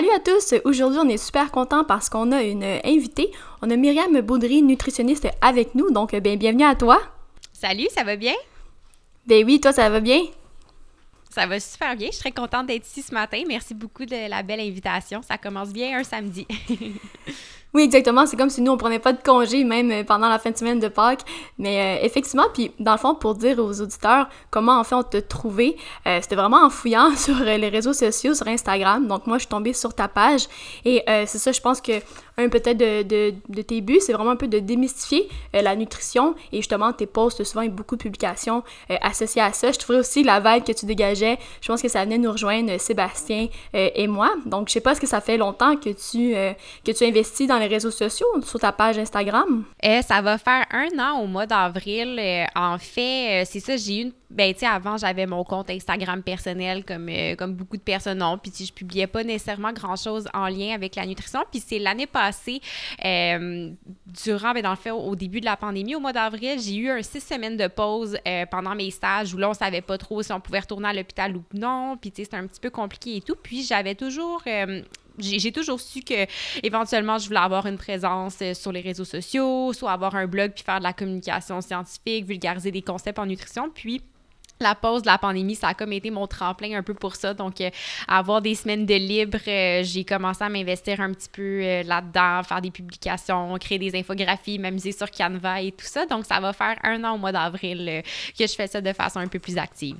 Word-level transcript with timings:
Salut 0.00 0.12
à 0.16 0.18
tous! 0.18 0.54
Aujourd'hui, 0.64 0.98
on 0.98 1.08
est 1.10 1.18
super 1.18 1.50
content 1.50 1.84
parce 1.84 2.08
qu'on 2.08 2.32
a 2.32 2.42
une 2.42 2.64
invitée. 2.86 3.30
On 3.60 3.68
a 3.68 3.76
Myriam 3.76 4.18
Baudry, 4.22 4.62
nutritionniste, 4.62 5.28
avec 5.42 5.74
nous. 5.74 5.90
Donc, 5.90 6.12
ben, 6.12 6.38
bienvenue 6.38 6.64
à 6.64 6.74
toi. 6.74 7.02
Salut, 7.52 7.86
ça 7.94 8.02
va 8.02 8.16
bien? 8.16 8.32
Ben 9.26 9.44
oui, 9.44 9.60
toi, 9.60 9.74
ça 9.74 9.90
va 9.90 10.00
bien? 10.00 10.22
Ça 11.28 11.46
va 11.46 11.60
super 11.60 11.96
bien. 11.96 12.06
Je 12.06 12.12
suis 12.14 12.20
très 12.20 12.32
contente 12.32 12.68
d'être 12.68 12.86
ici 12.86 13.02
ce 13.02 13.12
matin. 13.12 13.42
Merci 13.46 13.74
beaucoup 13.74 14.06
de 14.06 14.30
la 14.30 14.42
belle 14.42 14.60
invitation. 14.60 15.20
Ça 15.20 15.36
commence 15.36 15.68
bien 15.68 15.98
un 15.98 16.02
samedi. 16.02 16.46
Oui, 17.72 17.82
exactement. 17.82 18.26
C'est 18.26 18.36
comme 18.36 18.50
si 18.50 18.62
nous, 18.62 18.72
on 18.72 18.76
prenait 18.76 18.98
pas 18.98 19.12
de 19.12 19.22
congé 19.22 19.62
même 19.62 19.90
euh, 19.92 20.02
pendant 20.02 20.28
la 20.28 20.40
fin 20.40 20.50
de 20.50 20.56
semaine 20.56 20.80
de 20.80 20.88
Pâques. 20.88 21.22
Mais 21.56 22.00
euh, 22.00 22.04
effectivement, 22.04 22.46
puis 22.52 22.72
dans 22.80 22.92
le 22.92 22.98
fond, 22.98 23.14
pour 23.14 23.36
dire 23.36 23.60
aux 23.60 23.80
auditeurs 23.80 24.28
comment 24.50 24.80
en 24.80 24.84
fait 24.84 24.96
on 24.96 25.04
t'a 25.04 25.22
trouvé, 25.22 25.76
euh, 26.06 26.18
c'était 26.20 26.34
vraiment 26.34 26.64
en 26.64 26.70
fouillant 26.70 27.12
sur 27.16 27.36
les 27.36 27.68
réseaux 27.68 27.92
sociaux, 27.92 28.34
sur 28.34 28.48
Instagram. 28.48 29.06
Donc 29.06 29.26
moi, 29.28 29.38
je 29.38 29.42
suis 29.42 29.48
tombée 29.48 29.72
sur 29.72 29.94
ta 29.94 30.08
page 30.08 30.48
et 30.84 31.04
c'est 31.06 31.38
ça, 31.38 31.52
je 31.52 31.60
pense 31.60 31.80
que 31.80 31.92
peut-être 32.48 32.78
de, 32.78 33.02
de, 33.02 33.34
de, 33.48 33.62
tes 33.62 33.80
buts, 33.80 34.00
c'est 34.00 34.12
vraiment 34.12 34.30
un 34.30 34.36
peu 34.36 34.48
de 34.48 34.58
démystifier 34.58 35.28
la 35.52 35.76
nutrition 35.76 36.34
et 36.52 36.56
justement 36.56 36.92
tes 36.92 37.06
posts 37.06 37.44
souvent 37.44 37.60
avec 37.60 37.74
beaucoup 37.74 37.96
de 37.96 38.02
publications 38.02 38.62
associées 39.02 39.42
à 39.42 39.52
ça. 39.52 39.72
Je 39.72 39.78
trouvais 39.78 39.98
aussi 39.98 40.22
la 40.22 40.40
vibe 40.40 40.64
que 40.64 40.72
tu 40.72 40.86
dégageais. 40.86 41.38
Je 41.60 41.68
pense 41.68 41.82
que 41.82 41.88
ça 41.88 42.04
venait 42.04 42.18
nous 42.18 42.32
rejoindre 42.32 42.78
Sébastien 42.78 43.48
et 43.74 44.06
moi. 44.06 44.32
Donc 44.46 44.68
je 44.68 44.74
sais 44.74 44.80
pas 44.80 44.94
ce 44.94 45.00
que 45.00 45.06
ça 45.06 45.20
fait 45.20 45.36
longtemps 45.36 45.76
que 45.76 45.90
tu 45.90 46.34
que 46.84 46.92
tu 46.92 47.04
investis 47.04 47.46
dans 47.46 47.58
les 47.58 47.66
réseaux 47.66 47.90
sociaux, 47.90 48.26
sur 48.42 48.60
ta 48.60 48.72
page 48.72 48.98
Instagram? 48.98 49.64
Euh, 49.84 50.02
ça 50.02 50.20
va 50.22 50.38
faire 50.38 50.66
un 50.70 50.98
an 50.98 51.20
au 51.20 51.26
mois 51.26 51.46
d'avril. 51.46 52.18
Euh, 52.18 52.44
en 52.54 52.78
fait, 52.78 53.42
euh, 53.42 53.44
c'est 53.48 53.60
ça, 53.60 53.76
j'ai 53.76 53.98
eu 53.98 54.02
une 54.02 54.12
ben 54.30 54.52
tu 54.52 54.60
sais 54.60 54.66
avant 54.66 54.96
j'avais 54.96 55.26
mon 55.26 55.42
compte 55.42 55.70
Instagram 55.70 56.22
personnel 56.22 56.84
comme 56.84 57.08
euh, 57.08 57.34
comme 57.34 57.54
beaucoup 57.54 57.76
de 57.76 57.82
personnes 57.82 58.22
ont 58.22 58.38
puis 58.38 58.52
je 58.64 58.72
publiais 58.72 59.08
pas 59.08 59.24
nécessairement 59.24 59.72
grand 59.72 59.96
chose 59.96 60.28
en 60.32 60.46
lien 60.46 60.72
avec 60.72 60.94
la 60.94 61.04
nutrition 61.04 61.40
puis 61.50 61.60
c'est 61.64 61.80
l'année 61.80 62.06
passée 62.06 62.29
euh, 63.04 63.70
durant 64.06 64.52
ben 64.52 64.62
dans 64.62 64.70
le 64.70 64.76
fait 64.76 64.90
au 64.90 65.14
début 65.16 65.40
de 65.40 65.44
la 65.44 65.56
pandémie 65.56 65.94
au 65.94 66.00
mois 66.00 66.12
d'avril 66.12 66.58
j'ai 66.60 66.76
eu 66.76 66.90
un 66.90 67.02
six 67.02 67.20
semaines 67.20 67.56
de 67.56 67.66
pause 67.66 68.16
euh, 68.26 68.46
pendant 68.46 68.74
mes 68.74 68.90
stages 68.90 69.34
où 69.34 69.38
là 69.38 69.50
on 69.50 69.54
savait 69.54 69.82
pas 69.82 69.98
trop 69.98 70.22
si 70.22 70.32
on 70.32 70.40
pouvait 70.40 70.60
retourner 70.60 70.88
à 70.88 70.92
l'hôpital 70.92 71.36
ou 71.36 71.42
non 71.54 71.96
puis 72.00 72.10
tu 72.10 72.16
sais 72.16 72.24
c'était 72.24 72.36
un 72.36 72.46
petit 72.46 72.60
peu 72.60 72.70
compliqué 72.70 73.16
et 73.16 73.20
tout 73.20 73.36
puis 73.40 73.62
j'avais 73.62 73.94
toujours 73.94 74.42
j'ai 75.18 75.52
toujours 75.52 75.80
su 75.80 76.00
que 76.00 76.26
éventuellement 76.62 77.18
je 77.18 77.26
voulais 77.26 77.40
avoir 77.40 77.66
une 77.66 77.76
présence 77.76 78.42
sur 78.54 78.72
les 78.72 78.80
réseaux 78.80 79.04
sociaux, 79.04 79.72
soit 79.72 79.92
avoir 79.92 80.14
un 80.14 80.26
blog 80.26 80.52
puis 80.52 80.64
faire 80.64 80.78
de 80.78 80.84
la 80.84 80.92
communication 80.92 81.60
scientifique, 81.60 82.24
vulgariser 82.26 82.70
des 82.70 82.82
concepts 82.82 83.18
en 83.18 83.26
nutrition. 83.26 83.70
Puis 83.70 84.02
la 84.60 84.74
pause 84.74 85.02
de 85.02 85.06
la 85.06 85.18
pandémie, 85.18 85.54
ça 85.54 85.68
a 85.68 85.74
comme 85.74 85.92
été 85.92 86.10
mon 86.10 86.26
tremplin 86.26 86.78
un 86.78 86.82
peu 86.82 86.94
pour 86.94 87.16
ça. 87.16 87.34
Donc, 87.34 87.60
euh, 87.60 87.70
avoir 88.06 88.42
des 88.42 88.54
semaines 88.54 88.86
de 88.86 88.94
libre, 88.94 89.38
euh, 89.46 89.82
j'ai 89.82 90.04
commencé 90.04 90.44
à 90.44 90.48
m'investir 90.48 91.00
un 91.00 91.12
petit 91.12 91.28
peu 91.28 91.42
euh, 91.62 91.82
là-dedans, 91.82 92.42
faire 92.42 92.60
des 92.60 92.70
publications, 92.70 93.56
créer 93.58 93.78
des 93.78 93.98
infographies, 93.98 94.58
m'amuser 94.58 94.92
sur 94.92 95.10
Canva 95.10 95.62
et 95.62 95.72
tout 95.72 95.86
ça. 95.86 96.06
Donc, 96.06 96.26
ça 96.26 96.40
va 96.40 96.52
faire 96.52 96.76
un 96.82 97.02
an 97.04 97.14
au 97.14 97.18
mois 97.18 97.32
d'avril 97.32 98.02
que 98.38 98.46
je 98.46 98.54
fais 98.54 98.66
ça 98.66 98.80
de 98.80 98.92
façon 98.92 99.20
un 99.20 99.28
peu 99.28 99.38
plus 99.38 99.58
active. 99.58 99.96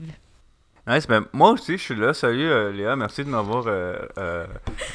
Nice, 0.87 1.07
ben, 1.07 1.27
moi 1.33 1.51
aussi, 1.53 1.73
je 1.73 1.83
suis 1.83 1.95
là. 1.95 2.15
Salut 2.15 2.73
Léa, 2.73 2.97
merci 2.97 3.23
de 3.23 3.29
m'avoir 3.29 3.67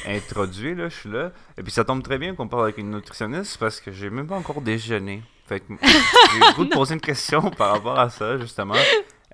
introduit. 0.06 0.74
Là, 0.74 0.88
je 0.88 0.94
suis 0.94 1.10
là. 1.10 1.30
Et 1.56 1.62
puis, 1.62 1.72
ça 1.72 1.84
tombe 1.84 2.02
très 2.02 2.18
bien 2.18 2.34
qu'on 2.34 2.48
parle 2.48 2.64
avec 2.64 2.78
une 2.78 2.90
nutritionniste 2.90 3.58
parce 3.58 3.80
que 3.80 3.92
j'ai 3.92 4.10
même 4.10 4.26
pas 4.26 4.36
encore 4.36 4.60
déjeuné. 4.60 5.22
Fait 5.46 5.60
que 5.60 5.66
j'ai 5.82 6.38
le 6.40 6.54
goût 6.54 6.64
de 6.64 6.70
poser 6.74 6.94
une 6.94 7.00
question 7.00 7.50
par 7.50 7.72
rapport 7.72 7.98
à 7.98 8.10
ça, 8.10 8.36
justement. 8.38 8.74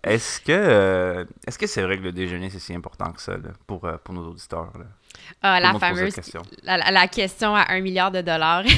Est-ce 0.05 0.41
que 0.41 0.53
euh, 0.53 1.25
est-ce 1.47 1.59
que 1.59 1.67
c'est 1.67 1.83
vrai 1.83 1.97
que 1.99 2.03
le 2.03 2.13
déjeuner 2.13 2.51
c'est 2.51 2.59
si 2.59 2.75
important 2.75 3.13
que 3.13 3.21
ça 3.23 3.37
pour, 3.67 3.85
euh, 3.85 3.97
pour 4.03 4.15
nos 4.15 4.29
auditeurs? 4.31 4.73
Ah, 5.43 5.61
la 5.61 5.79
fameuse 5.79 6.15
question. 6.15 6.43
La, 6.63 7.09
question 7.09 7.55
à 7.55 7.73
un 7.73 7.81
milliard 7.81 8.11
de 8.11 8.21
dollars. 8.21 8.65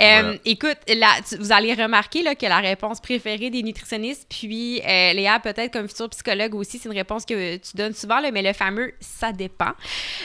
Euh, 0.00 0.36
écoute, 0.44 0.78
là, 0.88 1.08
vous 1.38 1.52
allez 1.52 1.72
remarquer 1.72 2.22
là, 2.22 2.34
que 2.34 2.46
la 2.46 2.58
réponse 2.58 3.00
préférée 3.00 3.50
des 3.50 3.62
nutritionnistes, 3.62 4.26
puis 4.28 4.80
Léa, 4.84 5.38
peut-être 5.38 5.72
comme 5.72 5.86
futur 5.86 6.10
psychologue 6.10 6.54
aussi, 6.54 6.78
c'est 6.78 6.88
une 6.88 6.96
réponse 6.96 7.24
que 7.24 7.56
tu 7.56 7.76
donnes 7.76 7.94
souvent, 7.94 8.18
là, 8.18 8.30
mais 8.32 8.42
le 8.42 8.52
fameux 8.52 8.92
ça 9.00 9.32
dépend. 9.32 9.72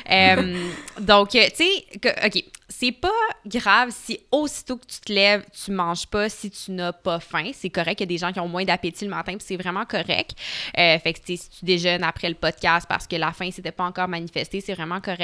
donc, 1.00 1.30
tu 1.30 1.40
sais, 1.54 1.86
OK, 2.26 2.44
c'est 2.70 2.92
pas 2.92 3.10
grave 3.46 3.90
si 3.92 4.20
aussitôt 4.32 4.78
que 4.78 4.86
tu 4.86 5.00
te 5.00 5.12
lèves, 5.12 5.44
tu 5.52 5.72
manges 5.72 6.06
pas 6.06 6.30
si 6.30 6.52
tu 6.52 6.72
n'as 6.72 6.94
pas 6.94 7.20
faim. 7.20 7.50
C'est 7.54 7.72
correct. 7.72 8.00
Il 8.00 8.04
y 8.04 8.04
a 8.04 8.06
des 8.06 8.18
gens 8.18 8.32
qui 8.32 8.40
ont 8.40 8.48
moins 8.48 8.64
d'appétit 8.64 9.06
le 9.06 9.10
matin, 9.10 9.34
puis 9.34 9.46
c'est 9.46 9.58
vraiment 9.58 9.86
correct. 9.86 10.32
Euh, 10.78 11.00
fait 11.00 11.14
que 11.14 11.20
si 11.26 11.40
tu 11.50 11.66
déjeunes 11.66 12.04
après 12.04 12.30
le 12.30 12.36
podcast 12.36 12.86
parce 12.88 13.08
que 13.08 13.16
la 13.16 13.32
faim 13.34 13.50
s'était 13.52 13.72
pas 13.72 13.86
encore 13.86 14.08
manifestée, 14.08 14.62
c'est 14.62 14.76
vraiment 14.76 15.02
correct. 15.02 15.19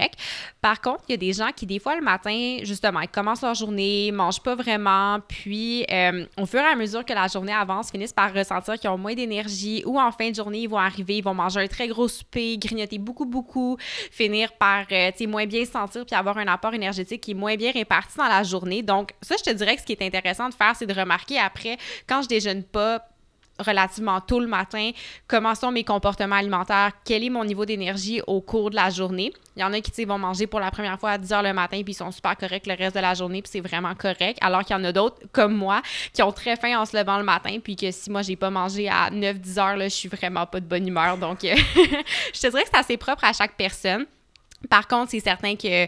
Par 0.62 0.82
contre, 0.82 1.04
il 1.08 1.12
y 1.12 1.16
a 1.16 1.18
des 1.18 1.34
gens 1.34 1.50
qui, 1.56 1.66
des 1.66 1.80
fois, 1.80 1.96
le 1.96 2.02
matin, 2.02 2.60
justement, 2.64 3.02
ils 3.02 3.08
commencent 3.08 3.42
leur 3.42 3.56
journée, 3.56 4.12
mangent 4.12 4.42
pas 4.42 4.56
vraiment, 4.56 5.20
puis 5.28 5.86
euh, 5.92 6.26
au 6.40 6.46
fur 6.46 6.60
et 6.60 6.66
à 6.66 6.76
mesure 6.76 7.06
que 7.06 7.14
la 7.14 7.28
journée 7.28 7.54
avance, 7.54 7.92
finissent 7.92 8.14
par 8.14 8.34
ressentir 8.34 8.76
qu'ils 8.80 8.90
ont 8.90 8.98
moins 8.98 9.14
d'énergie 9.14 9.84
ou 9.86 10.00
en 10.00 10.12
fin 10.12 10.30
de 10.30 10.36
journée, 10.36 10.62
ils 10.62 10.70
vont 10.70 10.78
arriver, 10.78 11.18
ils 11.18 11.24
vont 11.24 11.34
manger 11.34 11.62
un 11.62 11.68
très 11.68 11.88
gros 11.88 12.08
souper, 12.08 12.58
grignoter 12.58 12.98
beaucoup, 12.98 13.26
beaucoup, 13.26 13.78
finir 14.12 14.54
par, 14.54 14.86
euh, 14.92 15.12
tu 15.12 15.20
sais, 15.20 15.28
moins 15.28 15.46
bien 15.46 15.66
se 15.66 15.72
sentir 15.72 16.06
puis 16.06 16.16
avoir 16.16 16.38
un 16.38 16.48
apport 16.48 16.74
énergétique 16.74 17.22
qui 17.22 17.34
moins 17.34 17.56
bien 17.56 17.72
réparti 17.72 18.18
dans 18.18 18.28
la 18.28 18.44
journée. 18.44 18.82
Donc, 18.82 19.12
ça, 19.22 19.36
je 19.38 19.44
te 19.44 19.56
dirais 19.56 19.76
que 19.76 19.82
ce 19.82 19.86
qui 19.86 19.94
est 19.94 20.02
intéressant 20.02 20.50
de 20.50 20.54
faire, 20.54 20.76
c'est 20.76 20.86
de 20.86 20.94
remarquer 20.94 21.40
après, 21.40 21.78
quand 22.08 22.22
je 22.22 22.28
déjeune 22.28 22.64
pas, 22.64 23.08
relativement 23.60 24.22
tôt 24.22 24.40
le 24.40 24.48
matin, 24.48 24.92
comment 25.28 25.56
sont 25.56 25.72
mes 25.72 25.84
comportements 25.84 26.36
alimentaires, 26.36 26.92
quel 27.04 27.24
est 27.24 27.30
mon 27.30 27.46
niveau 27.46 27.66
d'énergie 27.66 28.22
au 28.28 28.42
cours 28.42 28.70
de 28.70 28.76
la 28.76 28.90
journée? 28.90 29.34
Il 29.56 29.62
y 29.62 29.64
en 29.64 29.72
a 29.72 29.80
qui 29.80 30.04
vont 30.04 30.18
manger 30.18 30.48
pour 30.48 30.60
la 30.60 30.70
première 30.70 31.00
fois 31.00 31.12
à 31.12 31.18
10 31.18 31.32
heures 31.32 31.44
le 31.44 31.54
matin 31.54 31.82
puis 31.84 31.94
ils 31.94 31.96
sont 31.96 32.12
super 32.12 32.36
corrects 32.36 32.68
le 32.68 32.74
reste 32.74 32.96
de 32.96 33.02
la 33.02 33.14
journée 33.14 33.42
puis 33.42 33.52
c'est 33.52 33.62
vraiment 33.62 33.96
correct. 33.96 34.38
Alors 34.42 34.64
qu'il 34.64 34.76
y 34.76 34.80
en 34.80 34.84
a 34.84 34.92
d'autres 34.92 35.18
comme 35.32 35.56
moi 35.56 35.82
qui 36.14 36.22
ont 36.22 36.32
très 36.32 36.58
faim 36.58 36.78
en 36.78 36.86
se 36.86 36.98
levant 36.98 37.18
le 37.18 37.24
matin 37.24 37.60
puis 37.64 37.76
que 37.76 37.90
si 37.92 38.10
moi 38.10 38.22
j'ai 38.22 38.36
pas 38.36 38.50
mangé 38.50 38.90
à 38.90 39.10
9-10 39.10 39.60
heures, 39.60 39.78
là, 39.78 39.86
je 39.86 39.94
suis 39.94 40.10
vraiment 40.10 40.46
pas 40.46 40.60
de 40.60 40.66
bonne 40.66 40.88
humeur. 40.88 41.18
Donc, 41.18 41.40
je 41.44 42.42
te 42.42 42.48
dirais 42.48 42.64
que 42.64 42.70
c'est 42.72 42.78
assez 42.78 42.98
propre 42.98 43.24
à 43.24 43.34
chaque 43.34 43.56
personne. 43.56 44.06
Par 44.70 44.88
contre, 44.88 45.12
c'est 45.12 45.20
certain 45.20 45.56
que 45.56 45.88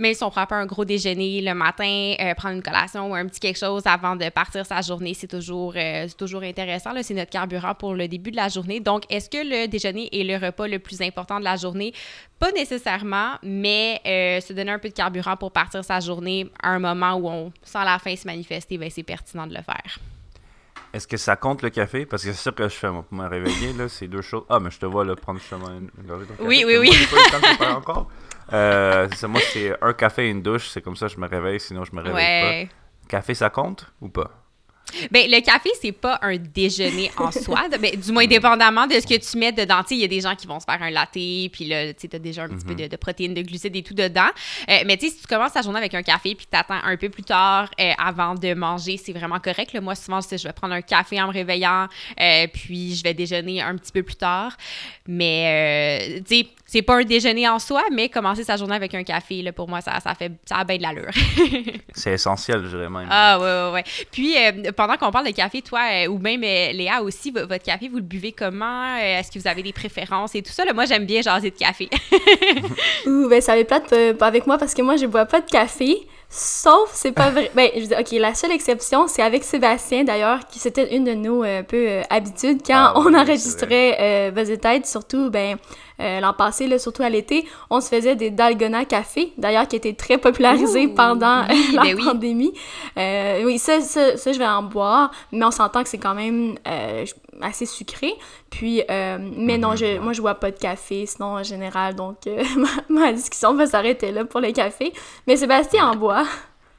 mais 0.00 0.14
si 0.14 0.24
on 0.24 0.30
prend 0.30 0.46
pas 0.46 0.56
un 0.56 0.64
gros 0.64 0.86
déjeuner 0.86 1.42
le 1.42 1.52
matin, 1.52 2.14
euh, 2.18 2.34
prendre 2.34 2.54
une 2.54 2.62
collation 2.62 3.10
ou 3.10 3.14
un 3.14 3.26
petit 3.26 3.38
quelque 3.38 3.58
chose 3.58 3.82
avant 3.84 4.16
de 4.16 4.30
partir 4.30 4.64
sa 4.64 4.80
journée, 4.80 5.12
c'est 5.12 5.26
toujours, 5.26 5.74
euh, 5.76 6.08
toujours 6.16 6.42
intéressant. 6.42 6.90
C'est 7.02 7.12
notre 7.12 7.30
carburant 7.30 7.74
pour 7.74 7.94
le 7.94 8.08
début 8.08 8.30
de 8.30 8.36
la 8.36 8.48
journée. 8.48 8.80
Donc, 8.80 9.04
est-ce 9.10 9.28
que 9.28 9.36
le 9.36 9.68
déjeuner 9.68 10.08
est 10.10 10.24
le 10.24 10.42
repas 10.42 10.66
le 10.66 10.78
plus 10.78 11.02
important 11.02 11.38
de 11.38 11.44
la 11.44 11.56
journée? 11.56 11.92
Pas 12.38 12.50
nécessairement, 12.52 13.34
mais 13.42 14.00
euh, 14.06 14.40
se 14.40 14.54
donner 14.54 14.72
un 14.72 14.78
peu 14.78 14.88
de 14.88 14.94
carburant 14.94 15.36
pour 15.36 15.52
partir 15.52 15.84
sa 15.84 16.00
journée 16.00 16.46
à 16.62 16.70
un 16.70 16.78
moment 16.78 17.16
où 17.16 17.28
on 17.28 17.52
sent 17.62 17.84
la 17.84 17.98
faim 17.98 18.16
se 18.16 18.26
manifester, 18.26 18.78
ben, 18.78 18.88
c'est 18.88 19.02
pertinent 19.02 19.46
de 19.46 19.52
le 19.52 19.62
faire. 19.62 19.98
Est-ce 20.92 21.06
que 21.06 21.16
ça 21.16 21.36
compte 21.36 21.62
le 21.62 21.70
café? 21.70 22.04
Parce 22.04 22.24
que 22.24 22.32
c'est 22.32 22.42
sûr 22.42 22.54
que 22.54 22.64
je 22.64 22.74
fais 22.74 22.88
pour 22.88 23.04
me 23.12 23.28
réveiller, 23.28 23.72
là, 23.74 23.88
c'est 23.88 24.08
deux 24.08 24.22
choses. 24.22 24.44
Ah, 24.48 24.58
mais 24.58 24.70
je 24.70 24.78
te 24.78 24.86
vois 24.86 25.04
là, 25.04 25.14
prendre 25.14 25.38
justement 25.38 25.68
une, 25.68 25.88
gorgée 26.04 26.26
de 26.26 26.44
Oui, 26.44 26.64
oui, 26.66 26.78
oui. 26.78 26.90
Pas 27.58 27.74
encore. 27.74 28.10
Euh, 28.52 29.08
moi, 29.28 29.40
c'est 29.52 29.72
un 29.80 29.92
café 29.92 30.26
et 30.26 30.30
une 30.30 30.42
douche, 30.42 30.68
c'est 30.68 30.80
comme 30.80 30.96
ça 30.96 31.06
que 31.06 31.12
je 31.12 31.18
me 31.18 31.28
réveille, 31.28 31.60
sinon 31.60 31.84
je 31.84 31.94
me 31.94 32.02
réveille 32.02 32.66
pas. 32.66 32.74
Café, 33.08 33.34
ça 33.34 33.50
compte 33.50 33.92
ou 34.00 34.08
pas? 34.08 34.39
Ben, 35.10 35.30
le 35.30 35.40
café, 35.40 35.70
c'est 35.80 35.92
pas 35.92 36.18
un 36.22 36.36
déjeuner 36.36 37.10
en 37.16 37.30
soi, 37.32 37.68
ben, 37.68 37.96
du 37.96 38.12
moins 38.12 38.26
dépendamment 38.26 38.86
de 38.86 38.94
ce 38.94 39.06
que 39.06 39.18
tu 39.18 39.38
mets 39.38 39.52
dedans. 39.52 39.82
Il 39.90 39.98
y 39.98 40.04
a 40.04 40.08
des 40.08 40.20
gens 40.20 40.34
qui 40.34 40.46
vont 40.46 40.60
se 40.60 40.64
faire 40.64 40.82
un 40.82 40.90
latte, 40.90 41.12
puis 41.12 41.64
là, 41.66 41.92
tu 41.94 42.08
as 42.12 42.18
déjà 42.18 42.44
un 42.44 42.48
petit 42.48 42.64
peu 42.64 42.72
mhm. 42.72 42.88
de, 42.88 42.96
protéines, 42.96 43.34
de 43.34 43.42
glucides 43.42 43.74
et 43.76 43.82
tout 43.82 43.94
dedans. 43.94 44.30
Euh, 44.68 44.78
mais 44.86 44.96
tu 44.96 45.08
sais, 45.08 45.14
si 45.14 45.20
tu 45.20 45.26
commences 45.26 45.52
ta 45.52 45.62
journée 45.62 45.78
avec 45.78 45.94
un 45.94 46.02
café, 46.02 46.34
puis 46.34 46.46
tu 46.50 46.56
attends 46.56 46.80
un 46.82 46.96
peu 46.96 47.08
plus 47.08 47.22
tard 47.22 47.70
euh, 47.80 47.92
avant 47.98 48.34
de 48.34 48.54
manger, 48.54 48.96
c'est 48.96 49.12
vraiment 49.12 49.40
correct. 49.40 49.74
Moi, 49.80 49.94
souvent, 49.94 50.20
je 50.20 50.36
vais 50.36 50.52
prendre 50.52 50.74
un 50.74 50.82
café 50.82 51.20
en 51.20 51.28
me 51.28 51.32
réveillant, 51.32 51.88
euh, 52.20 52.46
puis 52.52 52.94
je 52.94 53.02
vais 53.02 53.14
déjeuner 53.14 53.60
un 53.60 53.76
petit 53.76 53.92
peu 53.92 54.02
plus 54.02 54.16
tard. 54.16 54.56
Mais, 55.06 56.22
tu 56.26 56.36
sais, 56.36 56.46
c'est 56.66 56.82
pas 56.82 56.98
un 56.98 57.04
déjeuner 57.04 57.48
en 57.48 57.58
soi, 57.58 57.82
mais 57.92 58.08
commencer 58.08 58.44
sa 58.44 58.56
journée 58.56 58.76
avec 58.76 58.94
un 58.94 59.02
café, 59.02 59.42
là, 59.42 59.52
pour 59.52 59.68
moi, 59.68 59.80
ça, 59.80 59.98
ça, 59.98 60.14
fait, 60.14 60.32
ça 60.44 60.58
a 60.58 60.64
bien 60.64 60.76
de 60.76 60.82
l'allure. 60.82 61.10
c'est 61.94 62.12
essentiel, 62.12 62.62
je 62.62 62.68
dirais 62.68 62.88
même. 62.88 63.08
Ah, 63.10 63.38
ouais, 63.40 63.44
ouais, 63.44 63.72
ouais. 63.72 63.84
Puis, 64.12 64.36
pendant 64.80 64.96
qu'on 64.96 65.10
parle 65.10 65.26
de 65.26 65.32
café, 65.32 65.60
toi, 65.60 65.80
euh, 65.92 66.06
ou 66.06 66.16
même 66.16 66.42
euh, 66.42 66.72
Léa 66.72 67.02
aussi, 67.02 67.30
votre 67.30 67.62
café, 67.62 67.88
vous 67.88 67.98
le 67.98 68.02
buvez 68.02 68.32
comment? 68.32 68.96
Euh, 68.96 69.18
est-ce 69.18 69.30
que 69.30 69.38
vous 69.38 69.46
avez 69.46 69.62
des 69.62 69.74
préférences 69.74 70.34
et 70.34 70.40
tout 70.40 70.52
ça? 70.52 70.62
moi, 70.72 70.86
j'aime 70.86 71.04
bien 71.04 71.20
jaser 71.20 71.50
de 71.50 71.56
café. 71.56 71.90
Ouh, 73.06 73.28
ben 73.28 73.42
ça 73.42 73.56
va 73.56 73.62
plate 73.62 73.92
avec 74.22 74.46
moi 74.46 74.56
parce 74.56 74.72
que 74.72 74.80
moi, 74.80 74.96
je 74.96 75.04
bois 75.04 75.26
pas 75.26 75.42
de 75.42 75.50
café. 75.50 75.98
Sauf, 76.32 76.90
c'est 76.94 77.10
pas 77.10 77.30
vrai. 77.30 77.50
Ben, 77.56 77.70
je 77.74 77.86
dis, 77.86 77.94
OK, 77.98 78.12
la 78.12 78.34
seule 78.34 78.52
exception, 78.52 79.08
c'est 79.08 79.20
avec 79.20 79.42
Sébastien, 79.42 80.04
d'ailleurs, 80.04 80.46
qui 80.46 80.60
c'était 80.60 80.94
une 80.94 81.02
de 81.02 81.14
nos 81.14 81.42
euh, 81.42 81.58
un 81.58 81.62
peu 81.64 81.88
euh, 81.88 82.02
habitudes 82.08 82.60
quand 82.64 82.92
ah 82.94 82.94
on 82.94 83.12
enregistrait 83.14 83.96
euh, 84.00 84.30
Buzz 84.30 84.56
Tête, 84.60 84.86
surtout, 84.86 85.28
ben, 85.28 85.56
euh, 85.98 86.20
l'an 86.20 86.32
passé, 86.32 86.68
là, 86.68 86.78
surtout 86.78 87.02
à 87.02 87.08
l'été, 87.08 87.48
on 87.68 87.80
se 87.80 87.88
faisait 87.88 88.14
des 88.14 88.30
dalgona 88.30 88.84
café, 88.84 89.32
d'ailleurs, 89.38 89.66
qui 89.66 89.74
étaient 89.74 89.92
très 89.92 90.18
popularisés 90.18 90.86
pendant 90.86 91.42
la 91.74 91.82
ben 91.82 91.96
pandémie. 91.98 92.52
oui, 92.96 93.58
ça, 93.58 93.80
ça, 93.80 94.16
ça, 94.16 94.32
je 94.32 94.38
vais 94.38 94.46
en 94.46 94.62
boire, 94.62 95.10
mais 95.32 95.44
on 95.44 95.50
s'entend 95.50 95.82
que 95.82 95.88
c'est 95.88 95.98
quand 95.98 96.14
même 96.14 96.54
assez 97.42 97.66
sucré. 97.66 98.12
Puis, 98.50 98.82
mais 98.88 99.58
non, 99.58 99.76
je, 99.76 99.98
moi, 99.98 100.12
je 100.12 100.20
bois 100.20 100.34
pas 100.34 100.50
de 100.50 100.58
café, 100.58 101.06
sinon, 101.06 101.36
en 101.36 101.42
général, 101.42 101.94
donc 101.94 102.18
ma, 102.56 102.68
ma, 102.88 103.12
discussion 103.12 103.54
va 103.54 103.66
s'arrêter 103.66 104.12
là 104.12 104.24
pour 104.24 104.40
les 104.40 104.52
cafés. 104.52 104.92
Mais 105.26 105.36
Sébastien 105.36 105.86
en 105.90 105.96
boit. 105.96 106.24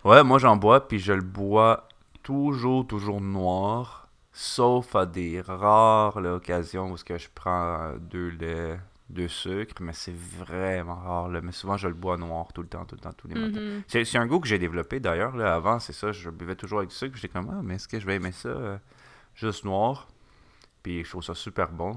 Ouais, 0.03 0.23
moi 0.23 0.39
j'en 0.39 0.55
bois, 0.55 0.87
puis 0.87 0.97
je 0.97 1.13
le 1.13 1.21
bois 1.21 1.87
toujours, 2.23 2.87
toujours 2.87 3.21
noir, 3.21 4.07
sauf 4.31 4.95
à 4.95 5.05
des 5.05 5.41
rares 5.41 6.17
occasions 6.17 6.91
où 6.91 6.95
que 6.95 7.17
je 7.17 7.27
prends 7.33 7.93
deux 7.99 8.29
laits, 8.29 8.79
deux 9.09 9.27
sucres, 9.27 9.81
mais 9.81 9.93
c'est 9.93 10.15
vraiment 10.15 10.95
rare. 10.95 11.29
Là. 11.29 11.41
Mais 11.41 11.51
souvent, 11.51 11.77
je 11.77 11.87
le 11.87 11.93
bois 11.93 12.17
noir 12.17 12.51
tout 12.53 12.61
le 12.61 12.67
temps, 12.67 12.85
tout 12.85 12.95
le 12.95 13.01
temps, 13.01 13.13
tous 13.13 13.27
les 13.27 13.35
matins. 13.35 13.59
Mm-hmm. 13.59 14.05
C'est 14.05 14.17
un 14.17 14.25
goût 14.25 14.39
que 14.39 14.47
j'ai 14.47 14.57
développé 14.57 14.99
d'ailleurs. 14.99 15.39
Avant, 15.39 15.79
c'est 15.79 15.93
ça, 15.93 16.11
je 16.11 16.29
buvais 16.29 16.55
toujours 16.55 16.79
avec 16.79 16.89
du 16.89 16.95
sucre. 16.95 17.15
J'étais 17.17 17.33
comme, 17.33 17.49
ah, 17.51 17.61
mais 17.63 17.75
est-ce 17.75 17.87
que 17.87 17.99
je 17.99 18.05
vais 18.05 18.15
aimer 18.15 18.31
ça 18.31 18.49
euh, 18.49 18.77
juste 19.35 19.65
noir? 19.65 20.07
Puis 20.83 21.03
je 21.03 21.09
trouve 21.09 21.23
ça 21.23 21.35
super 21.35 21.71
bon. 21.71 21.95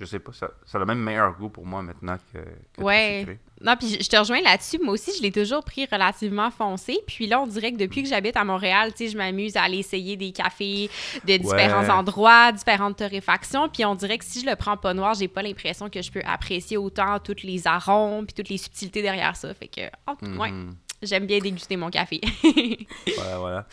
Je 0.00 0.06
sais 0.06 0.18
pas, 0.18 0.32
ça, 0.32 0.50
ça 0.66 0.78
a 0.78 0.80
le 0.80 0.86
même 0.86 0.98
meilleur 0.98 1.36
goût 1.38 1.48
pour 1.48 1.64
moi 1.64 1.80
maintenant 1.80 2.16
que, 2.32 2.38
que 2.72 2.82
ouais. 2.82 3.38
Non, 3.60 3.76
puis 3.76 3.98
je 4.00 4.08
te 4.08 4.16
rejoins 4.16 4.40
là-dessus. 4.40 4.80
Moi 4.82 4.94
aussi, 4.94 5.12
je 5.16 5.22
l'ai 5.22 5.30
toujours 5.30 5.62
pris 5.62 5.86
relativement 5.86 6.50
foncé. 6.50 6.98
Puis 7.06 7.28
là, 7.28 7.40
on 7.40 7.46
dirait 7.46 7.70
que 7.70 7.76
depuis 7.76 8.02
que 8.02 8.08
j'habite 8.08 8.36
à 8.36 8.42
Montréal, 8.42 8.92
tu 8.92 9.04
sais, 9.04 9.12
je 9.12 9.16
m'amuse 9.16 9.56
à 9.56 9.62
aller 9.62 9.78
essayer 9.78 10.16
des 10.16 10.32
cafés 10.32 10.90
de 11.24 11.36
différents 11.36 11.88
endroits, 11.88 12.50
différentes 12.50 12.96
torréfactions. 12.96 13.68
Puis 13.68 13.84
on 13.84 13.94
dirait 13.94 14.18
que 14.18 14.24
si 14.24 14.40
je 14.40 14.46
le 14.46 14.56
prends 14.56 14.76
pas 14.76 14.92
noir, 14.92 15.14
j'ai 15.14 15.28
pas 15.28 15.42
l'impression 15.42 15.88
que 15.88 16.02
je 16.02 16.10
peux 16.10 16.22
apprécier 16.24 16.76
autant 16.76 17.20
tous 17.20 17.44
les 17.44 17.68
arômes 17.68 18.26
puis 18.26 18.34
toutes 18.34 18.48
les 18.48 18.58
subtilités 18.58 19.02
derrière 19.02 19.36
ça. 19.36 19.54
Fait 19.54 19.68
que, 19.68 19.82
oh, 20.08 20.16
ouais, 20.40 20.50
mm-hmm. 20.50 20.72
j'aime 21.02 21.26
bien 21.26 21.38
déguster 21.38 21.76
mon 21.76 21.90
café. 21.90 22.20
voilà, 23.16 23.38
voilà. 23.38 23.66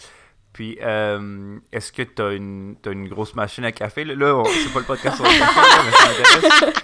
Puis, 0.60 0.78
euh, 0.82 1.58
est-ce 1.72 1.94
que 1.94 2.02
tu 2.02 2.22
as 2.22 2.34
une, 2.34 2.76
as 2.86 2.90
une 2.90 3.08
grosse 3.08 3.34
machine 3.34 3.64
à 3.64 3.72
café? 3.72 4.04
Là, 4.04 4.44
c'est 4.46 4.74
pas 4.74 4.80
le 4.80 4.86
podcast 4.86 5.16
sur 5.16 5.24
le 5.24 5.30
café, 5.40 5.62
mais 5.86 5.92
ça 5.94 6.08
m'intéresse. 6.10 6.84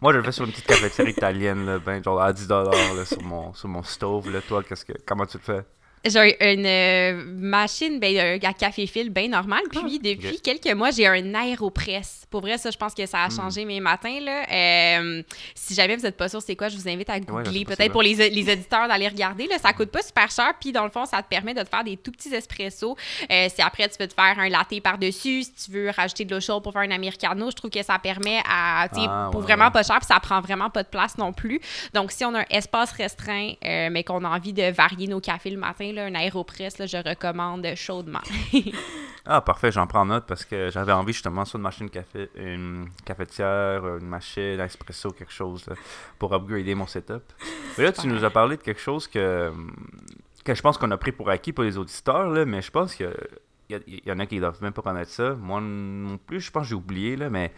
Moi, 0.00 0.14
je 0.14 0.16
le 0.16 0.24
fais 0.24 0.32
sur 0.32 0.46
une 0.46 0.52
petite 0.52 0.66
cafetière 0.66 1.06
italienne, 1.06 1.66
là, 1.66 1.78
ben, 1.78 2.02
genre 2.02 2.18
à 2.18 2.32
10$ 2.32 3.04
sur, 3.04 3.22
mon, 3.24 3.52
sur 3.52 3.68
mon 3.68 3.82
stove. 3.82 4.30
Là. 4.30 4.40
Toi, 4.40 4.62
qu'est-ce 4.66 4.86
que, 4.86 4.94
comment 5.04 5.26
tu 5.26 5.36
le 5.36 5.42
fais? 5.42 5.66
J'ai 6.04 6.52
une 6.52 6.66
euh, 6.66 7.24
machine 7.38 7.98
ben, 7.98 8.40
à 8.42 8.52
café 8.52 8.86
fil 8.86 9.10
bien 9.10 9.28
normal. 9.28 9.62
Ah, 9.74 9.80
puis 9.84 9.98
depuis 9.98 10.40
quelques 10.40 10.72
mois, 10.74 10.90
j'ai 10.90 11.06
un 11.06 11.34
aéropress. 11.34 12.26
Pour 12.30 12.40
vrai, 12.40 12.58
ça, 12.58 12.70
je 12.70 12.76
pense 12.76 12.94
que 12.94 13.04
ça 13.06 13.22
a 13.22 13.28
hmm. 13.28 13.36
changé 13.36 13.64
mes 13.64 13.80
matins. 13.80 14.20
Là. 14.20 14.44
Euh, 14.50 15.22
si 15.54 15.74
jamais 15.74 15.96
vous 15.96 16.02
n'êtes 16.02 16.16
pas 16.16 16.28
sûr 16.28 16.40
c'est 16.40 16.56
quoi, 16.56 16.68
je 16.68 16.76
vous 16.76 16.88
invite 16.88 17.10
à 17.10 17.18
googler. 17.18 17.64
Peut-être 17.64 17.92
pour 17.92 18.02
les, 18.02 18.14
les 18.30 18.52
auditeurs 18.52 18.86
d'aller 18.88 19.08
regarder. 19.08 19.46
Là, 19.46 19.58
ça 19.58 19.72
coûte 19.72 19.90
pas 19.90 20.02
super 20.02 20.30
cher. 20.30 20.52
Puis 20.60 20.72
dans 20.72 20.84
le 20.84 20.90
fond, 20.90 21.04
ça 21.04 21.22
te 21.22 21.28
permet 21.28 21.54
de 21.54 21.62
te 21.62 21.68
faire 21.68 21.84
des 21.84 21.96
tout 21.96 22.12
petits 22.12 22.34
espressos. 22.34 22.96
Euh, 23.30 23.48
si 23.54 23.60
après, 23.60 23.88
tu 23.88 23.98
peux 23.98 24.06
te 24.06 24.14
faire 24.14 24.38
un 24.38 24.48
latte 24.48 24.80
par-dessus, 24.82 25.44
si 25.44 25.52
tu 25.52 25.70
veux 25.72 25.90
rajouter 25.90 26.24
de 26.24 26.34
l'eau 26.34 26.40
chaude 26.40 26.62
pour 26.62 26.72
faire 26.72 26.82
un 26.82 26.90
americano, 26.90 27.50
je 27.50 27.56
trouve 27.56 27.70
que 27.70 27.82
ça 27.82 27.98
permet 27.98 28.40
à. 28.48 28.88
Ah, 28.94 29.28
pour 29.32 29.40
vraiment 29.40 29.70
pas 29.70 29.82
cher. 29.82 29.98
Puis 29.98 30.06
ça 30.06 30.20
prend 30.20 30.40
vraiment 30.40 30.70
pas 30.70 30.82
de 30.82 30.88
place 30.88 31.18
non 31.18 31.32
plus. 31.32 31.60
Donc, 31.94 32.12
si 32.12 32.24
on 32.24 32.34
a 32.34 32.40
un 32.40 32.46
espace 32.50 32.92
restreint, 32.92 33.52
mais 33.62 34.04
qu'on 34.04 34.24
a 34.24 34.28
envie 34.28 34.52
de 34.52 34.70
varier 34.70 35.08
nos 35.08 35.20
cafés 35.20 35.50
le 35.50 35.58
matin, 35.58 35.87
un 35.96 36.14
aéropress, 36.14 36.78
là, 36.78 36.86
je 36.86 36.96
recommande 36.96 37.66
chaudement. 37.74 38.20
ah, 39.26 39.40
parfait, 39.40 39.72
j'en 39.72 39.86
prends 39.86 40.04
note 40.04 40.24
parce 40.26 40.44
que 40.44 40.70
j'avais 40.70 40.92
envie 40.92 41.12
justement 41.12 41.44
sur 41.44 41.56
une 41.56 41.62
machine 41.62 41.88
café, 41.88 42.28
une 42.36 42.88
cafetière, 43.04 43.96
une 43.96 44.06
machine 44.06 44.60
espresso, 44.60 45.10
quelque 45.10 45.32
chose 45.32 45.64
pour 46.18 46.34
upgrader 46.34 46.74
mon 46.74 46.86
setup. 46.86 47.22
Et 47.78 47.82
là, 47.82 47.92
tu 47.92 48.06
nous 48.06 48.24
as 48.24 48.30
parlé 48.30 48.56
de 48.56 48.62
quelque 48.62 48.80
chose 48.80 49.06
que, 49.06 49.52
que 50.44 50.54
je 50.54 50.62
pense 50.62 50.76
qu'on 50.76 50.90
a 50.90 50.96
pris 50.96 51.12
pour 51.12 51.30
acquis 51.30 51.52
pour 51.52 51.64
les 51.64 51.78
auditeurs, 51.78 52.28
là, 52.30 52.44
mais 52.44 52.60
je 52.60 52.70
pense 52.70 52.94
qu'il 52.94 53.10
y, 53.70 54.02
y, 54.06 54.12
en 54.12 54.18
a 54.18 54.26
qui 54.26 54.36
ne 54.36 54.40
doivent 54.40 54.62
même 54.62 54.72
pas 54.72 54.82
connaître 54.82 55.10
ça. 55.10 55.34
Moi 55.34 55.60
non 55.60 56.18
plus, 56.18 56.40
je 56.40 56.50
pense 56.50 56.64
que 56.64 56.68
j'ai 56.70 56.74
oublié, 56.74 57.16
là, 57.16 57.30
mais 57.30 57.52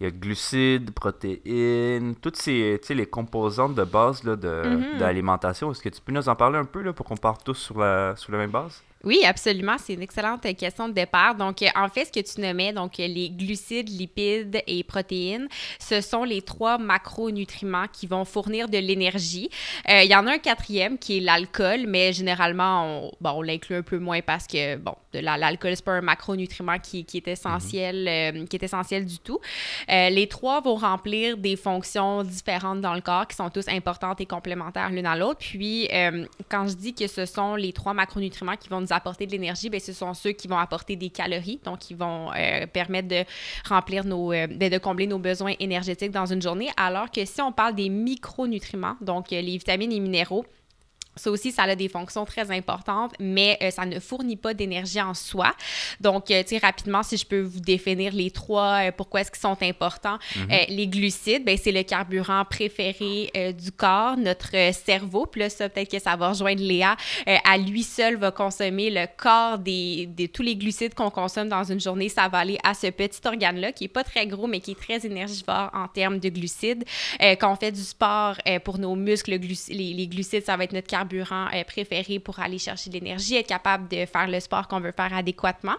il 0.00 0.04
y 0.04 0.06
a 0.06 0.10
glucides, 0.10 0.90
protéines, 0.90 2.14
toutes 2.16 2.36
ces 2.36 2.78
les 2.90 3.06
composantes 3.06 3.74
de 3.74 3.84
base 3.84 4.24
là, 4.24 4.36
de, 4.36 4.98
l'alimentation. 4.98 5.72
Est-ce 5.72 5.80
que 5.80 5.88
tu 5.88 6.00
peux 6.00 6.12
nous 6.12 6.28
en 6.28 6.36
parler 6.36 6.58
un 6.58 6.64
peu 6.64 6.82
là, 6.82 6.92
pour 6.92 7.06
qu'on 7.06 7.16
parte 7.16 7.44
tous 7.44 7.54
sur 7.54 7.78
la, 7.78 8.14
sur 8.16 8.32
la 8.32 8.38
même 8.38 8.50
base? 8.50 8.82
Oui, 9.06 9.22
absolument. 9.24 9.76
C'est 9.78 9.94
une 9.94 10.02
excellente 10.02 10.42
question 10.56 10.88
de 10.88 10.92
départ. 10.92 11.36
Donc, 11.36 11.62
euh, 11.62 11.68
en 11.76 11.88
fait, 11.88 12.06
ce 12.06 12.12
que 12.12 12.18
tu 12.18 12.40
nommais, 12.40 12.72
donc 12.72 12.98
euh, 12.98 13.06
les 13.06 13.30
glucides, 13.30 13.88
lipides 13.88 14.60
et 14.66 14.82
protéines, 14.82 15.46
ce 15.78 16.00
sont 16.00 16.24
les 16.24 16.42
trois 16.42 16.76
macronutriments 16.76 17.86
qui 17.92 18.08
vont 18.08 18.24
fournir 18.24 18.68
de 18.68 18.78
l'énergie. 18.78 19.48
Euh, 19.88 20.02
il 20.02 20.10
y 20.10 20.16
en 20.16 20.26
a 20.26 20.32
un 20.32 20.38
quatrième 20.38 20.98
qui 20.98 21.18
est 21.18 21.20
l'alcool, 21.20 21.84
mais 21.86 22.12
généralement, 22.12 23.04
on, 23.04 23.12
bon, 23.20 23.30
on 23.36 23.42
l'inclut 23.42 23.76
un 23.76 23.82
peu 23.82 24.00
moins 24.00 24.22
parce 24.22 24.48
que, 24.48 24.74
bon, 24.74 24.96
l'alcool, 25.12 25.76
c'est 25.76 25.84
pas 25.84 25.92
un 25.92 26.00
macronutriment 26.00 26.80
qui, 26.80 27.04
qui 27.04 27.18
est 27.18 27.28
essentiel, 27.28 28.34
mhm. 28.34 28.48
qui 28.48 28.56
est 28.56 28.64
essentiel 28.64 29.06
du 29.06 29.20
tout. 29.20 29.38
les 29.88 30.26
trois 30.28 30.60
vont 30.60 30.74
remplir 30.74 31.36
des 31.36 31.54
fonctions 31.54 32.24
différentes 32.24 32.80
dans 32.80 32.94
le 32.94 33.02
corps 33.02 33.28
qui 33.28 33.36
sont 33.36 33.50
tous 33.50 33.68
importantes 33.68 34.20
et 34.20 34.26
complémentaires 34.26 34.90
l'une 34.90 35.06
à 35.06 35.16
l'autre. 35.16 35.38
Puis, 35.38 35.88
quand 36.48 36.66
je 36.66 36.74
dis 36.74 36.92
que 36.92 37.06
ce 37.06 37.24
sont 37.24 37.54
les 37.54 37.72
trois 37.72 37.94
macronutriments 37.94 38.56
qui 38.56 38.68
vont 38.68 38.80
nous 38.80 38.92
apporter 38.96 39.26
de 39.26 39.32
l'énergie, 39.32 39.70
ben, 39.70 39.80
ce 39.80 39.92
sont 39.92 40.14
ceux 40.14 40.32
qui 40.32 40.48
vont 40.48 40.58
apporter 40.58 40.96
des 40.96 41.10
calories, 41.10 41.60
donc 41.64 41.78
qui 41.80 41.94
vont 41.94 42.30
euh, 42.32 42.66
permettre 42.66 43.08
de 43.08 43.24
remplir 43.68 44.04
nos, 44.04 44.32
euh, 44.32 44.46
de, 44.46 44.78
combler 44.78 45.06
nos 45.06 45.18
besoins 45.18 45.54
énergétiques 45.60 46.10
dans 46.10 46.26
une 46.26 46.42
journée. 46.42 46.70
Alors 46.76 47.10
que 47.10 47.24
si 47.24 47.40
on 47.40 47.52
parle 47.52 47.74
des 47.74 47.88
micronutriments, 47.88 48.96
donc 49.00 49.32
euh, 49.32 49.40
les 49.40 49.58
vitamines 49.58 49.92
et 49.92 50.00
minéraux, 50.00 50.44
ça 51.16 51.30
aussi, 51.30 51.50
ça 51.50 51.62
a 51.62 51.74
des 51.74 51.88
fonctions 51.88 52.24
très 52.24 52.50
importantes, 52.50 53.14
mais 53.18 53.58
euh, 53.62 53.70
ça 53.70 53.86
ne 53.86 53.98
fournit 53.98 54.36
pas 54.36 54.52
d'énergie 54.52 55.00
en 55.00 55.14
soi. 55.14 55.54
Donc, 56.00 56.30
euh, 56.30 56.42
tu 56.42 56.50
sais, 56.50 56.58
rapidement, 56.58 57.02
si 57.02 57.16
je 57.16 57.26
peux 57.26 57.40
vous 57.40 57.60
définir 57.60 58.12
les 58.12 58.30
trois, 58.30 58.88
euh, 58.88 58.92
pourquoi 58.94 59.22
est-ce 59.22 59.30
qu'ils 59.30 59.40
sont 59.40 59.56
importants. 59.62 60.18
Mhm. 60.36 60.48
les 60.68 60.86
glucides, 60.86 61.44
ben, 61.44 61.56
c'est 61.60 61.72
le 61.72 61.82
carburant 61.82 62.44
préféré 62.44 63.54
du 63.58 63.72
corps, 63.72 64.16
notre 64.16 64.50
cerveau. 64.72 65.26
Puis 65.26 65.40
là, 65.40 65.50
ça, 65.50 65.68
peut-être 65.68 65.90
que 65.90 65.98
ça 65.98 66.16
va 66.16 66.28
rejoindre 66.30 66.62
Léa. 66.62 66.96
À 67.48 67.56
lui 67.58 67.82
seul 67.82 68.16
va 68.16 68.30
consommer 68.30 68.90
le 68.90 69.06
corps 69.16 69.58
des, 69.58 70.06
de 70.06 70.26
tous 70.26 70.42
les 70.42 70.56
glucides 70.56 70.94
qu'on 70.94 71.10
consomme 71.10 71.48
dans 71.48 71.64
une 71.64 71.80
journée. 71.80 72.08
Ça 72.08 72.28
va 72.28 72.38
aller 72.38 72.58
à 72.64 72.74
ce 72.74 72.88
petit 72.88 73.20
organe-là 73.24 73.72
qui 73.72 73.84
est 73.84 73.88
pas 73.88 74.04
très 74.04 74.26
gros, 74.26 74.46
mais 74.46 74.60
qui 74.60 74.72
est 74.72 74.80
très 74.80 75.06
énergivore 75.06 75.70
en 75.72 75.88
termes 75.88 76.18
de 76.18 76.28
glucides. 76.28 76.84
quand 77.20 77.52
on 77.52 77.56
fait 77.56 77.72
du 77.72 77.82
sport 77.82 78.36
pour 78.64 78.78
nos 78.78 78.94
muscles, 78.94 79.30
les, 79.30 80.06
glucides, 80.08 80.44
ça 80.44 80.56
va 80.56 80.64
être 80.64 80.72
notre 80.72 80.86
carburant 80.86 81.46
euh, 81.54 81.64
préféré 81.64 82.18
pour 82.18 82.38
aller 82.40 82.58
chercher 82.58 82.90
de 82.90 82.94
l'énergie, 82.94 83.36
être 83.36 83.46
capable 83.46 83.88
de 83.88 84.06
faire 84.06 84.28
le 84.28 84.40
sport 84.40 84.68
qu'on 84.68 84.80
veut 84.80 84.92
faire 84.92 85.14
adéquatement. 85.14 85.76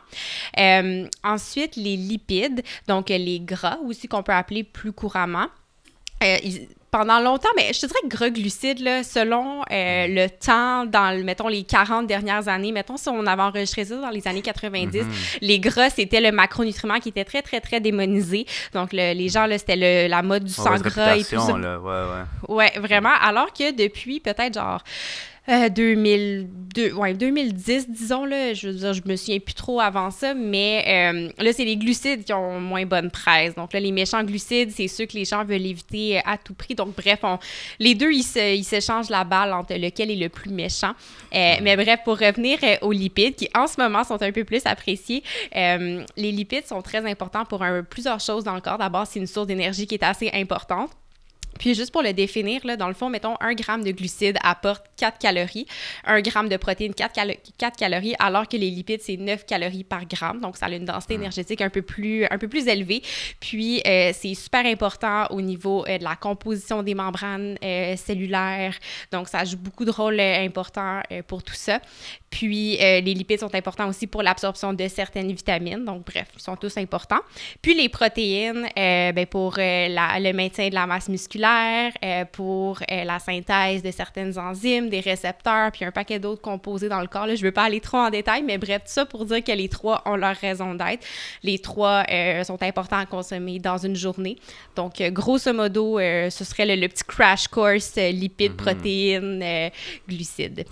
Euh, 0.59 1.07
ensuite, 1.23 1.75
les 1.75 1.95
lipides, 1.95 2.63
donc 2.87 3.09
les 3.09 3.39
gras 3.39 3.77
aussi 3.85 4.07
qu'on 4.07 4.23
peut 4.23 4.33
appeler 4.33 4.63
plus 4.63 4.91
couramment. 4.91 5.47
Euh, 6.23 6.37
pendant 6.91 7.19
longtemps, 7.19 7.49
mais 7.55 7.73
je 7.73 7.81
te 7.81 7.85
dirais 7.85 7.99
que 8.03 8.07
gras 8.07 8.29
glucides, 8.29 8.79
là, 8.79 9.03
selon 9.03 9.61
le 9.69 10.27
temps, 10.27 10.85
dans, 10.85 11.23
mettons, 11.23 11.47
les 11.47 11.63
40 11.63 12.07
dernières 12.07 12.47
années, 12.47 12.71
mettons, 12.71 12.97
si 12.97 13.09
on 13.09 13.25
avait 13.25 13.41
enregistré 13.41 13.85
ça 13.85 13.97
dans 13.97 14.09
les 14.09 14.27
années 14.27 14.41
90, 14.41 15.01
mhm. 15.01 15.11
les 15.41 15.59
gras, 15.59 15.89
c'était 15.89 16.21
le 16.21 16.31
macronutriment 16.31 16.99
qui 16.99 17.09
était 17.09 17.25
très, 17.25 17.41
très, 17.41 17.59
très 17.59 17.79
démonisé. 17.79 18.45
Donc, 18.73 18.93
les 18.93 19.29
gens, 19.29 19.45
là, 19.45 19.57
c'était 19.57 20.07
la 20.07 20.21
mode 20.21 20.45
du 20.45 20.53
sang 20.53 20.75
gras 20.77 21.17
et 21.17 21.23
tout 21.23 21.39
ça. 21.39 21.57
Là. 21.57 21.79
Ouais, 21.79 22.03
ouais. 22.49 22.55
ouais, 22.55 22.79
vraiment. 22.79 23.13
Alors 23.21 23.51
que 23.53 23.71
depuis, 23.71 24.19
peut-être, 24.19 24.53
genre... 24.53 24.81
2002, 25.47 26.89
euh, 26.89 26.93
ouais, 26.95 27.13
2010, 27.13 27.89
disons, 27.89 28.25
là, 28.25 28.53
je 28.53 28.67
veux 28.67 28.73
dire, 28.73 28.93
je 28.93 29.01
me 29.05 29.15
souviens 29.15 29.39
plus 29.39 29.53
trop 29.53 29.79
avant 29.79 30.11
ça, 30.11 30.33
mais 30.33 30.83
euh, 30.87 31.29
là, 31.41 31.53
c'est 31.53 31.63
les 31.63 31.77
glucides 31.77 32.25
qui 32.25 32.33
ont 32.33 32.59
moins 32.59 32.85
bonne 32.85 33.09
presse. 33.09 33.55
Donc 33.55 33.71
là, 33.71 33.79
les 33.79 33.93
méchants 33.93 34.23
glucides, 34.23 34.71
c'est 34.71 34.89
ceux 34.89 35.05
que 35.05 35.13
les 35.13 35.23
gens 35.23 35.45
veulent 35.45 35.65
éviter 35.65 36.19
à 36.25 36.37
tout 36.37 36.53
prix. 36.53 36.75
Donc 36.75 36.95
bref, 36.97 37.19
on, 37.23 37.39
les 37.79 37.95
deux, 37.95 38.11
ils, 38.11 38.23
s'échangent 38.23 39.09
la 39.09 39.23
balle 39.23 39.53
entre 39.53 39.73
lequel 39.73 40.11
est 40.11 40.15
le 40.15 40.27
plus 40.27 40.49
méchant. 40.49 40.91
Euh, 41.33 41.55
mais 41.61 41.77
bref, 41.77 42.01
pour 42.03 42.19
revenir 42.19 42.59
aux 42.81 42.91
lipides, 42.91 43.35
qui 43.35 43.49
en 43.55 43.67
ce 43.67 43.79
moment 43.79 44.03
sont 44.03 44.21
un 44.21 44.31
peu 44.33 44.43
plus 44.43 44.65
appréciés, 44.65 45.23
les 45.53 46.31
lipides 46.31 46.65
sont 46.65 46.81
très 46.81 47.09
importants 47.09 47.45
pour 47.45 47.63
plusieurs 47.89 48.19
choses 48.19 48.43
dans 48.43 48.55
le 48.55 48.61
corps. 48.61 48.77
D'abord, 48.77 49.07
c'est 49.07 49.19
une 49.19 49.27
source 49.27 49.47
d'énergie 49.47 49.87
qui 49.87 49.95
est 49.95 50.03
assez 50.03 50.29
importante. 50.33 50.91
Puis 51.59 51.75
juste 51.75 51.91
pour 51.91 52.01
le 52.01 52.13
définir, 52.13 52.61
là, 52.65 52.77
dans 52.77 52.87
le 52.87 52.93
fond, 52.93 53.09
mettons, 53.09 53.35
un 53.39 53.53
gramme 53.53 53.83
de 53.83 53.91
glucides 53.91 54.37
apporte 54.43 54.85
4 54.97 55.17
calories, 55.17 55.65
un 56.05 56.21
gramme 56.21 56.49
de 56.49 56.57
protéines, 56.57 56.93
4, 56.93 57.13
4 57.57 57.77
calories, 57.77 58.15
alors 58.19 58.47
que 58.47 58.57
les 58.57 58.69
lipides, 58.69 59.01
c'est 59.01 59.17
9 59.17 59.45
calories 59.45 59.83
par 59.83 60.05
gramme. 60.05 60.39
Donc, 60.39 60.57
ça 60.57 60.67
a 60.67 60.69
une 60.69 60.85
densité 60.85 61.15
hmm. 61.17 61.21
énergétique 61.21 61.61
un 61.61 61.69
peu 61.69 61.81
plus, 61.81 62.25
un 62.25 62.37
peu 62.37 62.47
plus 62.47 62.67
élevée. 62.67 63.01
Puis, 63.39 63.81
euh, 63.85 64.11
c'est 64.13 64.33
super 64.33 64.65
important 64.65 65.25
au 65.29 65.41
niveau 65.41 65.85
euh, 65.87 65.97
de 65.97 66.03
la 66.03 66.15
composition 66.15 66.83
des 66.83 66.95
membranes 66.95 67.57
euh, 67.63 67.95
cellulaires. 67.95 68.75
Donc, 69.11 69.27
ça 69.27 69.43
joue 69.45 69.57
beaucoup 69.57 69.85
de 69.85 69.91
rôle 69.91 70.19
important 70.19 71.01
pour 71.27 71.43
tout 71.43 71.53
ça. 71.53 71.79
Puis, 72.29 72.77
les 72.77 73.01
lipides 73.01 73.39
sont 73.39 73.53
importants 73.55 73.87
aussi 73.87 74.07
pour 74.07 74.21
l'absorption 74.21 74.73
de 74.73 74.87
certaines 74.87 75.31
vitamines. 75.31 75.83
Donc, 75.85 76.05
bref, 76.05 76.27
ils 76.35 76.41
sont 76.41 76.55
tous 76.55 76.77
importants. 76.77 77.21
Puis, 77.61 77.73
les 77.73 77.89
protéines, 77.89 78.67
ben, 78.75 79.25
pour 79.25 79.55
le 79.57 80.31
maintien 80.33 80.69
de 80.69 80.75
la 80.75 80.85
masse 80.85 81.09
musculaire, 81.09 81.93
pour 82.31 82.79
la 82.89 83.19
synthèse 83.19 83.81
de 83.81 83.91
certaines 83.91 84.37
enzymes, 84.37 84.89
des 84.89 84.99
récepteurs, 84.99 85.71
puis 85.71 85.85
un 85.85 85.91
paquet 85.91 86.19
d'autres 86.19 86.41
composés 86.41 86.89
dans 86.89 87.01
le 87.01 87.07
corps. 87.07 87.27
Là, 87.27 87.35
je 87.35 87.41
ne 87.41 87.47
veux 87.47 87.51
pas 87.51 87.63
aller 87.63 87.81
trop 87.81 87.97
en 87.97 88.09
détail, 88.09 88.43
mais 88.43 88.57
bref, 88.57 88.83
tout 88.85 88.91
ça 88.91 89.05
pour 89.05 89.25
dire 89.25 89.43
que 89.43 89.51
les 89.51 89.69
trois 89.69 90.01
ont 90.05 90.15
leur 90.15 90.35
raison 90.35 90.75
d'être. 90.75 91.05
Les 91.43 91.59
trois 91.59 92.03
euh, 92.09 92.43
sont 92.43 92.61
importants 92.61 92.99
à 92.99 93.05
consommer 93.05 93.59
dans 93.59 93.77
une 93.77 93.95
journée. 93.95 94.37
Donc, 94.75 95.01
euh, 95.01 95.09
grosso 95.09 95.51
modo, 95.53 95.99
euh, 95.99 96.29
ce 96.29 96.43
serait 96.43 96.75
le, 96.75 96.87
petit 96.87 97.03
crash 97.03 97.47
course 97.47 97.95
lipides, 97.95 98.51
mhm. 98.51 98.57
protéines, 98.57 99.71
glucides. 100.07 100.65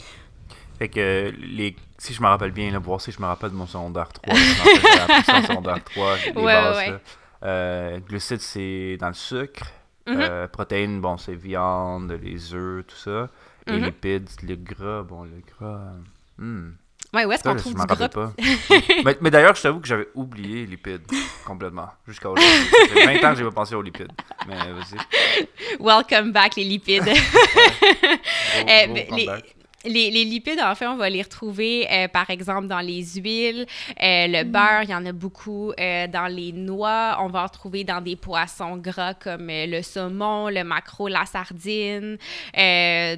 Fait 0.77 0.89
que 0.89 1.33
les, 1.39 1.75
si 1.97 2.13
je 2.13 2.21
me 2.21 2.27
rappelle 2.27 2.51
bien, 2.51 2.71
là, 2.71 2.79
voir 2.79 2.99
si 2.99 3.11
je 3.11 3.21
me 3.21 3.25
rappelle 3.25 3.51
de 3.51 3.55
mon 3.55 3.67
secondaire 3.67 4.11
3, 4.11 4.33
je 4.33 5.41
secondaire 5.47 5.83
3, 5.83 6.15
les 6.25 6.31
bases, 6.33 8.01
glucides, 8.07 8.41
c'est 8.41 8.97
dans 8.99 9.07
le 9.07 9.13
sucre. 9.13 9.71
Mhm. 10.07 10.47
protéines, 10.51 11.01
bon, 11.01 11.17
c'est 11.17 11.33
viande, 11.33 12.19
les 12.21 12.53
œufs, 12.53 12.85
tout 12.85 12.95
ça. 12.95 13.29
Et 13.67 13.71
mhm. 13.71 13.85
lipides, 13.85 14.29
le 14.43 14.55
gras, 14.55 15.01
bon, 15.01 15.23
le 15.23 15.41
gras. 15.57 15.93
Hmm. 16.37 16.73
Ouais, 17.15 17.23
où 17.23 17.31
est-ce 17.31 17.43
qu'on 17.43 17.55
trouve 17.55 17.73
du 17.73 17.85
gras? 17.85 18.09
Pas. 18.09 18.33
mais, 19.05 19.17
mais 19.21 19.31
d'ailleurs, 19.31 19.55
je 19.55 19.61
t'avoue 19.61 19.79
que 19.79 19.87
j'avais 19.87 20.09
oublié 20.15 20.61
les 20.61 20.65
lipides 20.65 21.07
complètement 21.45 21.89
jusqu'à 22.05 22.29
aujourd'hui. 22.29 22.67
Ça 22.71 22.93
fait 22.93 23.19
20 23.19 23.27
ans 23.27 23.31
que 23.31 23.37
j'ai 23.37 23.45
pas 23.45 23.51
pensé 23.51 23.73
aux 23.73 23.81
lipides. 23.81 24.11
Mais 24.47 24.55
vas-y. 24.55 25.47
Welcome 25.79 26.31
back, 26.31 26.55
les 26.57 26.65
lipides. 26.65 27.09
Eh, 28.67 28.87
les, 28.87 29.29
les, 29.85 30.25
lipides, 30.25 30.59
en 30.59 30.75
fait, 30.75 30.87
on 30.87 30.97
va 30.97 31.09
les 31.09 31.21
retrouver, 31.21 31.87
euh, 31.91 32.07
par 32.07 32.29
exemple, 32.29 32.67
dans 32.67 32.79
les 32.79 33.03
huiles, 33.15 33.65
euh, 34.01 34.27
le 34.27 34.43
mm. 34.43 34.51
beurre, 34.51 34.83
il 34.83 34.89
y 34.89 34.95
en 34.95 35.05
a 35.05 35.11
beaucoup 35.11 35.71
euh, 35.79 36.07
dans 36.07 36.27
les 36.27 36.51
noix. 36.51 37.17
On 37.21 37.27
va 37.27 37.41
en 37.41 37.45
retrouver 37.45 37.83
dans 37.83 38.01
des 38.01 38.15
poissons 38.15 38.77
gras 38.77 39.13
comme 39.13 39.47
le 39.49 39.81
saumon, 39.81 40.49
le 40.49 40.63
maquereau, 40.63 41.07
la 41.07 41.25
sardine. 41.25 42.17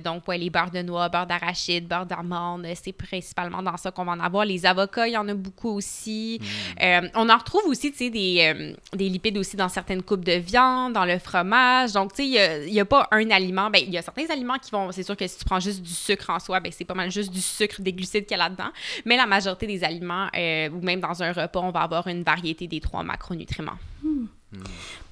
donc, 0.04 0.28
ouais, 0.28 0.38
les 0.38 0.50
beurres 0.50 0.72
de 0.72 0.82
noix, 0.82 1.10
beurre 1.10 1.28
d'arachide, 1.28 1.88
beurre 1.88 2.06
d'amande, 2.06 2.68
c'est 2.76 2.92
principalement 2.92 3.64
dans 3.64 3.78
ça 3.78 3.92
qu'on 3.92 4.06
va 4.06 4.14
en 4.14 4.20
avoir. 4.20 4.46
Les 4.46 4.66
avocats, 4.66 5.08
il 5.08 5.14
y 5.14 5.18
en 5.18 5.28
a 5.28 5.34
beaucoup 5.34 5.70
aussi. 5.70 6.40
Mm. 6.80 7.08
on 7.16 7.30
en 7.30 7.38
retrouve 7.38 7.64
aussi, 7.68 7.92
tu 7.92 7.98
sais, 7.98 8.10
des, 8.10 8.76
des, 8.94 9.10
lipides 9.10 9.38
aussi 9.38 9.56
dans 9.56 9.70
certaines 9.70 10.04
coupes 10.04 10.26
de 10.26 10.34
viande, 10.34 10.94
dans 10.94 11.06
le 11.06 11.20
fromage. 11.20 11.94
Donc, 11.94 12.14
tu 12.14 12.24
sais, 12.24 12.66
il 12.66 12.72
n'y 12.72 12.80
a, 12.80 12.84
a, 12.84 12.86
pas 12.86 13.08
un 13.12 13.30
aliment. 13.32 13.70
Bien, 13.70 13.82
il 13.86 13.94
y 13.94 13.98
a 13.98 14.02
certains 14.02 14.30
aliments 14.30 14.58
qui 14.58 14.72
vont... 14.72 14.92
C'est 14.92 15.04
sûr 15.04 15.16
que 15.16 15.28
si 15.28 15.38
tu 15.38 15.46
prends 15.46 15.60
juste 15.60 15.82
du 15.82 15.94
sucre 15.94 16.30
en 16.30 16.40
soi, 16.40 16.57
ben, 16.60 16.72
c'est 16.72 16.86
pas 16.86 16.94
mal 16.94 17.12
juste 17.12 17.32
du 17.32 17.42
sucre, 17.42 17.82
des 17.82 17.94
glucides 17.94 18.26
qu'il 18.26 18.38
y 18.38 18.40
a 18.40 18.44
là-dedans. 18.44 18.72
Mais 19.06 19.18
la 19.18 19.26
majorité 19.26 19.68
des 19.68 19.84
aliments, 19.84 20.28
euh, 20.36 20.70
ou 20.70 20.82
même 20.82 21.00
dans 21.00 21.22
un 21.24 21.32
repas, 21.32 21.60
on 21.60 21.72
va 21.72 21.82
avoir 21.82 22.08
une 22.08 22.24
variété 22.24 22.68
des 22.68 22.80
trois 22.80 23.04
macronutriments. 23.04 23.78
Hmm. 24.04 24.26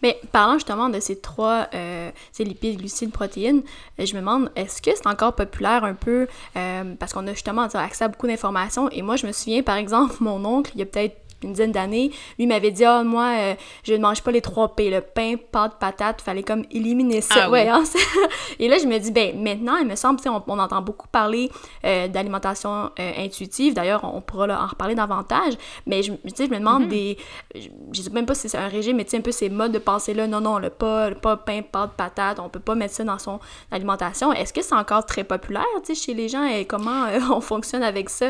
Mais 0.02 0.20
parlant 0.32 0.54
justement 0.54 0.88
de 0.88 1.00
ces 1.00 1.20
trois, 1.20 1.68
euh, 1.74 2.10
ces 2.32 2.46
lipides, 2.46 2.78
glucides, 2.78 3.12
protéines, 3.12 3.64
euh, 4.00 4.06
je 4.06 4.14
me 4.14 4.20
demande, 4.20 4.50
est-ce 4.56 4.82
que 4.82 4.92
c'est 4.96 5.08
encore 5.08 5.36
populaire 5.36 5.84
un 5.84 5.94
peu, 5.94 6.28
parce 6.54 7.12
qu'on 7.12 7.28
a 7.28 7.34
justement 7.34 7.64
accès 7.64 8.06
à 8.06 8.08
beaucoup 8.08 8.28
d'informations, 8.28 8.90
et 8.92 9.02
moi 9.02 9.18
je 9.18 9.28
me 9.28 9.34
souviens 9.34 9.62
par 9.62 9.76
exemple, 9.76 10.16
mon 10.22 10.44
oncle, 10.46 10.72
il 10.76 10.80
y 10.80 10.84
a 10.84 10.86
peut-être 10.86 11.25
une 11.44 11.52
dizaine 11.52 11.72
d'années, 11.72 12.12
lui 12.38 12.48
m'avait 12.48 12.72
dit 12.72 12.86
Ah, 12.86 13.04
moi, 13.04 13.34
euh, 13.38 13.56
je 13.84 13.94
ne 13.94 14.00
mange 14.00 14.22
pas 14.22 14.32
les 14.32 14.42
trois 14.42 14.76
P, 14.76 14.90
le 14.90 15.02
pain, 15.02 15.36
pâte, 15.52 15.78
patate, 15.80 16.22
fallait 16.22 16.44
comme 16.44 16.64
éliminer 16.72 17.22
ça. 17.22 17.44
Ah 17.44 17.50
ouais, 17.50 17.68
hein, 17.68 17.84
Et 18.60 18.68
là, 18.68 18.78
je 18.78 18.86
me 18.86 18.98
dis 18.98 19.12
Ben, 19.12 19.42
maintenant, 19.42 19.78
il 19.78 19.88
me 19.88 19.96
semble, 19.96 20.20
on, 20.28 20.42
on 20.48 20.60
entend 20.60 20.82
beaucoup 20.82 21.08
parler 21.08 21.52
euh, 21.84 22.08
d'alimentation 22.08 22.92
euh, 23.00 23.12
intuitive. 23.18 23.74
D'ailleurs, 23.74 24.04
on 24.04 24.22
pourra 24.22 24.48
en 24.48 24.68
reparler 24.68 24.96
davantage. 24.96 25.54
Mais 25.86 26.04
je, 26.04 26.14
je 26.24 26.44
me 26.44 26.60
demande 26.60 26.86
mm-hmm. 26.86 26.88
des. 26.88 27.18
Je, 27.56 28.02
sais 28.02 28.10
même 28.10 28.26
pas 28.26 28.36
si 28.36 28.50
c'est 28.50 28.58
un 28.58 28.68
régime, 28.68 28.98
mais 28.98 29.06
tu 29.06 29.12
sais, 29.12 29.18
un 29.18 29.22
peu 29.22 29.32
ces 29.32 29.50
modes 29.50 29.72
de 29.72 29.80
pensée-là. 29.80 30.28
Non, 30.28 30.42
non, 30.42 30.58
le 30.58 30.70
pas, 30.70 31.10
le 31.10 31.16
pas 31.16 31.38
pain, 31.38 31.62
pâte, 31.62 31.92
patate, 31.96 32.40
on 32.40 32.50
peut 32.50 32.60
pas 32.60 32.76
mettre 32.76 32.94
ça 32.94 33.04
dans 33.04 33.20
son 33.20 33.40
alimentation. 33.72 34.34
Est-ce 34.34 34.54
que 34.54 34.62
c'est 34.62 34.76
encore 34.76 35.06
très 35.06 35.24
populaire, 35.24 35.64
tu 35.86 35.94
sais, 35.94 36.06
chez 36.06 36.14
les 36.14 36.30
gens? 36.30 36.46
Et 36.46 36.66
comment 36.66 37.08
on 37.32 37.42
fonctionne 37.42 37.84
avec 37.84 38.10
ça 38.10 38.26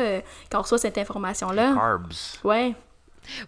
quand 0.50 0.58
on 0.58 0.62
reçoit 0.62 0.78
cette 0.78 0.98
information-là? 0.98 1.74
Carbs. 1.74 2.38
Ouais. 2.44 2.74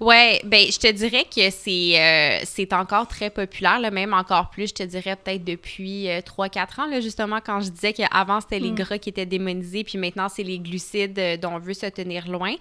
Ouais, 0.01 0.41
ben 0.45 0.67
je 0.71 0.79
te 0.79 0.91
dirais 0.91 1.25
que 1.25 1.51
c'est 1.51 2.01
euh, 2.01 2.41
c'est 2.45 2.73
encore 2.73 3.09
très 3.09 3.31
populaire, 3.31 3.81
là, 3.81 3.91
même 3.91 4.13
encore 4.13 4.51
plus, 4.51 4.69
je 4.69 4.75
te 4.75 4.83
dirais 4.83 5.17
peut-être 5.17 5.45
depuis 5.45 6.07
3-4 6.07 6.09
euh, 6.09 6.83
ans, 6.83 6.87
là, 6.87 7.01
justement, 7.01 7.39
quand 7.45 7.61
je 7.61 7.71
disais 7.71 7.93
qu'avant 7.93 8.41
c'était 8.41 8.59
les 8.59 8.71
mm. 8.71 8.75
gras 8.75 8.99
qui 8.99 9.09
étaient 9.09 9.27
démonisés, 9.27 9.85
puis 9.85 9.99
maintenant 9.99 10.29
c'est 10.29 10.43
les 10.43 10.59
glucides 10.59 11.19
euh, 11.19 11.37
dont 11.37 11.55
on 11.55 11.59
veut 11.59 11.75
se 11.75 11.87
tenir 11.87 12.29
loin. 12.29 12.55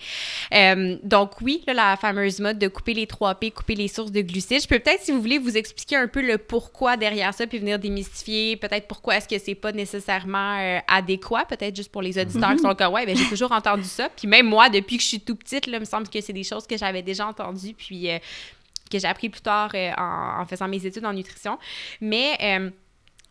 donc 1.03 1.41
oui, 1.41 1.63
la 1.67 1.97
fameuse 1.97 2.39
mode 2.39 2.59
de 2.59 2.67
couper 2.67 2.93
les 2.93 3.07
3 3.07 3.35
P, 3.35 3.51
couper 3.51 3.75
les 3.75 3.87
sources 3.87 4.11
de 4.11 4.21
glucides. 4.21 4.61
Je 4.61 4.67
peux 4.67 4.79
peut-être, 4.79 5.01
si 5.01 5.11
vous 5.11 5.21
voulez, 5.21 5.37
vous 5.37 5.57
expliquer 5.57 5.95
un 5.95 6.07
peu 6.07 6.21
le 6.21 6.37
pourquoi 6.37 6.97
derrière 6.97 7.33
ça, 7.33 7.47
puis 7.47 7.59
venir 7.59 7.79
démystifier 7.79 8.55
peut-être 8.57 8.87
pourquoi 8.87 9.17
est-ce 9.17 9.27
que 9.27 9.37
c'est 9.37 9.55
pas 9.55 9.71
nécessairement 9.71 10.81
adéquat, 10.87 11.45
peut-être 11.45 11.75
juste 11.75 11.91
pour 11.91 12.01
les 12.01 12.17
auditeurs 12.17 12.51
qui 12.51 12.57
mm-hmm. 12.57 12.61
sont 12.61 12.75
comme, 12.75 12.93
ouais, 12.93 13.05
ben 13.05 13.15
j'ai 13.15 13.25
toujours 13.25 13.51
entendu 13.51 13.83
ça. 13.83 14.09
Puis 14.15 14.27
même 14.27 14.47
moi, 14.47 14.69
depuis 14.69 14.97
que 14.97 15.03
je 15.03 15.07
suis 15.07 15.19
tout 15.19 15.35
petite, 15.35 15.67
là, 15.67 15.77
il 15.77 15.81
me 15.81 15.85
semble 15.85 16.07
que 16.07 16.21
c'est 16.21 16.33
des 16.33 16.43
choses 16.43 16.67
que 16.67 16.77
j'avais 16.77 17.01
déjà 17.07 17.25
entendu, 17.25 17.73
puis 17.73 18.11
euh, 18.11 18.19
que 18.91 18.99
j'ai 18.99 19.07
appris 19.07 19.29
plus 19.29 19.41
tard 19.41 19.71
euh, 19.73 19.91
en, 19.97 20.45
faisant 20.45 20.67
mes 20.67 20.85
études 20.85 21.05
en 21.05 21.13
nutrition. 21.13 21.57
Mais 21.99 22.37
euh, 22.41 22.69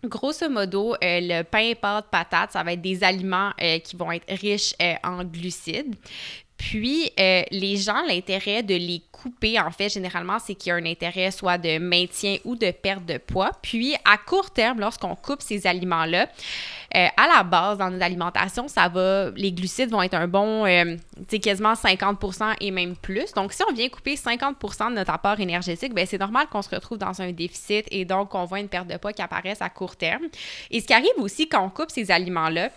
Grosso 0.05 0.49
modo, 0.51 0.95
le 1.01 1.43
pain, 1.43 1.73
pâte, 1.81 2.07
patate, 2.11 2.53
ça 2.53 2.63
va 2.63 2.75
être 2.75 2.83
des 2.83 3.03
aliments 3.03 3.51
qui 3.83 3.97
vont 3.97 4.13
être 4.13 4.27
riches 4.41 4.75
en 5.03 5.25
glucides. 5.25 5.97
Puis, 6.57 7.11
les 7.17 7.77
gens, 7.77 8.03
l'intérêt 8.07 8.63
de 8.63 8.75
les 8.75 9.03
couper, 9.13 9.59
en 9.59 9.71
fait, 9.71 9.89
généralement, 9.89 10.39
c'est 10.39 10.55
qu'il 10.55 10.71
y 10.71 10.73
a 10.73 10.77
un 10.77 10.87
intérêt 10.87 11.31
soit 11.31 11.59
de 11.59 11.79
maintien 11.79 12.37
ou 12.45 12.57
de 12.57 12.71
perte 12.71 13.05
de 13.05 13.19
poids. 13.19 13.51
Puis, 13.63 13.95
à 14.05 14.17
court 14.19 14.51
terme, 14.51 14.81
lorsqu'on 14.81 15.15
coupe 15.15 15.43
ces 15.43 15.67
aliments-là, 15.67 16.29
euh, 16.95 17.07
à 17.17 17.27
la 17.37 17.43
base, 17.43 17.79
dans 17.79 17.91
notre 17.91 18.05
alimentation, 18.05 18.69
ça 18.69 18.89
va, 18.89 19.31
les 19.37 19.53
glucides 19.53 19.91
vont 19.91 20.03
être 20.03 20.15
un 20.15 20.29
bon, 20.29 20.65
euh, 20.67 20.97
quasiment 21.43 21.75
50% 21.75 22.55
et 22.61 22.71
même 22.71 22.97
plus. 22.97 23.33
Donc, 23.35 23.53
si 23.53 23.63
on 23.69 23.73
vient 23.73 23.89
couper 23.89 24.15
50% 24.15 24.91
de 24.91 24.95
notre 24.95 25.13
apport 25.13 25.41
énergétique, 25.41 25.93
ben 25.93 26.07
c'est 26.07 26.19
normal 26.19 26.47
qu'on 26.51 26.63
se 26.63 26.71
retrouve 26.71 26.99
dans 26.99 27.21
un 27.21 27.33
déficit 27.33 27.87
et 27.91 28.05
donc 28.05 28.31
qu'on 28.31 28.45
voit 28.45 28.61
une 28.61 28.69
perte 28.69 28.87
de 28.87 28.97
poids 28.97 29.13
qui 29.13 29.23
apparaisse 29.23 29.61
à 29.61 29.69
court 29.69 29.97
terme. 29.97 30.25
Et 30.71 30.81
ce 30.81 30.87
qui 30.87 30.93
arrive 30.93 31.09
aussi 31.19 31.49
quand 31.49 31.63
on 31.65 31.71
coupe 31.71 31.91
ces 31.91 32.11
aliments-là, 32.11 32.71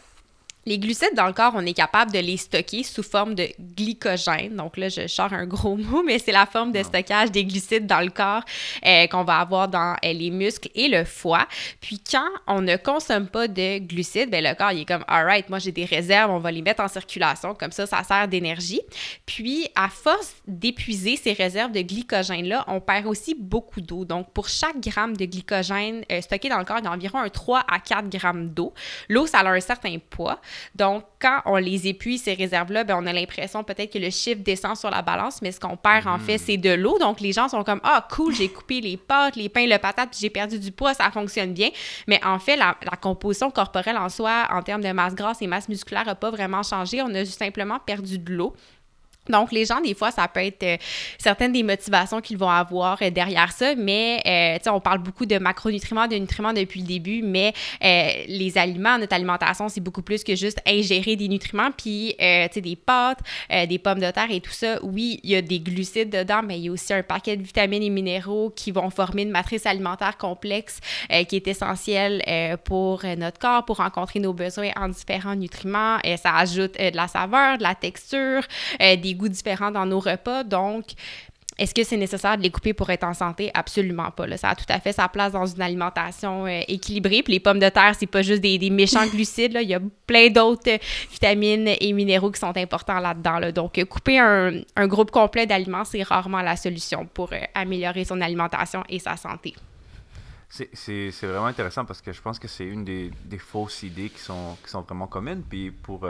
les 0.65 0.77
glucides 0.77 1.15
dans 1.15 1.25
le 1.25 1.33
corps, 1.33 1.53
on 1.55 1.65
est 1.65 1.73
capable 1.73 2.11
de 2.11 2.19
les 2.19 2.37
stocker 2.37 2.83
sous 2.83 3.01
forme 3.01 3.33
de 3.33 3.47
glycogène. 3.59 4.55
Donc 4.55 4.77
là, 4.77 4.89
je 4.89 5.07
sors 5.07 5.31
un 5.33 5.45
gros 5.45 5.75
mot, 5.77 6.03
mais 6.03 6.19
c'est 6.19 6.31
la 6.31 6.45
forme 6.45 6.71
de 6.71 6.83
stockage 6.83 7.31
des 7.31 7.45
glucides 7.45 7.87
dans 7.87 8.01
le 8.01 8.09
corps 8.09 8.43
euh, 8.85 9.07
qu'on 9.07 9.23
va 9.23 9.37
avoir 9.37 9.67
dans 9.67 9.95
euh, 10.03 10.13
les 10.13 10.29
muscles 10.29 10.69
et 10.75 10.89
le 10.89 11.05
foie. 11.05 11.47
Puis 11.79 11.99
quand 11.99 12.29
on 12.45 12.61
ne 12.61 12.75
consomme 12.75 13.27
pas 13.27 13.47
de 13.47 13.79
glucides, 13.79 14.29
ben 14.29 14.43
le 14.43 14.53
corps 14.53 14.71
il 14.71 14.81
est 14.81 14.85
comme 14.85 15.05
alright, 15.07 15.49
moi 15.49 15.59
j'ai 15.59 15.71
des 15.71 15.85
réserves, 15.85 16.29
on 16.29 16.39
va 16.39 16.51
les 16.51 16.61
mettre 16.61 16.83
en 16.83 16.87
circulation, 16.87 17.55
comme 17.55 17.71
ça 17.71 17.85
ça 17.85 18.03
sert 18.03 18.27
d'énergie. 18.27 18.81
Puis 19.25 19.67
à 19.75 19.89
force 19.89 20.35
d'épuiser 20.45 21.15
ces 21.15 21.33
réserves 21.33 21.71
de 21.71 21.81
glycogène 21.81 22.47
là, 22.47 22.65
on 22.67 22.81
perd 22.81 23.07
aussi 23.07 23.33
beaucoup 23.33 23.81
d'eau. 23.81 24.03
Donc 24.03 24.31
pour 24.33 24.49
chaque 24.49 24.79
gramme 24.79 25.15
de 25.15 25.25
glycogène 25.25 26.03
euh, 26.11 26.21
stocké 26.21 26.49
dans 26.49 26.59
le 26.59 26.65
corps, 26.65 26.79
il 26.79 26.85
y 26.85 26.87
a 26.87 26.91
environ 26.91 27.19
un 27.19 27.29
3 27.29 27.63
à 27.67 27.79
4 27.79 28.09
grammes 28.09 28.49
d'eau. 28.49 28.73
L'eau 29.07 29.25
ça 29.25 29.39
a 29.39 29.49
un 29.49 29.59
certain 29.59 29.97
poids. 30.09 30.41
Donc, 30.75 31.03
quand 31.19 31.41
on 31.45 31.57
les 31.57 31.87
épuise, 31.87 32.23
ces 32.23 32.33
réserves-là, 32.33 32.83
ben, 32.83 32.97
on 33.01 33.05
a 33.05 33.13
l'impression 33.13 33.63
peut-être 33.63 33.91
que 33.93 33.99
le 33.99 34.09
chiffre 34.09 34.41
descend 34.41 34.75
sur 34.75 34.89
la 34.89 35.01
balance, 35.01 35.41
mais 35.41 35.51
ce 35.51 35.59
qu'on 35.59 35.77
perd, 35.77 36.07
en 36.07 36.19
fait, 36.19 36.35
hmm. 36.35 36.43
c'est 36.45 36.57
de 36.57 36.71
l'eau. 36.71 36.97
Donc, 36.99 37.19
les 37.19 37.31
gens 37.31 37.47
sont 37.49 37.63
comme 37.63 37.81
Ah, 37.83 38.07
cool, 38.11 38.33
j'ai 38.33 38.49
coupé 38.49 38.81
les 38.81 38.97
pâtes, 38.97 39.35
les 39.35 39.49
pains, 39.49 39.65
le 39.65 39.77
patate, 39.77 40.09
puis 40.11 40.19
j'ai 40.21 40.29
perdu 40.29 40.59
du 40.59 40.71
poids, 40.71 40.93
ça 40.93 41.11
fonctionne 41.11 41.53
bien. 41.53 41.69
Mais 42.07 42.23
en 42.23 42.39
fait, 42.39 42.55
la, 42.55 42.75
composition 43.01 43.49
corporelle 43.51 43.97
en 43.97 44.09
soi, 44.09 44.47
en 44.51 44.61
termes 44.61 44.81
de 44.81 44.91
masse 44.91 45.15
grasse 45.15 45.41
et 45.41 45.47
masse 45.47 45.69
musculaire, 45.69 46.05
n'a 46.05 46.15
pas 46.15 46.31
vraiment 46.31 46.63
changé. 46.63 47.01
On 47.01 47.13
a 47.13 47.25
simplement 47.25 47.79
perdu 47.79 48.17
de 48.17 48.33
l'eau. 48.33 48.53
Donc, 49.29 49.51
les 49.51 49.65
gens, 49.65 49.79
des 49.79 49.93
fois, 49.93 50.11
ça 50.11 50.27
peut 50.27 50.43
être 50.43 50.63
euh, 50.63 50.77
certaines 51.17 51.51
des 51.51 51.63
motivations 51.63 52.19
qu'ils 52.19 52.37
vont 52.37 52.49
avoir 52.49 52.97
euh, 53.01 53.09
derrière 53.09 53.51
ça, 53.51 53.75
mais, 53.75 54.21
euh, 54.25 54.57
tu 54.57 54.63
sais, 54.63 54.69
on 54.69 54.79
parle 54.79 54.99
beaucoup 54.99 55.25
de 55.25 55.37
macronutriments, 55.37 56.07
de 56.07 56.15
nutriments 56.15 56.53
depuis 56.53 56.81
le 56.81 56.87
début, 56.87 57.21
mais 57.21 57.53
les 57.81 58.57
aliments, 58.57 58.97
notre 58.97 59.13
alimentation, 59.13 59.69
c'est 59.69 59.81
beaucoup 59.81 60.01
plus 60.01 60.23
que 60.23 60.35
juste 60.35 60.59
ingérer 60.67 61.15
des 61.15 61.27
nutriments, 61.27 61.69
puis, 61.71 62.15
tu 62.17 62.25
sais, 62.25 62.61
des 62.61 62.75
pâtes, 62.75 63.19
des 63.49 63.79
pommes 63.79 63.99
de 63.99 64.09
terre 64.11 64.31
et 64.31 64.41
tout 64.41 64.51
ça. 64.51 64.79
Oui, 64.83 65.19
il 65.23 65.31
y 65.31 65.35
a 65.35 65.41
des 65.41 65.59
glucides 65.59 66.09
dedans, 66.09 66.41
mais 66.43 66.57
il 66.57 66.65
y 66.65 66.69
a 66.69 66.71
aussi 66.71 66.93
un 66.93 67.03
paquet 67.03 67.37
de 67.37 67.43
vitamines 67.43 67.83
et 67.83 67.89
minéraux 67.89 68.51
qui 68.55 68.71
vont 68.71 68.89
former 68.89 69.23
une 69.23 69.31
matrice 69.31 69.65
alimentaire 69.65 70.17
complexe 70.17 70.79
qui 71.27 71.35
est 71.35 71.47
essentielle 71.47 72.23
pour 72.63 73.03
notre 73.17 73.39
corps, 73.39 73.65
pour 73.65 73.77
rencontrer 73.77 74.19
nos 74.19 74.33
besoins 74.33 74.71
en 74.75 74.89
différents 74.89 75.35
nutriments. 75.35 75.97
Ça 76.21 76.35
ajoute 76.35 76.77
de 76.77 76.95
la 76.95 77.07
saveur, 77.07 77.57
de 77.57 77.63
la 77.63 77.75
texture, 77.75 78.43
des 78.79 79.15
goûts 79.19 79.29
différents 79.29 79.71
dans 79.71 79.85
nos 79.85 79.99
repas. 79.99 80.43
Donc, 80.43 80.95
est-ce 81.59 81.75
que 81.75 81.83
c'est 81.83 81.97
nécessaire 81.97 82.37
de 82.37 82.41
les 82.41 82.51
couper 82.51 82.73
pour 82.73 82.89
être 82.89 83.03
en 83.03 83.13
santé? 83.13 83.51
Absolument 83.53 84.11
pas. 84.11 84.25
Là. 84.25 84.37
Ça 84.37 84.49
a 84.49 84.55
tout 84.55 84.65
à 84.69 84.79
fait 84.79 84.93
sa 84.93 85.09
place 85.09 85.33
dans 85.33 85.45
une 85.45 85.61
alimentation 85.61 86.45
euh, 86.45 86.61
équilibrée. 86.69 87.21
Puis 87.21 87.33
les 87.33 87.39
pommes 87.41 87.59
de 87.59 87.67
terre, 87.67 87.95
c'est 87.99 88.07
pas 88.07 88.21
juste 88.21 88.41
des, 88.41 88.57
des 88.57 88.69
méchants 88.69 89.05
glucides. 89.11 89.51
Là. 89.51 89.61
Il 89.61 89.67
y 89.67 89.73
a 89.73 89.81
plein 90.07 90.29
d'autres 90.29 90.79
vitamines 91.11 91.67
et 91.67 91.91
minéraux 91.91 92.31
qui 92.31 92.39
sont 92.39 92.55
importants 92.55 92.99
là-dedans. 92.99 93.39
Là. 93.39 93.51
Donc, 93.51 93.83
couper 93.85 94.19
un, 94.19 94.61
un, 94.77 94.87
groupe 94.87 95.11
complet 95.11 95.45
d'aliments, 95.45 95.83
c'est 95.83 96.01
rarement 96.01 96.41
la 96.41 96.55
solution 96.55 97.05
pour 97.05 97.33
euh, 97.33 97.39
améliorer 97.53 98.05
son 98.05 98.21
alimentation 98.21 98.83
et 98.87 98.99
sa 98.99 99.17
santé. 99.17 99.53
C'est 100.49 101.11
vraiment 101.23 101.45
intéressant 101.45 101.83
parce 101.85 102.01
que 102.01 102.13
je 102.13 102.21
pense 102.21 102.39
que 102.39 102.47
c'est 102.47 102.65
une 102.65 102.83
des, 102.85 103.11
des, 103.25 103.37
fausses 103.37 103.83
idées 103.83 104.09
qui 104.09 104.21
sont, 104.21 104.57
qui 104.63 104.69
sont 104.71 104.81
vraiment 104.81 105.07
communes. 105.07 105.43
Puis 105.47 105.69
pour, 105.71 106.05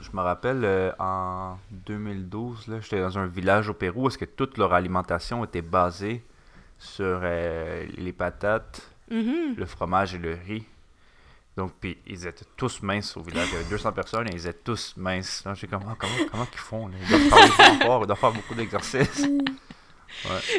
je 0.00 0.10
me 0.12 0.20
rappelle 0.20 0.64
euh, 0.64 0.92
en 0.98 1.58
2012, 1.70 2.78
j'étais 2.80 3.00
dans 3.00 3.18
un 3.18 3.26
village 3.26 3.68
au 3.68 3.74
Pérou 3.74 4.04
où 4.04 4.08
est-ce 4.08 4.18
que 4.18 4.24
toute 4.24 4.58
leur 4.58 4.72
alimentation 4.72 5.44
était 5.44 5.62
basée 5.62 6.24
sur 6.78 7.20
euh, 7.22 7.84
les 7.96 8.12
patates, 8.12 8.90
mm-hmm. 9.10 9.56
le 9.56 9.66
fromage 9.66 10.14
et 10.14 10.18
le 10.18 10.38
riz. 10.46 10.64
Donc, 11.56 11.72
puis 11.80 11.96
ils 12.06 12.26
étaient 12.26 12.44
tous 12.56 12.82
minces 12.82 13.16
au 13.16 13.22
village. 13.22 13.48
Il 13.48 13.54
y 13.54 13.56
avait 13.56 13.70
200 13.70 13.92
personnes 13.92 14.28
et 14.28 14.32
ils 14.32 14.46
étaient 14.46 14.60
tous 14.62 14.94
minces. 14.96 15.42
Je 15.46 15.54
sais 15.60 15.66
comment, 15.66 15.96
comment, 15.98 16.12
comment 16.30 16.46
ils 16.52 16.58
font? 16.58 16.90
Ils 16.90 17.08
doivent 17.08 17.50
faire, 17.50 18.00
ils 18.02 18.06
doivent 18.06 18.18
faire 18.18 18.32
beaucoup 18.32 18.54
d'exercices. 18.54 19.26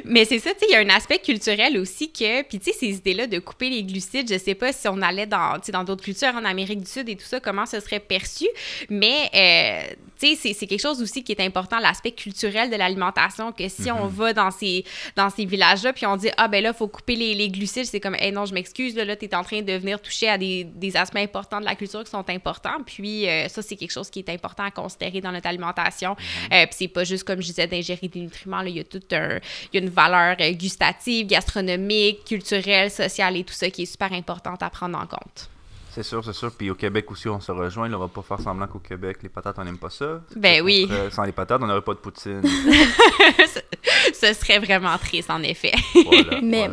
Mais 0.06 0.26
c'est 0.26 0.40
ça, 0.40 0.52
tu 0.54 0.60
sais, 0.60 0.66
il 0.70 0.74
y 0.74 0.76
a 0.76 0.80
un 0.80 0.96
aspect 0.96 1.20
culturel 1.20 1.78
aussi 1.78 2.12
que, 2.12 2.44
puis 2.44 2.60
tu 2.60 2.72
sais, 2.72 2.78
ces 2.78 2.96
idées-là 2.98 3.28
de 3.28 3.40
couper 3.40 3.70
les 3.70 3.84
glucides, 3.84 4.32
je 4.32 4.38
sais 4.38 4.56
pas 4.56 4.72
si 4.72 4.88
on 4.88 5.02
allait 5.02 5.26
dans, 5.26 5.60
dans 5.70 5.84
d'autres 5.84 6.04
cultures 6.04 6.36
en 6.36 6.46
Amérique 6.46 6.82
du 6.82 6.90
Sud 6.90 7.10
et 7.10 7.16
tout 7.16 7.26
ça, 7.26 7.40
comment 7.40 7.66
ce 7.66 7.80
serait 7.80 8.00
perçu, 8.00 8.48
mais 8.90 9.30
euh, 9.34 9.94
tu 10.20 10.36
sais, 10.36 10.54
c'est 10.54 10.68
quelque 10.68 10.82
chose 10.82 11.02
aussi 11.02 11.24
qui 11.24 11.32
est 11.32 11.42
important, 11.42 11.80
l'aspect 11.80 12.12
culturel 12.12 12.70
de 12.70 12.76
l'alimentation, 12.76 13.52
que 13.52 13.68
si 13.70 13.92
on 13.92 14.06
mhm. 14.06 14.12
va 14.12 14.34
dans 14.34 14.52
ces, 14.52 14.84
dans 15.16 15.30
ces 15.30 15.46
villages-là, 15.46 15.94
puis 15.94 16.06
on 16.06 16.18
dit, 16.18 16.30
ah 16.38 16.48
ben 16.48 16.64
là, 16.64 16.72
il 16.74 16.78
faut 16.78 16.88
couper 16.88 17.16
les, 17.16 17.34
les 17.34 17.50
glucides, 17.50 17.86
c'est 17.86 18.00
comme, 18.00 18.16
hey, 18.16 18.32
non, 18.32 18.46
je 18.46 18.54
m'excuse, 18.54 18.96
là, 18.96 19.06
là 19.06 19.16
tu 19.16 19.26
es 19.26 19.36
en 19.36 19.44
train 19.44 19.62
de 19.62 19.74
venir 19.74 20.02
toucher 20.02 20.30
à 20.30 20.38
des, 20.38 20.64
des, 20.64 20.98
aspects 20.98 21.18
importants 21.18 21.60
de 21.60 21.66
la 21.66 21.76
culture 21.76 22.04
qui 22.04 22.10
sont 22.10 22.28
importants, 22.30 22.82
puis 22.86 23.28
euh, 23.28 23.48
ça, 23.48 23.62
c'est 23.62 23.76
quelque 23.76 23.92
chose 23.92 24.10
qui 24.10 24.20
est 24.20 24.30
important 24.30 24.64
à 24.64 24.72
considérer 24.72 25.22
dans 25.22 25.32
notre 25.32 25.48
alimentation, 25.48 26.16
euh, 26.52 26.66
puis 26.66 26.76
c'est 26.76 26.88
pas 26.88 27.04
juste, 27.04 27.24
comme 27.24 27.42
je 27.42 27.48
disais, 27.48 27.68
d'ingérer 27.68 28.08
des 28.08 28.22
nutriments, 28.22 28.62
là, 28.62 28.70
il 28.70 28.78
y 28.78 28.80
a 28.80 28.84
tout 28.84 29.02
un 29.12 29.37
il 29.74 29.80
y 29.80 29.82
a 29.82 29.86
une 29.86 29.94
valeur 29.94 30.36
euh, 30.40 30.52
gustative, 30.52 31.28
gastronomique, 31.28 32.26
culturelle, 32.26 32.92
sociale 32.92 33.38
et 33.38 33.44
tout 33.44 33.54
ça 33.54 33.70
qui 33.70 33.84
est 33.84 33.86
super 33.86 34.14
importante 34.14 34.64
à 34.64 34.70
prendre 34.70 34.98
en 34.98 35.06
compte. 35.06 35.50
C'est 35.98 36.04
sûr, 36.04 36.24
c'est 36.24 36.34
sûr. 36.34 36.52
Puis 36.52 36.70
au 36.70 36.76
Québec 36.76 37.10
aussi, 37.10 37.28
on 37.28 37.40
se 37.40 37.52
rejoint. 37.52 37.90
Là, 37.90 37.98
on 37.98 38.02
va 38.02 38.08
pas 38.08 38.22
faire 38.22 38.40
semblant 38.40 38.68
qu'au 38.68 38.78
Québec, 38.78 39.18
les 39.24 39.30
patates, 39.30 39.56
on 39.58 39.64
n'aime 39.64 39.80
pas 39.80 39.90
ça. 39.90 40.22
Ben 40.36 40.62
oui. 40.62 40.88
sans 41.10 41.24
les 41.24 41.32
patates, 41.32 41.60
on 41.60 41.66
n'aurait 41.66 41.82
pas 41.82 41.96
de 41.96 42.00
poutine. 42.00 42.44
ce 44.14 44.34
serait 44.34 44.60
vraiment 44.60 44.96
triste, 45.00 45.32
en 45.32 45.42
effet. 45.42 45.74
Voilà, 46.06 46.40
Mais, 46.44 46.70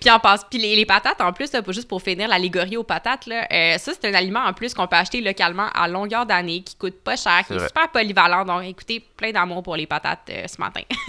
Puis 0.00 0.08
on 0.12 0.20
passe. 0.20 0.46
Puis 0.48 0.60
les, 0.60 0.86
patates, 0.86 1.20
en 1.20 1.32
plus, 1.32 1.50
juste 1.70 1.88
pour 1.88 2.00
finir 2.00 2.28
l'allégorie 2.28 2.76
aux 2.76 2.84
patates, 2.84 3.26
là, 3.26 3.48
euh, 3.50 3.78
ça, 3.78 3.90
c'est 4.00 4.08
un 4.08 4.14
aliment 4.14 4.44
en 4.44 4.52
plus 4.52 4.74
qu'on 4.74 4.86
peut 4.86 4.94
acheter 4.94 5.20
localement 5.22 5.70
à 5.74 5.88
longueur 5.88 6.24
d'année, 6.24 6.62
qui 6.62 6.76
coûte 6.76 7.00
pas 7.02 7.16
cher, 7.16 7.42
qui 7.48 7.54
est 7.54 7.66
super 7.66 7.90
polyvalent. 7.90 8.44
Donc, 8.44 8.62
écoutez, 8.62 9.00
plein 9.00 9.32
d'amour 9.32 9.64
pour 9.64 9.74
les 9.74 9.88
patates 9.88 10.30
euh, 10.30 10.44
ce 10.46 10.60
matin. 10.60 10.82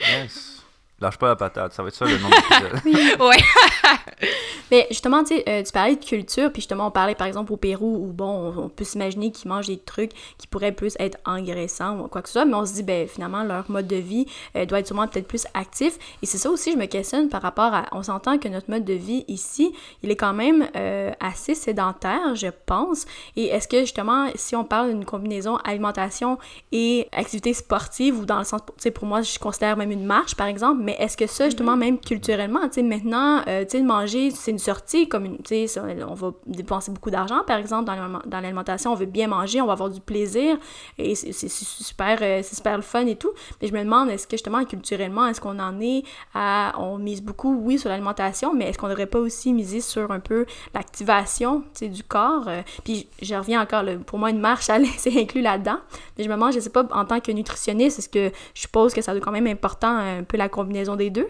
yes. 0.00 0.55
Lâche 0.98 1.18
pas 1.18 1.28
la 1.28 1.36
patate, 1.36 1.74
ça 1.74 1.82
va 1.82 1.88
être 1.88 1.94
ça 1.94 2.06
le 2.06 2.16
nom 2.16 2.28
de 2.30 3.22
ouais. 3.28 3.36
Mais 4.70 4.86
justement, 4.90 5.22
tu 5.22 5.36
sais, 5.36 5.44
euh, 5.46 5.62
tu 5.62 5.70
parlais 5.70 5.94
de 5.94 6.04
culture, 6.04 6.50
puis 6.50 6.62
justement, 6.62 6.86
on 6.86 6.90
parlait 6.90 7.14
par 7.14 7.26
exemple 7.26 7.52
au 7.52 7.58
Pérou 7.58 7.96
où, 8.02 8.12
bon, 8.12 8.54
on, 8.56 8.68
peut 8.70 8.84
s'imaginer 8.84 9.30
qu'ils 9.30 9.48
mangent 9.48 9.66
des 9.66 9.78
trucs 9.78 10.12
qui 10.38 10.46
pourraient 10.46 10.72
plus 10.72 10.96
être 10.98 11.18
engraissants 11.26 12.00
ou 12.00 12.08
quoi 12.08 12.22
que 12.22 12.28
ce 12.28 12.32
soit, 12.32 12.44
mais 12.46 12.54
on 12.54 12.64
se 12.64 12.72
dit, 12.72 12.82
ben 12.82 13.06
finalement, 13.06 13.44
leur 13.44 13.70
mode 13.70 13.86
de 13.86 13.96
vie 13.96 14.26
euh, 14.56 14.64
doit 14.64 14.78
être 14.78 14.86
sûrement 14.86 15.06
peut-être 15.06 15.28
plus 15.28 15.46
actif. 15.52 15.98
Et 16.22 16.26
c'est 16.26 16.38
ça 16.38 16.50
aussi, 16.50 16.72
je 16.72 16.78
me 16.78 16.86
questionne 16.86 17.28
par 17.28 17.42
rapport 17.42 17.74
à. 17.74 17.86
On 17.92 18.02
s'entend 18.02 18.38
que 18.38 18.48
notre 18.48 18.70
mode 18.70 18.84
de 18.84 18.94
vie 18.94 19.24
ici, 19.28 19.74
il 20.02 20.10
est 20.10 20.16
quand 20.16 20.34
même 20.34 20.66
euh, 20.76 21.12
assez 21.20 21.54
sédentaire, 21.54 22.34
je 22.34 22.48
pense. 22.64 23.04
Et 23.36 23.46
est-ce 23.46 23.68
que 23.68 23.80
justement, 23.80 24.28
si 24.34 24.56
on 24.56 24.64
parle 24.64 24.88
d'une 24.88 25.04
combinaison 25.04 25.56
alimentation 25.58 26.38
et 26.72 27.06
activité 27.12 27.52
sportive, 27.52 28.18
ou 28.18 28.24
dans 28.24 28.38
le 28.38 28.44
sens, 28.44 28.62
tu 28.66 28.72
sais, 28.78 28.90
pour 28.90 29.06
moi, 29.06 29.20
je 29.20 29.38
considère 29.38 29.76
même 29.76 29.92
une 29.92 30.06
marche 30.06 30.34
par 30.34 30.46
exemple, 30.46 30.85
mais 30.86 30.96
est-ce 31.00 31.16
que 31.16 31.26
ça, 31.26 31.46
justement, 31.46 31.72
mhm. 31.72 31.80
même 31.80 31.98
culturellement, 31.98 32.60
tu 32.68 32.74
sais, 32.74 32.82
maintenant, 32.82 33.42
euh, 33.48 33.64
tu 33.64 33.78
sais, 33.78 33.82
manger, 33.82 34.30
c'est 34.30 34.52
une 34.52 34.60
sortie, 34.60 35.08
comme 35.08 35.24
une, 35.24 35.38
tu 35.38 35.66
sais, 35.66 35.80
on 36.08 36.14
va 36.14 36.30
dépenser 36.46 36.92
beaucoup 36.92 37.10
d'argent, 37.10 37.42
par 37.44 37.58
exemple, 37.58 37.90
dans 38.26 38.40
l'alimentation, 38.40 38.92
on 38.92 38.94
veut 38.94 39.06
bien 39.06 39.26
manger, 39.26 39.60
on 39.60 39.66
va 39.66 39.72
avoir 39.72 39.90
du 39.90 40.00
plaisir, 40.00 40.56
et 40.96 41.16
c'est 41.16 41.48
super, 41.48 42.18
euh, 42.22 42.40
c'est 42.44 42.54
super 42.54 42.76
le 42.76 42.82
fun 42.82 43.04
et 43.06 43.16
tout, 43.16 43.32
mais 43.60 43.66
je 43.66 43.72
me 43.74 43.82
demande, 43.82 44.10
est-ce 44.10 44.28
que, 44.28 44.36
justement, 44.36 44.64
culturellement, 44.64 45.26
est-ce 45.26 45.40
qu'on 45.40 45.58
en 45.58 45.80
est 45.80 46.04
à, 46.34 46.72
on 46.78 46.98
mise 46.98 47.20
beaucoup, 47.20 47.60
oui, 47.64 47.80
sur 47.80 47.88
l'alimentation, 47.88 48.54
mais 48.54 48.68
est-ce 48.68 48.78
qu'on 48.78 48.88
n'aurait 48.88 49.06
pas 49.06 49.18
aussi 49.18 49.52
misé 49.52 49.80
sur 49.80 50.12
un 50.12 50.20
peu 50.20 50.46
l'activation, 50.72 51.62
tu 51.62 51.66
sais, 51.74 51.88
du 51.88 52.04
corps, 52.04 52.46
euh, 52.46 52.62
puis 52.84 53.08
je 53.20 53.34
reviens 53.34 53.60
encore, 53.60 53.82
pour 54.06 54.20
moi, 54.20 54.30
une 54.30 54.40
marche, 54.40 54.68
c'est 54.98 55.18
inclus 55.20 55.42
là-dedans, 55.42 55.78
mais 56.16 56.22
je 56.22 56.28
me 56.28 56.34
demande, 56.34 56.52
je 56.52 56.60
sais 56.60 56.70
pas, 56.70 56.86
en 56.92 57.04
tant 57.04 57.18
que 57.18 57.32
nutritionniste, 57.32 57.98
est-ce 57.98 58.08
que 58.08 58.30
je 58.54 58.60
suppose 58.60 58.94
que 58.94 59.02
ça 59.02 59.12
doit 59.12 59.20
quand 59.20 59.32
même 59.32 59.48
important, 59.48 59.88
un 59.88 60.22
peu 60.22 60.36
la 60.36 60.48
combinaison 60.48 60.75
des 60.96 61.10
deux? 61.10 61.28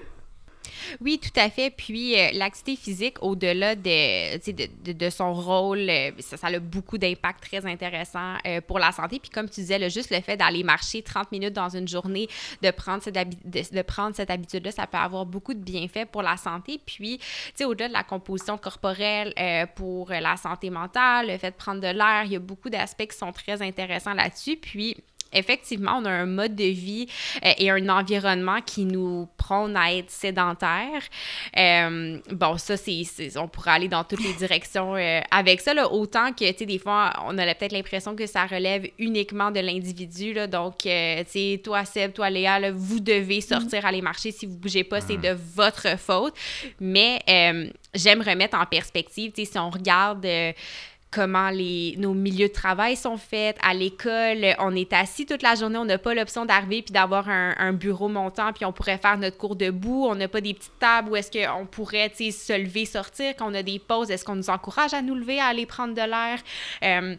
Oui, 1.00 1.20
tout 1.22 1.38
à 1.38 1.50
fait. 1.50 1.70
Puis 1.70 2.18
euh, 2.18 2.30
l'activité 2.32 2.76
physique, 2.76 3.22
au-delà 3.22 3.74
de, 3.74 4.36
de, 4.52 4.92
de, 4.92 5.10
son 5.10 5.34
rôle, 5.34 5.88
euh, 5.88 6.10
ça, 6.20 6.36
a 6.46 6.58
beaucoup 6.58 6.98
d'impact 6.98 7.42
très 7.42 7.66
intéressant 7.66 8.34
euh, 8.46 8.60
pour 8.60 8.78
la 8.78 8.92
santé. 8.92 9.18
Puis 9.18 9.30
comme 9.30 9.48
tu 9.48 9.60
disais, 9.60 9.78
là, 9.78 9.88
juste 9.88 10.10
le 10.10 10.20
fait 10.20 10.36
d'aller 10.36 10.62
marcher 10.62 11.02
30 11.02 11.32
minutes 11.32 11.54
dans 11.54 11.68
une 11.68 11.88
journée, 11.88 12.28
de 12.62 12.70
prendre 12.70 13.02
cette, 13.02 13.14
de, 13.14 13.82
prendre 13.82 14.14
cette 14.14 14.30
habitude-là, 14.30 14.72
ça 14.72 14.86
peut 14.86 14.98
avoir 14.98 15.26
beaucoup 15.26 15.54
de 15.54 15.60
bienfaits 15.60 16.06
pour 16.10 16.22
la 16.22 16.36
santé. 16.36 16.80
Puis, 16.84 17.20
au-delà 17.62 17.88
de 17.88 17.92
la 17.92 18.04
composition 18.04 18.58
corporelle 18.58 19.34
pour 19.74 20.10
la 20.10 20.36
santé 20.36 20.70
mentale, 20.70 21.28
le 21.28 21.38
fait 21.38 21.50
de 21.50 21.56
prendre 21.56 21.80
de 21.80 21.88
l'air, 21.88 22.22
il 22.24 22.32
y 22.32 22.36
a 22.36 22.40
beaucoup 22.40 22.70
d'aspects 22.70 23.06
qui 23.06 23.16
sont 23.16 23.32
très 23.32 23.62
intéressants 23.62 24.14
là-dessus. 24.14 24.56
Puis, 24.56 24.96
effectivement, 25.32 25.98
on 25.98 26.04
a 26.04 26.10
un 26.10 26.26
mode 26.26 26.54
de 26.54 26.64
vie 26.64 27.06
euh, 27.44 27.52
et 27.58 27.70
un 27.70 27.88
environnement 27.88 28.60
qui 28.60 28.84
nous 28.84 29.28
prône 29.36 29.76
à 29.76 29.92
être 29.92 30.10
sédentaire. 30.10 31.02
Euh, 31.56 32.18
bon, 32.30 32.58
ça, 32.58 32.76
c'est, 32.76 33.04
on 33.36 33.48
pourrait 33.48 33.72
aller 33.72 33.88
dans 33.88 34.04
toutes 34.04 34.22
les 34.24 34.32
directions 34.38 34.96
euh, 34.96 35.20
avec 35.30 35.60
ça, 35.60 35.74
là, 35.74 35.90
autant 35.92 36.32
que, 36.32 36.50
tu 36.50 36.58
sais, 36.58 36.66
des 36.66 36.78
fois, 36.78 37.12
on 37.26 37.36
a 37.38 37.54
peut-être 37.54 37.72
l'impression 37.72 38.14
que 38.16 38.26
ça 38.26 38.46
relève 38.46 38.88
uniquement 38.98 39.50
de 39.50 39.60
l'individu, 39.60 40.32
là, 40.32 40.46
donc, 40.46 40.78
tu 40.78 40.88
sais, 40.88 41.60
toi, 41.62 41.84
Seb, 41.84 42.12
toi, 42.12 42.30
Léa, 42.30 42.70
vous 42.72 43.00
devez 43.00 43.40
sortir 43.40 43.84
aller 43.84 44.02
marcher, 44.02 44.32
si 44.32 44.46
vous 44.46 44.56
bougez 44.56 44.84
pas, 44.84 45.00
c'est 45.00 45.16
de 45.16 45.36
votre 45.54 45.98
faute, 45.98 46.34
mais 46.80 47.20
j'aime 47.94 48.22
remettre 48.22 48.56
en 48.56 48.66
perspective, 48.66 49.32
tu 49.32 49.44
sais, 49.44 49.52
si 49.52 49.58
on 49.58 49.70
regarde 49.70 50.26
comment 51.10 51.50
nos 51.50 52.14
milieux 52.14 52.48
de 52.48 52.52
travail 52.52 52.96
sont 52.96 53.16
faits. 53.16 53.56
À 53.62 53.74
l'école, 53.74 54.54
on 54.58 54.74
est 54.74 54.92
assis 54.92 55.26
toute 55.26 55.42
la 55.42 55.54
journée, 55.54 55.78
on 55.78 55.84
n'a 55.84 55.98
pas 55.98 56.14
l'option 56.14 56.44
d'arriver 56.44 56.82
puis 56.82 56.92
d'avoir 56.92 57.28
un, 57.28 57.72
bureau 57.72 58.08
montant, 58.08 58.52
puis 58.52 58.64
on 58.64 58.72
pourrait 58.72 58.98
faire 58.98 59.18
notre 59.18 59.36
cours 59.36 59.56
debout. 59.56 60.06
On 60.08 60.14
n'a 60.14 60.28
pas 60.28 60.40
des 60.40 60.54
petites 60.54 60.78
tables 60.78 61.10
où 61.10 61.16
est-ce 61.16 61.30
qu'on 61.30 61.66
pourrait 61.66 62.12
se 62.16 62.58
lever, 62.58 62.84
sortir. 62.84 63.34
Quand 63.36 63.50
on 63.50 63.54
a 63.54 63.62
des 63.62 63.78
pauses, 63.78 64.10
est-ce 64.10 64.24
qu'on 64.24 64.36
nous 64.36 64.50
encourage 64.50 64.94
à 64.94 65.02
nous 65.02 65.14
lever, 65.14 65.40
à 65.40 65.46
aller 65.46 65.66
prendre 65.66 65.94
de 65.94 66.00
l'air? 66.00 66.38
Euh, 66.82 67.16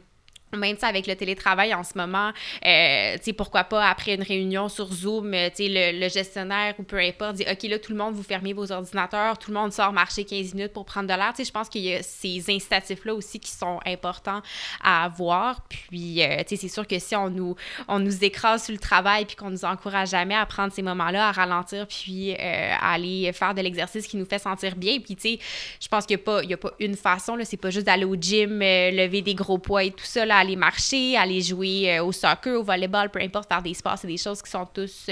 même 0.57 0.77
avec 0.81 1.07
le 1.07 1.15
télétravail 1.15 1.73
en 1.73 1.83
ce 1.83 1.97
moment, 1.97 2.31
euh, 2.65 3.17
pourquoi 3.37 3.63
pas 3.63 3.87
après 3.87 4.15
une 4.15 4.23
réunion 4.23 4.69
sur 4.69 4.91
Zoom, 4.91 5.33
euh, 5.33 5.49
sais, 5.53 5.67
le, 5.69 6.07
gestionnaire 6.09 6.73
ou 6.79 6.83
peu 6.83 6.97
importe 6.97 7.35
dit 7.35 7.45
OK, 7.49 7.63
là, 7.63 7.79
tout 7.79 7.91
le 7.91 7.97
monde, 7.97 8.15
vous 8.15 8.23
fermez 8.23 8.53
vos 8.53 8.71
ordinateurs, 8.71 9.37
tout 9.37 9.51
le 9.51 9.57
monde 9.57 9.73
sort 9.73 9.93
marcher 9.93 10.23
15 10.23 10.53
minutes 10.53 10.73
pour 10.73 10.85
prendre 10.85 11.07
de 11.07 11.13
l'air. 11.13 11.33
Je 11.37 11.51
pense 11.51 11.69
qu'il 11.69 11.81
y 11.81 11.93
a 11.93 12.01
ces 12.01 12.43
incitatifs-là 12.49 13.13
aussi 13.13 13.39
qui 13.39 13.51
sont 13.51 13.79
importants 13.85 14.41
à 14.81 15.05
avoir. 15.05 15.61
Puis, 15.67 16.23
euh, 16.23 16.43
c'est 16.47 16.67
sûr 16.67 16.87
que 16.87 16.97
si 16.99 17.15
on 17.15 17.29
nous, 17.29 17.55
on 17.87 17.99
nous 17.99 18.23
écrase 18.23 18.65
sur 18.65 18.73
le 18.73 18.79
travail 18.79 19.25
puis 19.25 19.35
qu'on 19.35 19.49
nous 19.49 19.65
encourage 19.65 20.09
jamais 20.09 20.35
à 20.35 20.45
prendre 20.45 20.73
ces 20.73 20.81
moments-là, 20.81 21.29
à 21.29 21.31
ralentir 21.31 21.87
puis 21.87 22.35
à 22.35 22.93
aller 22.93 23.31
faire 23.33 23.53
de 23.53 23.61
l'exercice 23.61 24.07
qui 24.07 24.17
nous 24.17 24.25
fait 24.25 24.39
sentir 24.39 24.75
bien. 24.75 24.99
Puis, 24.99 25.15
tu 25.15 25.21
sais, 25.21 25.39
je 25.79 25.87
pense 25.87 26.05
qu'il 26.05 26.17
n'y 26.17 26.53
a, 26.53 26.55
a 26.55 26.57
pas 26.57 26.71
une 26.79 26.95
façon, 26.95 27.35
là, 27.35 27.45
c'est 27.45 27.57
pas 27.57 27.69
juste 27.69 27.85
d'aller 27.85 28.05
au 28.05 28.15
gym, 28.15 28.59
lever 28.59 29.21
des 29.21 29.35
gros 29.35 29.57
poids 29.57 29.83
et 29.83 29.91
tout 29.91 30.05
ça, 30.05 30.25
là, 30.25 30.37
aller 30.47 30.55
marcher, 30.55 31.17
aller 31.17 31.41
jouer 31.41 31.99
au 31.99 32.11
soccer, 32.11 32.59
au 32.59 32.63
volleyball, 32.63 33.09
peu 33.09 33.19
importe, 33.21 33.47
faire 33.47 33.61
des 33.61 33.73
sports, 33.73 33.97
c'est 33.97 34.07
des 34.07 34.17
choses 34.17 34.41
qui 34.41 34.49
sont 34.49 34.67
tous 34.73 35.09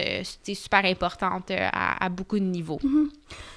super 0.54 0.86
importantes 0.86 1.52
à, 1.52 2.10
beaucoup 2.10 2.40
de 2.40 2.46
niveaux. 2.46 2.80
Mm-hmm. 2.84 3.10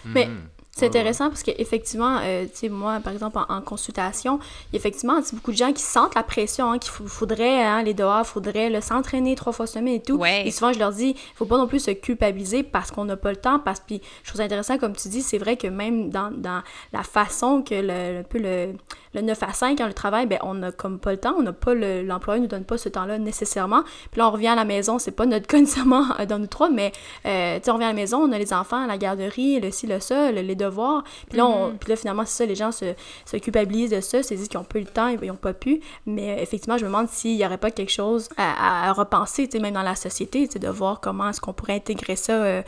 Mais 0.07 0.27
mm-hmm. 0.27 0.58
C'est 0.79 0.87
intéressant 0.87 1.29
parce 1.29 1.43
qu'effectivement, 1.43 2.19
euh, 2.23 2.45
tu 2.45 2.51
sais, 2.55 2.69
moi, 2.69 3.01
par 3.03 3.13
exemple, 3.13 3.37
en, 3.49 3.61
consultation, 3.63 4.39
il 4.71 4.75
y 4.75 4.77
a 4.77 4.79
effectivement 4.79 5.19
beaucoup 5.33 5.51
de 5.51 5.57
gens 5.57 5.73
qui 5.73 5.83
sentent 5.83 6.15
la 6.15 6.23
pression, 6.23 6.71
hein, 6.71 6.79
qu'il 6.79 6.91
faudrait 6.91 7.65
hein, 7.65 7.79
aller 7.79 7.95
dehors, 7.95 8.25
faudrait 8.25 8.81
s'entraîner 8.81 9.35
trois 9.35 9.53
fois 9.53 9.67
semaine 9.67 9.95
et 9.95 10.03
tout. 10.03 10.25
Et 10.25 10.51
souvent, 10.53 10.73
je 10.73 10.79
leur 10.79 10.93
dis, 10.93 11.17
il 11.17 11.37
faut 11.37 11.47
pas 11.47 11.59
non 11.59 11.67
plus 11.67 11.81
se 11.81 11.91
culpabiliser 11.91 12.63
parce 12.63 12.93
qu'on 12.93 13.05
n'a 13.05 13.17
pas 13.17 13.31
le 13.31 13.37
temps. 13.37 13.59
Parce 13.59 13.81
que, 13.81 13.95
je 13.95 14.29
trouve 14.29 14.39
ça 14.39 14.45
intéressant, 14.45 14.79
comme 14.79 14.95
tu 14.95 15.09
dis, 15.09 15.23
c'est 15.23 15.39
vrai 15.39 15.57
que 15.57 15.67
même 15.67 16.11
dans, 16.11 16.31
dans 16.31 16.63
la 16.93 17.03
façon 17.03 17.63
que 17.63 17.75
le, 17.75 18.21
un 18.21 18.23
peu 18.23 18.39
le, 18.39 18.75
le 19.15 19.23
9 19.23 19.43
à 19.43 19.53
5, 19.53 19.79
quand 19.79 19.87
le 19.87 19.95
travail, 19.95 20.27
ben, 20.27 20.39
on 20.43 20.55
n'a 20.55 20.71
comme 20.71 20.99
pas 20.99 21.11
le 21.11 21.19
temps, 21.19 21.35
on 21.39 21.43
n'a 21.43 21.53
pas 21.53 21.75
l'employeur 21.75 22.41
ne 22.41 22.47
nous 22.47 22.51
donne 22.51 22.65
pas 22.65 22.79
ce 22.79 22.89
temps-là 22.89 23.19
nécessairement. 23.19 23.83
Puis 24.11 24.21
là, 24.21 24.29
on 24.29 24.31
revient 24.31 24.49
à 24.49 24.55
la 24.55 24.65
maison, 24.65 24.99
c'est 24.99 25.11
pas 25.11 25.27
notre 25.27 25.47
cas 25.49 25.59
nécessairement 25.59 26.05
euh, 26.19 26.27
dans 26.27 26.39
nous 26.39 26.47
trois, 26.47 26.71
mais 26.71 26.93
euh, 27.27 27.59
on 27.67 27.73
revient 27.73 27.85
à 27.85 27.89
la 27.89 27.95
maison, 27.95 28.19
on 28.19 28.33
a 28.33 28.39
les 28.39 28.53
enfants, 28.53 28.87
la 28.87 28.99
garderie, 28.99 29.61
le 29.61 29.71
ci, 29.71 29.87
le 29.87 30.01
ça, 30.01 30.31
les 30.31 30.55
devoirs. 30.69 31.05
Puis 31.29 31.39
là, 31.39 31.47
on, 31.47 31.71
mm-hmm. 31.71 31.79
puis 31.79 31.91
là 31.91 31.97
finalement, 31.97 32.25
c'est 32.25 32.45
ça, 32.45 32.47
les 32.47 32.55
gens 32.55 32.73
se, 32.73 32.95
se, 33.25 33.37
culpabilisent 33.37 33.91
de 33.91 34.01
ça, 34.01 34.23
se 34.23 34.35
disent 34.35 34.49
qu'ils 34.49 34.59
n'ont 34.59 34.65
pas 34.65 34.79
eu 34.79 34.83
le 34.83 34.89
temps, 34.89 35.09
ils 35.09 35.29
n'ont 35.29 35.37
pas 35.37 35.55
pu. 35.55 35.81
Mais 36.07 36.31
euh, 36.31 36.43
effectivement, 36.43 36.79
je 36.79 36.85
me 36.85 36.89
demande 36.89 37.09
s'il 37.09 37.37
n'y 37.37 37.45
aurait 37.45 37.59
pas 37.59 37.71
quelque 37.71 37.93
chose 37.93 38.29
à, 38.37 38.89
à 38.89 38.93
repenser, 38.93 39.49
même 39.61 39.75
dans 39.75 39.83
la 39.83 39.97
société, 39.97 40.47
de 40.47 40.69
voir 40.69 41.01
comment 41.01 41.31
est-ce 41.31 41.41
qu'on 41.41 41.53
pourrait 41.53 41.75
intégrer 41.75 42.17
ça 42.17 42.33
euh, 42.33 42.63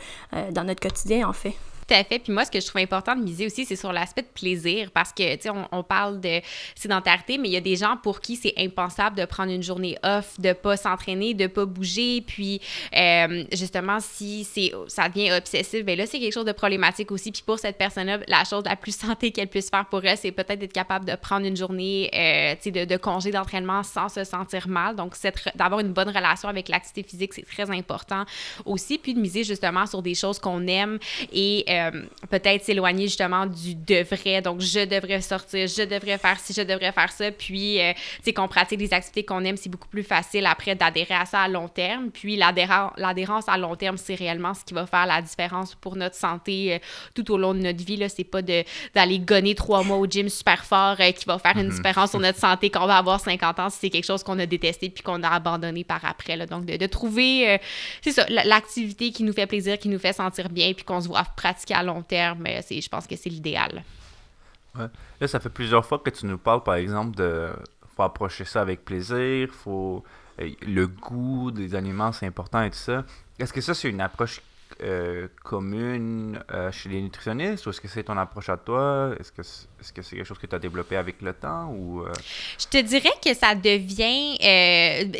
dans 0.51 0.63
notre 0.63 0.81
quotidien, 0.81 1.27
en 1.27 1.33
fait. 1.33 1.55
Tout 1.91 1.97
à 1.97 2.05
fait. 2.05 2.19
Puis 2.19 2.31
moi, 2.31 2.45
ce 2.45 2.51
que 2.51 2.61
je 2.61 2.65
trouve 2.65 2.81
important 2.81 3.17
de 3.17 3.21
miser 3.21 3.45
aussi, 3.45 3.65
c'est 3.65 3.75
sur 3.75 3.91
l'aspect 3.91 4.21
de 4.21 4.27
plaisir 4.27 4.91
parce 4.91 5.11
que, 5.11 5.35
tu 5.35 5.41
sais, 5.41 5.49
on, 5.49 5.83
parle 5.83 6.21
de 6.21 6.39
sédentarité, 6.73 7.37
mais 7.37 7.49
il 7.49 7.51
y 7.51 7.57
a 7.57 7.61
des 7.61 7.75
gens 7.75 7.97
pour 7.97 8.21
qui 8.21 8.37
c'est 8.37 8.53
impensable 8.57 9.17
de 9.17 9.25
prendre 9.25 9.51
une 9.51 9.63
journée 9.63 9.97
off, 10.01 10.39
de 10.39 10.53
pas 10.53 10.77
s'entraîner, 10.77 11.33
de 11.33 11.47
pas 11.47 11.65
bouger. 11.65 12.21
Puis, 12.21 12.61
euh, 12.95 13.43
justement, 13.51 13.97
si 13.99 14.45
c'est 14.45 14.71
ça 14.87 15.09
devient 15.09 15.33
obsessif, 15.33 15.83
bien 15.83 15.97
là, 15.97 16.05
c'est 16.05 16.19
quelque 16.19 16.33
chose 16.33 16.45
de 16.45 16.53
problématique 16.53 17.11
aussi. 17.11 17.29
Puis 17.33 17.43
pour 17.45 17.59
cette 17.59 17.77
personne-là, 17.77 18.19
la 18.25 18.45
chose 18.45 18.63
la 18.63 18.77
plus 18.77 18.95
santé 18.95 19.31
qu'elle 19.31 19.49
puisse 19.49 19.69
faire 19.69 19.85
pour 19.87 20.05
elle, 20.05 20.17
c'est 20.17 20.31
peut-être 20.31 20.59
d'être 20.59 20.71
capable 20.71 21.03
de 21.03 21.15
prendre 21.17 21.45
une 21.45 21.57
journée, 21.57 22.09
euh, 22.13 22.55
tu 22.61 22.71
sais, 22.71 22.85
de, 22.85 22.97
congé 22.97 23.31
d'entraînement 23.31 23.83
sans 23.83 24.07
se 24.07 24.23
sentir 24.23 24.69
mal. 24.69 24.95
Donc, 24.95 25.15
d'avoir 25.55 25.81
une 25.81 25.91
bonne 25.91 26.09
relation 26.09 26.47
avec 26.47 26.69
l'activité 26.69 27.03
physique, 27.03 27.33
c'est 27.33 27.45
très 27.45 27.69
important 27.69 28.23
aussi. 28.63 28.97
Puis 28.97 29.13
de 29.13 29.19
miser 29.19 29.43
justement 29.43 29.85
sur 29.87 30.01
des 30.01 30.15
choses 30.15 30.39
qu'on 30.39 30.67
aime 30.67 30.97
et 31.33 31.65
euh, 31.67 31.80
euh, 31.87 32.03
peut-être 32.29 32.63
s'éloigner 32.63 33.07
justement 33.07 33.45
du 33.45 33.75
devrait. 33.75 34.41
Donc, 34.41 34.61
je 34.61 34.85
devrais 34.85 35.21
sortir, 35.21 35.67
je 35.67 35.83
devrais 35.83 36.17
faire 36.17 36.39
ci, 36.39 36.53
je 36.53 36.61
devrais 36.61 36.91
faire 36.91 37.11
ça. 37.11 37.31
Puis, 37.31 37.79
euh, 37.79 37.93
tu 37.93 38.23
sais, 38.23 38.33
qu'on 38.33 38.47
pratique 38.47 38.79
des 38.79 38.93
activités 38.93 39.23
qu'on 39.23 39.43
aime, 39.43 39.57
c'est 39.57 39.69
beaucoup 39.69 39.87
plus 39.87 40.03
facile 40.03 40.45
après 40.45 40.75
d'adhérer 40.75 41.15
à 41.15 41.25
ça 41.25 41.41
à 41.41 41.47
long 41.47 41.67
terme. 41.67 42.09
Puis, 42.11 42.37
l'adhérence 42.37 43.47
à 43.47 43.57
long 43.57 43.75
terme, 43.75 43.97
c'est 43.97 44.15
réellement 44.15 44.53
ce 44.53 44.63
qui 44.63 44.73
va 44.73 44.85
faire 44.85 45.05
la 45.05 45.21
différence 45.21 45.75
pour 45.75 45.95
notre 45.95 46.15
santé 46.15 46.73
euh, 46.73 46.79
tout 47.13 47.31
au 47.31 47.37
long 47.37 47.53
de 47.53 47.59
notre 47.59 47.83
vie. 47.83 47.97
Ce 47.97 48.15
n'est 48.17 48.23
pas 48.23 48.41
d'aller 48.41 49.19
gonner 49.19 49.55
trois 49.55 49.83
mois 49.83 49.97
au 49.97 50.05
gym 50.05 50.29
super 50.29 50.65
fort 50.65 50.97
qui 50.97 51.25
va 51.25 51.37
faire 51.39 51.57
une 51.57 51.67
mhm. 51.67 51.75
différence 51.75 52.11
sur 52.11 52.19
notre 52.19 52.39
santé 52.39 52.69
quand 52.69 52.83
on 52.83 52.87
va 52.87 52.97
avoir 52.97 53.19
50 53.19 53.59
ans 53.59 53.69
si 53.69 53.77
c'est 53.81 53.89
quelque 53.89 54.05
chose 54.05 54.23
qu'on 54.23 54.39
a 54.39 54.45
détesté 54.45 54.89
puis 54.89 55.03
qu'on 55.03 55.21
a 55.23 55.29
abandonné 55.29 55.83
par 55.83 56.03
après. 56.05 56.35
Là. 56.35 56.45
Donc, 56.45 56.65
de, 56.65 56.77
de 56.77 56.85
trouver, 56.87 57.59
c'est 58.01 58.11
ça, 58.11 58.25
l'activité 58.29 59.11
qui 59.11 59.23
nous 59.23 59.33
fait 59.33 59.47
plaisir, 59.47 59.77
qui 59.77 59.89
nous 59.89 59.99
fait 59.99 60.13
sentir 60.13 60.49
bien 60.49 60.73
puis 60.73 60.83
qu'on 60.83 61.01
se 61.01 61.07
voit 61.07 61.23
pratiquer 61.35 61.70
à 61.73 61.83
long 61.83 62.01
terme, 62.01 62.45
je 62.45 62.89
pense 62.89 63.07
que 63.07 63.15
c'est 63.15 63.29
l'idéal. 63.29 63.83
Ouais. 64.75 64.87
Là, 65.19 65.27
ça 65.27 65.39
fait 65.39 65.49
plusieurs 65.49 65.85
fois 65.85 65.99
que 65.99 66.09
tu 66.09 66.25
nous 66.25 66.37
parles, 66.37 66.63
par 66.63 66.75
exemple, 66.75 67.15
de 67.15 67.49
faut 67.95 68.03
approcher 68.03 68.45
ça 68.45 68.61
avec 68.61 68.85
plaisir, 68.85 69.49
faut 69.51 70.03
euh, 70.39 70.49
le 70.61 70.87
goût 70.87 71.51
des 71.51 71.75
aliments, 71.75 72.11
c'est 72.11 72.25
important 72.25 72.61
et 72.61 72.69
tout 72.69 72.77
ça. 72.77 73.03
Est-ce 73.37 73.53
que 73.53 73.61
ça, 73.61 73.73
c'est 73.73 73.89
une 73.89 74.01
approche 74.01 74.41
euh, 74.81 75.27
commune 75.43 76.41
euh, 76.51 76.71
chez 76.71 76.89
les 76.89 77.01
nutritionnistes 77.01 77.65
ou 77.65 77.69
est-ce 77.71 77.81
que 77.81 77.87
c'est 77.87 78.03
ton 78.03 78.17
approche 78.17 78.49
à 78.49 78.57
toi? 78.57 79.13
Est-ce 79.19 79.31
que 79.31 79.43
c'est 79.43 79.67
-ce 79.81 79.91
c'est 80.01 80.15
quelque 80.15 80.25
chose 80.25 80.39
que 80.39 80.47
tu 80.47 80.55
as 80.55 80.59
développé 80.59 80.95
avec 80.95 81.21
le 81.21 81.33
temps 81.33 81.69
ou... 81.69 82.01
Euh? 82.01 82.11
Je 82.59 82.65
te 82.65 82.81
dirais 82.81 83.13
que 83.23 83.33
ça 83.33 83.53
devient, 83.55 84.37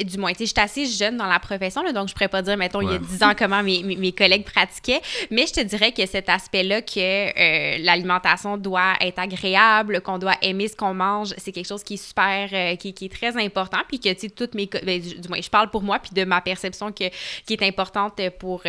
du 0.04 0.18
moins, 0.18 0.32
tu 0.32 0.40
sais, 0.40 0.46
je 0.46 0.52
suis 0.52 0.60
assez 0.60 0.86
jeune 0.86 1.18
dans 1.18 1.28
la 1.28 1.40
profession, 1.40 1.82
donc 1.94 2.10
je 2.10 2.14
pourrais 2.14 2.28
pas 2.28 2.42
dire, 2.42 2.58
mettons, 2.58 2.82
il 2.82 2.92
y 2.92 2.96
a 2.96 2.98
10 2.98 3.24
ans 3.24 3.34
comment 3.38 3.62
mes, 3.64 3.84
mes, 3.84 4.12
collègues 4.12 4.46
pratiquaient, 4.46 5.02
mais 5.30 5.46
je 5.48 5.54
te 5.54 5.62
dirais 5.62 5.92
que 5.92 6.06
cet 6.06 6.30
aspect-là 6.30 6.82
que 6.82 7.84
l'alimentation 7.84 8.58
doit 8.58 8.94
être 9.00 9.20
agréable, 9.20 10.02
qu'on 10.02 10.18
doit 10.18 10.36
aimer 10.42 10.68
ce 10.68 10.76
qu'on 10.76 10.94
mange, 10.94 11.34
c'est 11.38 11.52
quelque 11.52 11.68
chose 11.68 11.84
qui 11.84 11.96
est 11.96 11.98
super, 11.98 12.78
qui, 12.78 12.94
qui, 12.94 13.06
est 13.06 13.14
très 13.14 13.38
important, 13.38 13.80
puis 13.88 14.00
que, 14.00 14.12
tu 14.14 14.22
sais, 14.22 14.30
toutes 14.30 14.56
mes... 14.56 14.68
Ben, 14.84 15.00
du 15.00 15.28
moins, 15.28 15.42
je 15.42 15.50
parle 15.50 15.70
pour 15.70 15.84
moi, 15.84 16.00
puis 16.00 16.12
de 16.14 16.24
ma 16.24 16.42
perception 16.42 16.92
que, 16.92 17.10
qui 17.46 17.54
est 17.54 17.64
importante 17.64 18.20
pour, 18.40 18.64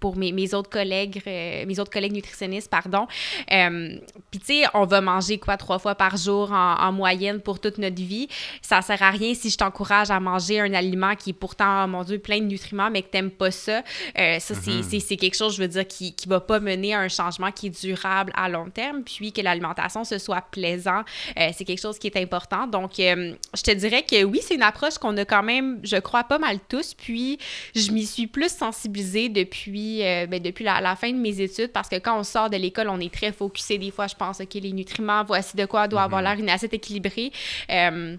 pour 0.00 0.16
mes 0.16 0.30
mes, 0.32 0.54
autres 0.54 0.70
collègues, 0.70 1.22
euh, 1.26 1.64
mes 1.66 1.78
autres 1.78 1.90
collègues 1.90 2.12
nutritionnistes, 2.12 2.70
pardon. 2.70 3.06
Euh, 3.52 3.96
puis, 4.30 4.40
tu 4.40 4.46
sais, 4.46 4.64
on 4.74 4.84
va 4.84 5.00
manger 5.00 5.29
quoi 5.38 5.56
trois 5.56 5.78
fois 5.78 5.94
par 5.94 6.16
jour 6.16 6.52
en, 6.52 6.90
moyenne 6.92 7.40
pour 7.40 7.60
toute 7.60 7.78
notre 7.78 8.02
vie. 8.02 8.28
Ça 8.62 8.82
sert 8.82 9.02
à 9.02 9.10
rien 9.10 9.34
si 9.34 9.50
je 9.50 9.56
t'encourage 9.56 10.10
à 10.10 10.18
manger 10.18 10.60
un 10.60 10.74
aliment 10.74 11.14
qui 11.14 11.30
est 11.30 11.34
pourtant, 11.34 11.86
mon 11.86 12.02
Dieu, 12.02 12.18
plein 12.18 12.40
de 12.40 12.46
nutriments, 12.46 12.90
mais 12.90 13.02
que 13.02 13.08
t'aimes 13.08 13.30
pas 13.30 13.50
ça. 13.50 13.82
Euh, 14.18 14.38
ça, 14.40 14.54
mhm. 14.54 14.82
c'est 14.82 15.16
quelque 15.16 15.36
chose, 15.36 15.54
je 15.56 15.62
veux 15.62 15.68
dire, 15.68 15.86
qui, 15.86 16.14
qui 16.14 16.28
va 16.28 16.40
pas 16.40 16.58
mener 16.58 16.94
à 16.94 17.00
un 17.00 17.08
changement 17.08 17.52
qui 17.52 17.68
est 17.68 17.80
durable 17.80 18.32
à 18.34 18.48
long 18.48 18.70
terme, 18.70 19.02
puis 19.02 19.32
que 19.32 19.40
l'alimentation, 19.40 20.04
ce 20.04 20.18
soit 20.18 20.42
plaisant. 20.50 21.02
c'est 21.36 21.64
quelque 21.64 21.80
chose 21.80 21.98
qui 21.98 22.08
est 22.08 22.16
important. 22.16 22.66
Donc, 22.66 22.92
je 22.96 23.62
te 23.62 23.70
dirais 23.70 24.02
que 24.02 24.24
oui, 24.24 24.40
c'est 24.42 24.54
une 24.54 24.62
approche 24.62 24.98
qu'on 24.98 25.16
a 25.16 25.24
quand 25.24 25.42
même, 25.42 25.80
je 25.84 25.96
crois, 25.96 26.24
pas 26.24 26.38
mal 26.38 26.58
tous. 26.68 26.94
Puis, 26.94 27.38
je 27.74 27.92
m'y 27.92 28.04
suis 28.04 28.26
plus 28.26 28.50
sensibilisée 28.50 29.28
depuis 29.28 30.00
euh, 30.02 30.26
ben, 30.26 30.40
depuis 30.40 30.64
la, 30.64 30.96
fin 30.96 31.10
de 31.10 31.16
mes 31.16 31.40
études 31.40 31.72
parce 31.72 31.88
que 31.88 31.96
quand 31.96 32.18
on 32.18 32.24
sort 32.24 32.50
de 32.50 32.56
l'école, 32.56 32.88
on 32.88 33.00
est 33.00 33.12
très 33.12 33.32
focusé. 33.32 33.78
Des 33.78 33.90
fois, 33.90 34.06
je 34.06 34.14
pense, 34.14 34.40
OK, 34.40 34.54
les 34.54 34.72
nutriments, 34.72 35.19
voici 35.22 35.56
de 35.56 35.64
quoi 35.66 35.88
doit 35.88 36.02
avoir 36.02 36.20
mhm. 36.20 36.28
l'air 36.28 36.38
une 36.38 36.50
assiette 36.50 36.74
équilibrée. 36.74 37.32
Euh, 37.70 38.16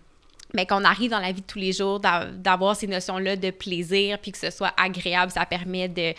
mais 0.53 0.65
qu'on 0.65 0.83
arrive 0.83 1.11
dans 1.11 1.19
la 1.19 1.31
vie 1.31 1.39
de 1.39 1.47
tous 1.47 1.59
les 1.59 1.71
jours, 1.71 2.01
d'avoir 2.01 2.75
ces 2.75 2.85
notions-là 2.85 3.37
de 3.37 3.51
plaisir, 3.51 4.19
puis 4.19 4.33
que 4.33 4.37
ce 4.37 4.49
soit 4.49 4.73
agréable, 4.75 5.31
ça 5.31 5.45
permet 5.45 5.87
de, 5.87 6.13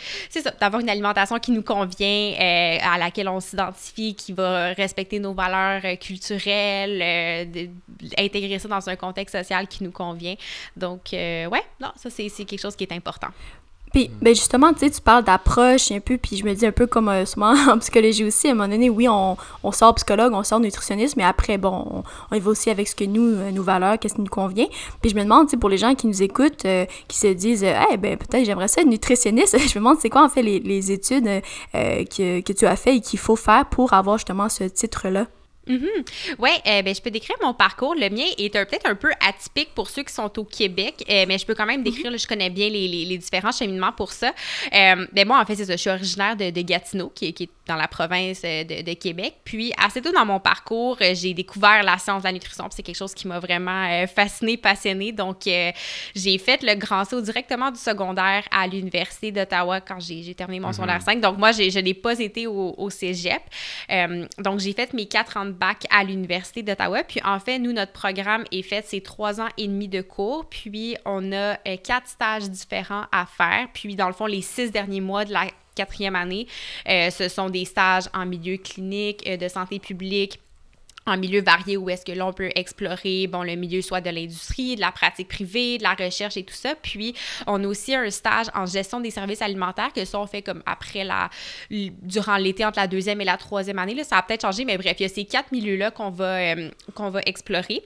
d'avoir 0.59 0.81
une 0.81 0.89
alimentation 0.89 1.37
qui 1.37 1.51
nous 1.51 1.61
convient, 1.61 2.33
euh, 2.33 2.77
à 2.81 2.97
laquelle 2.97 3.29
on 3.29 3.39
s'identifie, 3.39 4.15
qui 4.15 4.33
va 4.33 4.73
respecter 4.73 5.19
nos 5.19 5.35
valeurs 5.35 5.83
culturelles, 5.99 7.47
d'intégrer 8.17 8.57
ça 8.57 8.67
dans 8.67 8.89
un 8.89 8.95
contexte 8.95 9.37
social 9.37 9.67
qui 9.67 9.83
nous 9.83 9.91
convient. 9.91 10.33
Donc, 10.75 11.09
ouais, 11.11 11.63
non, 11.79 11.91
ça, 11.95 12.09
c'est 12.09 12.27
quelque 12.29 12.59
chose 12.59 12.75
qui 12.75 12.85
est 12.85 12.93
important. 12.93 13.29
Puis, 13.93 14.09
ben 14.21 14.33
justement, 14.33 14.73
tu 14.73 14.79
sais, 14.79 14.89
tu 14.89 15.01
parles 15.01 15.23
d'approche 15.23 15.91
un 15.91 15.99
peu, 15.99 16.17
puis 16.17 16.35
je 16.35 16.43
me 16.43 16.53
dis 16.55 16.65
un 16.65 16.71
peu 16.71 16.87
comme 16.87 17.09
euh, 17.09 17.25
souvent 17.27 17.53
en 17.71 17.77
psychologie 17.77 18.25
aussi, 18.25 18.47
à 18.47 18.51
un 18.51 18.53
moment 18.55 18.67
donné, 18.67 18.89
oui, 18.89 19.07
on, 19.07 19.37
on 19.63 19.71
sort 19.71 19.93
psychologue, 19.93 20.33
on 20.33 20.43
sort 20.43 20.59
nutritionniste, 20.59 21.15
mais 21.15 21.23
après, 21.23 21.59
bon, 21.59 22.03
on, 22.31 22.35
y 22.35 22.39
va 22.39 22.49
aussi 22.49 22.71
avec 22.71 22.87
ce 22.87 22.95
que 22.95 23.03
nous, 23.03 23.21
euh, 23.23 23.51
nos 23.51 23.61
valeurs, 23.61 23.99
qu'est-ce 23.99 24.15
qui 24.15 24.21
nous 24.21 24.27
convient. 24.27 24.65
Puis 24.99 25.11
je 25.11 25.15
me 25.15 25.21
demande, 25.21 25.45
tu 25.45 25.51
sais, 25.51 25.57
pour 25.57 25.69
les 25.69 25.77
gens 25.77 25.93
qui 25.93 26.07
nous 26.07 26.23
écoutent, 26.23 26.65
euh, 26.65 26.87
qui 27.07 27.19
se 27.19 27.27
disent, 27.27 27.63
eh 27.63 27.97
ben 27.97 28.17
peut-être 28.17 28.45
j'aimerais 28.45 28.67
ça 28.67 28.81
être 28.81 28.87
nutritionniste, 28.87 29.57
je 29.59 29.69
me 29.77 29.83
demande, 29.85 29.99
c'est 29.99 30.09
quoi 30.09 30.25
en 30.25 30.29
fait 30.29 30.41
les, 30.41 30.59
les 30.59 30.91
études 30.91 31.29
que, 31.73 32.41
que 32.41 32.53
tu 32.53 32.65
as 32.65 32.75
fait 32.75 32.95
et 32.95 32.99
qu'il 32.99 33.19
faut 33.19 33.35
faire 33.35 33.67
pour 33.67 33.93
avoir 33.93 34.17
justement 34.17 34.49
ce 34.49 34.63
titre-là? 34.63 35.27
Mm 35.67 36.03
Oui, 36.39 36.49
euh, 36.67 36.81
ben, 36.81 36.93
je 36.93 37.01
peux 37.01 37.11
décrire 37.11 37.37
mon 37.41 37.53
parcours. 37.53 37.95
Le 37.95 38.09
mien 38.09 38.25
est 38.37 38.49
peut-être 38.49 38.85
un 38.85 38.95
peu 38.95 39.11
atypique 39.25 39.73
pour 39.73 39.89
ceux 39.89 40.03
qui 40.03 40.13
sont 40.13 40.37
au 40.37 40.43
Québec, 40.43 41.05
euh, 41.09 41.25
mais 41.27 41.37
je 41.37 41.45
peux 41.45 41.55
quand 41.55 41.65
même 41.65 41.83
décrire, 41.83 42.11
mhm. 42.11 42.19
je 42.19 42.27
connais 42.27 42.49
bien 42.49 42.69
les, 42.69 42.87
les, 42.87 43.17
différents 43.17 43.51
cheminements 43.51 43.93
pour 43.93 44.11
ça. 44.11 44.33
Euh, 44.73 45.07
ben, 45.13 45.27
moi, 45.27 45.39
en 45.39 45.45
fait, 45.45 45.55
c'est 45.55 45.65
ça. 45.65 45.73
Je 45.73 45.81
suis 45.81 45.89
originaire 45.89 46.35
de, 46.35 46.49
de 46.49 46.61
Gatineau, 46.61 47.11
qui, 47.13 47.33
qui, 47.33 47.43
est 47.43 47.49
dans 47.65 47.75
la 47.77 47.87
province 47.87 48.41
de, 48.41 48.81
de, 48.81 48.93
Québec. 48.93 49.35
Puis, 49.45 49.71
assez 49.81 50.01
tôt 50.01 50.11
dans 50.11 50.25
mon 50.25 50.39
parcours, 50.41 50.97
j'ai 50.99 51.33
découvert 51.33 51.81
la 51.83 51.97
science 51.97 52.23
de 52.23 52.27
la 52.27 52.33
nutrition. 52.33 52.67
C'est 52.69 52.83
quelque 52.83 52.97
chose 52.97 53.13
qui 53.13 53.25
m'a 53.25 53.39
vraiment 53.39 54.05
fascinée, 54.07 54.57
passionnée. 54.57 55.13
Donc, 55.13 55.43
j'ai 55.43 56.37
fait 56.39 56.61
le 56.61 56.75
grand 56.75 57.05
saut 57.05 57.21
directement 57.21 57.71
du 57.71 57.79
secondaire 57.79 58.43
à 58.51 58.67
l'Université 58.67 59.31
d'Ottawa 59.31 59.79
quand 59.79 59.99
j'ai 60.01 60.35
terminé 60.35 60.59
mon 60.59 60.67
mhm. 60.67 60.73
secondaire 60.73 61.01
5. 61.01 61.21
Donc, 61.21 61.37
moi, 61.37 61.53
je 61.53 61.79
n'ai 61.79 61.93
pas 61.93 62.19
été 62.19 62.47
au, 62.47 62.75
au 62.77 62.89
cégep. 62.89 63.41
donc, 64.39 64.59
j'ai 64.59 64.73
fait 64.73 64.91
mes 64.93 65.05
quatre 65.05 65.37
ans 65.37 65.52
bac 65.53 65.85
à 65.89 66.03
l'Université 66.03 66.63
d'Ottawa. 66.63 67.03
Puis 67.03 67.21
en 67.23 67.39
fait, 67.39 67.59
nous, 67.59 67.71
notre 67.71 67.93
programme 67.93 68.43
est 68.51 68.61
fait, 68.61 68.85
c'est 68.85 69.01
trois 69.01 69.39
ans 69.39 69.49
et 69.57 69.67
demi 69.67 69.87
de 69.87 70.01
cours. 70.01 70.49
Puis 70.49 70.97
on 71.05 71.31
a 71.31 71.53
euh, 71.67 71.77
quatre 71.83 72.07
stages 72.07 72.49
différents 72.49 73.05
à 73.11 73.25
faire. 73.25 73.67
Puis 73.73 73.95
dans 73.95 74.07
le 74.07 74.13
fond, 74.13 74.25
les 74.25 74.41
six 74.41 74.71
derniers 74.71 75.01
mois 75.01 75.25
de 75.25 75.33
la 75.33 75.47
quatrième 75.75 76.15
année, 76.15 76.47
euh, 76.87 77.09
ce 77.09 77.29
sont 77.29 77.49
des 77.49 77.65
stages 77.65 78.05
en 78.13 78.25
milieu 78.25 78.57
clinique, 78.57 79.23
euh, 79.27 79.37
de 79.37 79.47
santé 79.47 79.79
publique, 79.79 80.39
en 81.05 81.17
milieu 81.17 81.41
varié 81.41 81.77
où 81.77 81.89
est-ce 81.89 82.05
que 82.05 82.11
l'on 82.11 82.33
peut 82.33 82.49
explorer 82.55 83.27
bon 83.27 83.43
le 83.43 83.55
milieu 83.55 83.81
soit 83.81 84.01
de 84.01 84.09
l'industrie, 84.09 84.75
de 84.75 84.81
la 84.81 84.91
pratique 84.91 85.27
privée, 85.27 85.77
de 85.77 85.83
la 85.83 85.93
recherche 85.93 86.37
et 86.37 86.43
tout 86.43 86.53
ça. 86.53 86.75
Puis 86.81 87.13
on 87.47 87.63
a 87.63 87.67
aussi 87.67 87.95
un 87.95 88.09
stage 88.09 88.47
en 88.53 88.65
gestion 88.65 88.99
des 88.99 89.11
services 89.11 89.41
alimentaires 89.41 89.91
que 89.93 90.05
ça 90.05 90.19
on 90.19 90.27
fait 90.27 90.41
comme 90.41 90.63
après 90.65 91.03
la 91.03 91.29
durant 91.69 92.37
l'été 92.37 92.65
entre 92.65 92.79
la 92.79 92.87
deuxième 92.87 93.19
et 93.21 93.25
la 93.25 93.37
troisième 93.37 93.79
année 93.79 93.95
là, 93.95 94.03
ça 94.03 94.17
a 94.17 94.23
peut-être 94.23 94.41
changé 94.41 94.65
mais 94.65 94.77
bref, 94.77 94.95
il 94.99 95.03
y 95.03 95.05
a 95.05 95.09
ces 95.09 95.25
quatre 95.25 95.51
milieux 95.51 95.75
là 95.75 95.91
qu'on 95.91 96.09
va 96.09 96.37
euh, 96.37 96.69
qu'on 96.95 97.09
va 97.09 97.21
explorer. 97.25 97.83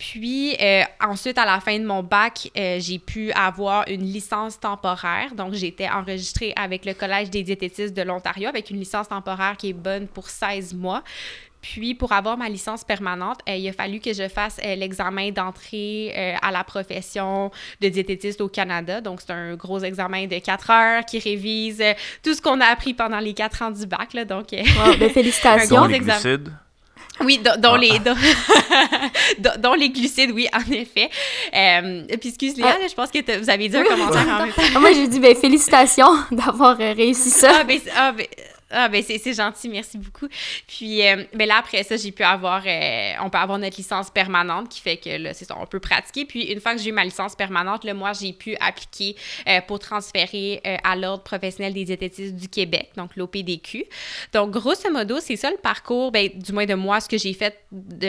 Puis 0.00 0.56
euh, 0.62 0.82
ensuite, 1.06 1.36
à 1.36 1.44
la 1.44 1.60
fin 1.60 1.78
de 1.78 1.84
mon 1.84 2.02
bac, 2.02 2.50
euh, 2.56 2.78
j'ai 2.80 2.98
pu 2.98 3.30
avoir 3.32 3.86
une 3.86 4.02
licence 4.02 4.58
temporaire. 4.58 5.34
Donc, 5.34 5.52
j'étais 5.52 5.90
enregistrée 5.90 6.54
avec 6.56 6.86
le 6.86 6.94
Collège 6.94 7.28
des 7.28 7.42
diététistes 7.42 7.94
de 7.94 8.00
l'Ontario 8.00 8.48
avec 8.48 8.70
une 8.70 8.78
licence 8.78 9.08
temporaire 9.08 9.58
qui 9.58 9.68
est 9.68 9.74
bonne 9.74 10.08
pour 10.08 10.30
16 10.30 10.72
mois. 10.72 11.04
Puis, 11.60 11.94
pour 11.94 12.12
avoir 12.12 12.38
ma 12.38 12.48
licence 12.48 12.82
permanente, 12.82 13.40
euh, 13.46 13.56
il 13.56 13.68
a 13.68 13.74
fallu 13.74 14.00
que 14.00 14.14
je 14.14 14.26
fasse 14.26 14.58
l'examen 14.64 15.32
d'entrée 15.32 16.14
à 16.40 16.50
la 16.50 16.64
profession 16.64 17.50
de 17.82 17.88
diététiste 17.90 18.40
au 18.40 18.48
Canada. 18.48 19.02
Donc, 19.02 19.20
c'est 19.20 19.34
un 19.34 19.54
gros 19.54 19.80
examen 19.80 20.26
de 20.26 20.38
4 20.38 20.70
heures 20.70 21.04
qui 21.04 21.18
révise 21.18 21.84
tout 22.22 22.32
ce 22.32 22.40
qu'on 22.40 22.62
a 22.62 22.64
appris 22.64 22.94
pendant 22.94 23.20
les 23.20 23.34
4 23.34 23.62
ans 23.62 23.70
du 23.70 23.84
bac. 23.84 24.14
Là. 24.14 24.24
Donc, 24.24 24.46
ben, 24.52 25.10
félicitations. 25.10 25.76
un 25.82 25.88
gros 25.88 25.92
oui, 27.22 27.38
dans, 27.58 27.76
les, 27.76 28.00
ah. 28.06 29.56
dans, 29.58 29.74
les 29.74 29.90
glucides, 29.90 30.30
oui, 30.32 30.48
en 30.52 30.72
effet. 30.72 31.10
Euh, 31.54 32.04
puis 32.18 32.30
excuse 32.30 32.56
Léa, 32.56 32.76
ah. 32.80 32.86
je 32.88 32.94
pense 32.94 33.10
que 33.10 33.38
vous 33.38 33.50
avez 33.50 33.68
dit 33.68 33.76
un 33.76 33.84
commentaire 33.84 34.28
en 34.28 34.44
même 34.44 34.52
temps. 34.52 34.62
Ah, 34.74 34.80
moi, 34.80 34.92
j'ai 34.92 35.06
dit 35.06 35.20
ben, 35.20 35.36
félicitations 35.36 36.12
d'avoir 36.30 36.78
réussi 36.78 37.30
ça. 37.30 37.50
Ah, 37.60 37.64
ben, 37.64 37.78
ah, 37.96 38.12
ben 38.12 38.26
ah, 38.72 38.88
ben 38.88 39.02
c'est 39.02 39.34
gentil, 39.34 39.68
merci 39.68 39.98
beaucoup. 39.98 40.28
Puis, 40.68 41.04
euh, 41.04 41.24
ben 41.34 41.48
là, 41.48 41.56
après 41.58 41.82
ça, 41.82 41.96
j'ai 41.96 42.12
pu 42.12 42.22
avoir, 42.22 42.62
euh, 42.64 43.12
on 43.20 43.28
peut 43.28 43.38
avoir 43.38 43.58
notre 43.58 43.76
licence 43.76 44.10
permanente 44.10 44.68
qui 44.68 44.80
fait 44.80 44.96
que 44.96 45.10
là, 45.10 45.34
c'est 45.34 45.44
ça, 45.44 45.56
on 45.60 45.66
peut 45.66 45.80
pratiquer. 45.80 46.24
Puis, 46.24 46.44
une 46.44 46.60
fois 46.60 46.74
que 46.74 46.80
j'ai 46.80 46.90
eu 46.90 46.92
ma 46.92 47.04
licence 47.04 47.34
permanente, 47.34 47.82
là, 47.82 47.94
moi, 47.94 48.12
j'ai 48.12 48.32
pu 48.32 48.56
appliquer 48.60 49.16
euh, 49.48 49.60
pour 49.66 49.80
transférer 49.80 50.62
à 50.84 50.94
l'Ordre 50.94 51.24
professionnel 51.24 51.72
des 51.72 51.84
diététistes 51.84 52.36
du 52.36 52.48
Québec, 52.48 52.90
donc 52.96 53.16
l'OPDQ. 53.16 53.86
Donc, 54.32 54.50
grosso 54.52 54.88
modo, 54.90 55.18
c'est 55.20 55.36
ça 55.36 55.50
le 55.50 55.56
parcours, 55.56 56.12
ben, 56.12 56.28
du 56.32 56.52
moins 56.52 56.66
de 56.66 56.74
moi, 56.74 57.00
ce 57.00 57.08
que 57.08 57.18
j'ai 57.18 57.34
fait 57.34 57.64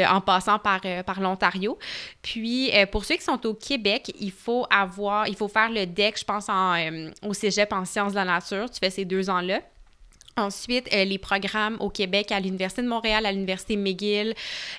en 0.07 0.21
passant 0.21 0.59
par, 0.59 0.81
par 1.05 1.21
l'Ontario. 1.21 1.79
Puis, 2.21 2.71
pour 2.91 3.05
ceux 3.05 3.15
qui 3.15 3.23
sont 3.23 3.43
au 3.47 3.55
Québec, 3.55 4.11
il 4.19 4.31
faut 4.31 4.67
avoir, 4.69 5.27
il 5.27 5.35
faut 5.35 5.47
faire 5.47 5.69
le 5.69 5.85
DEC, 5.85 6.19
je 6.19 6.23
pense, 6.23 6.49
en, 6.49 6.75
au 7.27 7.33
cégep 7.33 7.73
en 7.73 7.85
sciences 7.85 8.11
de 8.11 8.17
la 8.17 8.25
nature. 8.25 8.69
Tu 8.69 8.79
fais 8.79 8.91
ces 8.91 9.05
deux 9.05 9.29
ans-là. 9.29 9.61
Ensuite, 10.37 10.87
euh, 10.93 11.03
les 11.03 11.17
programmes 11.17 11.75
au 11.81 11.89
Québec 11.89 12.31
à 12.31 12.39
l'Université 12.39 12.81
de 12.81 12.87
Montréal, 12.87 13.25
à 13.25 13.33
l'Université 13.33 13.75
McGill 13.75 14.33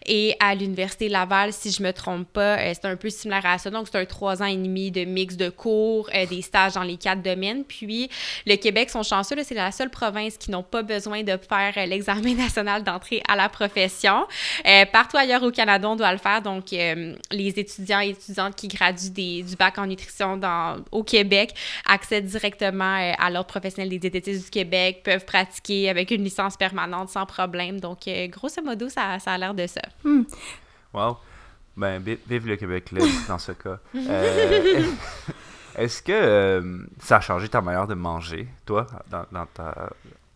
et 0.07 0.35
à 0.41 0.55
l'Université 0.55 1.11
Laval, 1.11 1.53
si 1.53 1.71
je 1.71 1.83
me 1.83 1.93
trompe 1.93 2.27
pas, 2.33 2.59
euh, 2.59 2.73
c'est 2.73 2.87
un 2.87 2.97
peu 2.97 3.11
similaire 3.11 3.45
à 3.45 3.59
ça. 3.59 3.69
Donc, 3.69 3.87
c'est 3.91 3.99
un 3.99 4.07
trois 4.07 4.43
ans 4.43 4.47
et 4.47 4.57
demi 4.57 4.91
de 4.91 5.05
mix 5.05 5.37
de 5.37 5.51
cours, 5.51 6.09
euh, 6.15 6.25
des 6.25 6.41
stages 6.41 6.73
dans 6.73 6.83
les 6.83 6.97
quatre 6.97 7.21
domaines. 7.21 7.65
Puis, 7.65 8.09
le 8.47 8.57
Québec 8.57 8.89
sont 8.89 9.03
chanceux, 9.03 9.37
c'est 9.43 9.55
la 9.55 9.73
seule 9.73 9.91
province 9.91 10.39
qui 10.39 10.51
n'ont 10.51 10.63
pas 10.63 10.83
besoin 10.83 11.23
de 11.23 11.37
faire 11.37 11.75
l'examen 11.87 12.35
national 12.37 12.83
d'entrée 12.83 13.23
à 13.29 13.37
la 13.37 13.51
profession. 13.51 14.27
partout 14.91 15.19
ailleurs 15.19 15.43
au 15.43 15.51
Canada, 15.51 15.89
on 15.89 15.97
doit 15.97 16.13
le 16.13 16.19
faire. 16.19 16.41
Donc, 16.41 16.71
les 16.71 17.49
étudiants 17.57 18.01
et 18.01 18.11
étudiantes 18.11 18.57
qui 18.57 18.69
graduent 18.69 19.11
des, 19.11 19.43
du 19.43 19.57
bac 19.57 19.79
en 19.79 19.87
nutrition 19.87 20.37
dans, 20.37 20.77
au 20.91 21.03
Québec 21.03 21.55
accèdent 21.87 22.27
directement 22.27 23.13
à 23.19 23.31
l'Ordre 23.31 23.49
professionnel 23.49 23.91
des 23.91 23.99
diététistes 23.99 24.45
du 24.45 24.51
Québec, 24.51 25.03
peuvent 25.05 25.25
pratiquer 25.25 25.42
avec 25.89 26.11
une 26.11 26.25
licence 26.25 26.57
permanente 26.57 27.09
sans 27.09 27.27
problème. 27.27 27.81
Donc, 27.81 28.09
euh, 28.09 28.27
grosso 28.29 28.63
modo, 28.63 28.89
ça, 28.89 29.19
ça 29.19 29.33
a 29.33 29.39
l'air 29.39 29.55
de 29.55 29.67
ça. 29.67 29.83
Hmm. 30.05 30.23
Wow. 30.93 31.17
Ben, 31.77 32.03
vive 32.03 32.47
le 32.47 32.57
Québec 32.57 32.91
libre 32.91 33.07
dans 33.29 33.39
ce 33.39 33.53
cas. 33.53 33.79
Euh, 33.97 34.83
est-ce 35.77 36.03
que 36.03 36.13
euh, 36.13 36.85
ça 36.99 37.17
a 37.17 37.21
changé 37.21 37.49
ta 37.49 37.61
manière 37.61 37.87
de 37.87 37.95
manger, 37.95 38.47
toi, 38.67 38.87
dans, 39.11 39.25
dans 39.33 39.47
ta, 39.47 39.91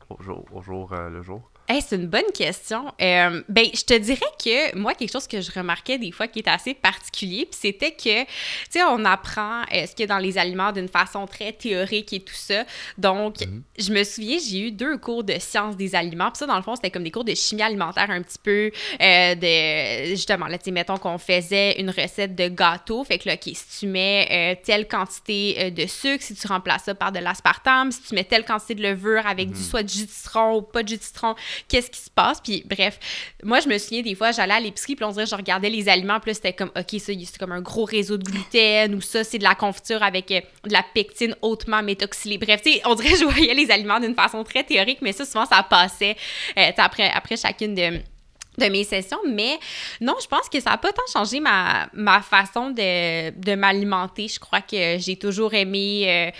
au 0.09 0.23
jour, 0.23 0.45
au 0.53 0.63
jour 0.63 0.95
le 0.95 1.23
jour? 1.23 1.51
C'est 1.69 1.97
une 1.97 2.07
bonne 2.07 2.31
question. 2.33 2.87
Euh, 3.01 3.43
ben, 3.49 3.67
je 3.75 3.83
te 3.83 3.95
dirais 3.95 4.21
que 4.43 4.77
moi, 4.77 4.95
quelque 4.95 5.13
chose 5.13 5.27
que 5.27 5.41
je 5.41 5.51
remarquais 5.51 5.99
des 5.99 6.13
fois 6.13 6.29
qui 6.29 6.41
est 6.41 6.49
assez 6.49 6.75
particulier, 6.75 7.47
puis 7.47 7.59
c'était 7.61 7.93
que, 7.93 8.25
tu 8.25 8.31
sais, 8.71 8.83
on 8.85 9.05
apprend 9.05 9.63
euh, 9.73 9.87
ce 9.87 9.95
qu'il 9.95 10.01
y 10.01 10.05
a 10.05 10.07
dans 10.07 10.19
les 10.19 10.39
aliments 10.39 10.73
d'une 10.73 10.89
façon 10.89 11.27
très 11.27 11.53
théorique 11.53 12.13
et 12.13 12.21
tout 12.21 12.35
ça. 12.35 12.65
Donc, 12.99 13.41
mhm. 13.41 13.63
je 13.79 13.93
me 13.93 14.05
souviens, 14.05 14.39
j'ai 14.39 14.69
eu 14.69 14.71
deux 14.71 14.99
cours 14.99 15.25
de 15.25 15.35
sciences 15.39 15.77
des 15.77 15.95
aliments, 15.95 16.31
puis 16.31 16.39
ça, 16.39 16.47
dans 16.47 16.57
le 16.57 16.63
fond, 16.63 16.77
c'était 16.77 16.91
comme 16.91 17.05
des 17.05 17.11
cours 17.11 17.25
de 17.25 17.35
chimie 17.35 17.63
alimentaire 17.63 18.11
un 18.11 18.23
petit 18.23 18.39
peu, 18.43 18.71
euh, 19.01 19.35
de, 19.35 20.11
justement, 20.11 20.47
là, 20.47 20.59
tu 20.59 20.67
sais, 20.67 20.71
mettons 20.71 20.99
qu'on 20.99 21.19
faisait 21.19 21.81
une 21.81 21.91
recette 21.91 22.35
de 22.35 22.49
gâteau, 22.49 23.05
fait 23.05 23.19
que 23.19 23.29
là, 23.29 23.35
OK, 23.35 23.53
si 23.55 23.81
tu 23.81 23.87
mets 23.87 24.61
telle 24.65 24.87
quantité 24.89 25.71
de 25.71 25.87
sucre, 25.87 26.23
si 26.23 26.35
tu 26.35 26.47
remplaces 26.47 26.85
ça 26.85 26.95
par 26.95 27.13
de 27.13 27.19
l'aspartame, 27.19 27.91
si 27.91 28.03
tu 28.03 28.15
mets 28.15 28.25
telle 28.25 28.45
quantité 28.45 28.75
de 28.75 28.83
levure 28.83 29.27
avec 29.27 29.51
du 29.51 29.59
mhm. 29.59 29.65
soit 29.65 29.83
de 29.83 29.89
jus 29.89 30.07
de 30.07 30.11
citron 30.11 30.57
ou 30.57 30.63
pas 30.63 30.83
de 30.83 30.89
jus 30.89 30.97
de 30.97 31.03
citron, 31.03 31.35
qu'est-ce 31.69 31.91
qui 31.91 32.01
se 32.01 32.11
passe. 32.11 32.41
Puis 32.41 32.65
bref, 32.67 32.99
moi, 33.43 33.61
je 33.61 33.69
me 33.69 33.79
souviens 33.79 34.03
des 34.03 34.15
fois, 34.15 34.33
j'allais 34.33 34.55
à 34.55 34.61
l'épicerie, 34.61 34.97
puis 34.97 35.05
on 35.05 35.11
dirait, 35.11 35.27
je 35.27 35.35
regardais 35.35 35.71
les 35.71 35.89
aliments, 35.89 36.21
puis 36.21 36.35
c'était 36.35 36.53
comme, 36.53 36.71
OK, 36.77 37.01
ça, 37.01 37.13
c'est 37.13 37.39
comme 37.39 37.53
un 37.53 37.61
gros 37.61 37.85
réseau 37.85 38.17
de 38.17 38.25
gluten, 38.25 38.95
ou 38.95 39.01
ça, 39.01 39.25
c'est 39.25 39.39
de 39.39 39.45
la 39.45 39.55
confiture 39.55 40.03
avec 40.03 40.31
euh, 40.31 40.41
de 40.65 40.73
la 40.73 40.85
pectine 40.95 41.35
hautement 41.43 41.83
méthoxylée. 41.83 42.39
Bref, 42.39 42.63
tu 42.63 42.73
sais, 42.73 42.83
on 42.85 42.95
dirait 42.95 43.11
que 43.11 43.19
je 43.21 43.25
voyais 43.25 43.55
les 43.55 43.71
aliments 43.71 44.01
d'une 44.01 44.15
façon 44.15 44.43
très 44.45 44.65
théorique, 44.65 44.99
mais 45.03 45.13
ça, 45.13 45.25
souvent, 45.25 45.47
ça 45.47 45.63
passait 45.63 46.17
euh, 46.59 46.71
après, 46.77 47.37
chacune 47.37 47.75
de 47.75 48.69
mes 48.71 48.85
sessions, 48.85 49.19
mais 49.29 49.59
non, 50.01 50.15
je 50.21 50.27
pense 50.27 50.49
que 50.49 50.61
ça 50.61 50.71
n'a 50.71 50.79
pas 50.79 50.93
tant 50.93 51.03
changé 51.13 51.41
ma, 51.41 52.23
façon 52.23 52.71
de, 52.71 53.31
de 53.31 53.55
m'alimenter. 53.55 54.29
Je 54.29 54.39
crois 54.39 54.61
que 54.61 54.97
j'ai 54.99 55.17
toujours 55.17 55.53
aimé 55.55 56.05
euh, 56.07 56.31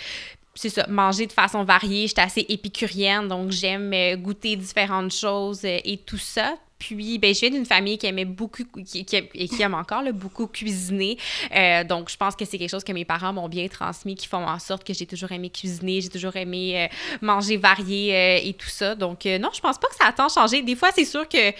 c'est 0.57 0.69
ça, 0.69 0.85
manger 0.87 1.27
de 1.27 1.31
façon 1.31 1.63
variée. 1.63 2.07
J'étais 2.07 2.21
assez 2.21 2.45
épicurienne, 2.49 3.27
donc 3.27 3.51
j'aime 3.51 3.93
euh, 3.93 4.15
goûter 4.15 4.55
différentes 4.55 5.13
choses 5.13 5.63
euh, 5.63 5.79
et 5.85 5.97
tout 5.97 6.17
ça. 6.17 6.55
Puis, 6.79 7.17
ben, 7.17 7.33
je 7.33 7.39
viens 7.39 7.49
d'une 7.49 7.65
famille 7.65 7.97
qui 7.97 8.05
aimait 8.05 8.25
beaucoup, 8.25 8.63
qui, 8.85 8.99
et 9.33 9.47
qui 9.47 9.61
aime 9.61 9.73
encore 9.73 10.03
beaucoup 10.13 10.45
cuisiner. 10.45 11.17
Euh, 11.55 11.83
donc, 11.83 12.09
je 12.09 12.17
pense 12.17 12.35
que 12.35 12.45
c'est 12.45 12.59
quelque 12.59 12.69
chose 12.69 12.83
que 12.83 12.91
mes 12.91 13.05
parents 13.05 13.33
m'ont 13.33 13.49
bien 13.49 13.67
transmis, 13.67 14.15
qui 14.15 14.27
font 14.27 14.45
en 14.45 14.59
sorte 14.59 14.83
que 14.83 14.93
j'ai 14.93 15.07
toujours 15.07 15.31
aimé 15.31 15.49
cuisiner, 15.49 16.01
j'ai 16.01 16.09
toujours 16.09 16.35
aimé 16.35 16.87
manger 17.21 17.57
varié 17.57 18.47
et 18.47 18.53
tout 18.53 18.69
ça. 18.69 18.93
Donc, 18.93 19.25
non, 19.25 19.49
je 19.55 19.59
pense 19.59 19.79
pas 19.79 19.87
que 19.87 19.95
ça 19.95 20.05
a 20.05 20.13
tant 20.13 20.29
changé. 20.29 20.61
Des 20.61 20.75
fois, 20.75 20.91
c'est 20.93 21.05
sûr 21.05 21.27
que 21.27 21.51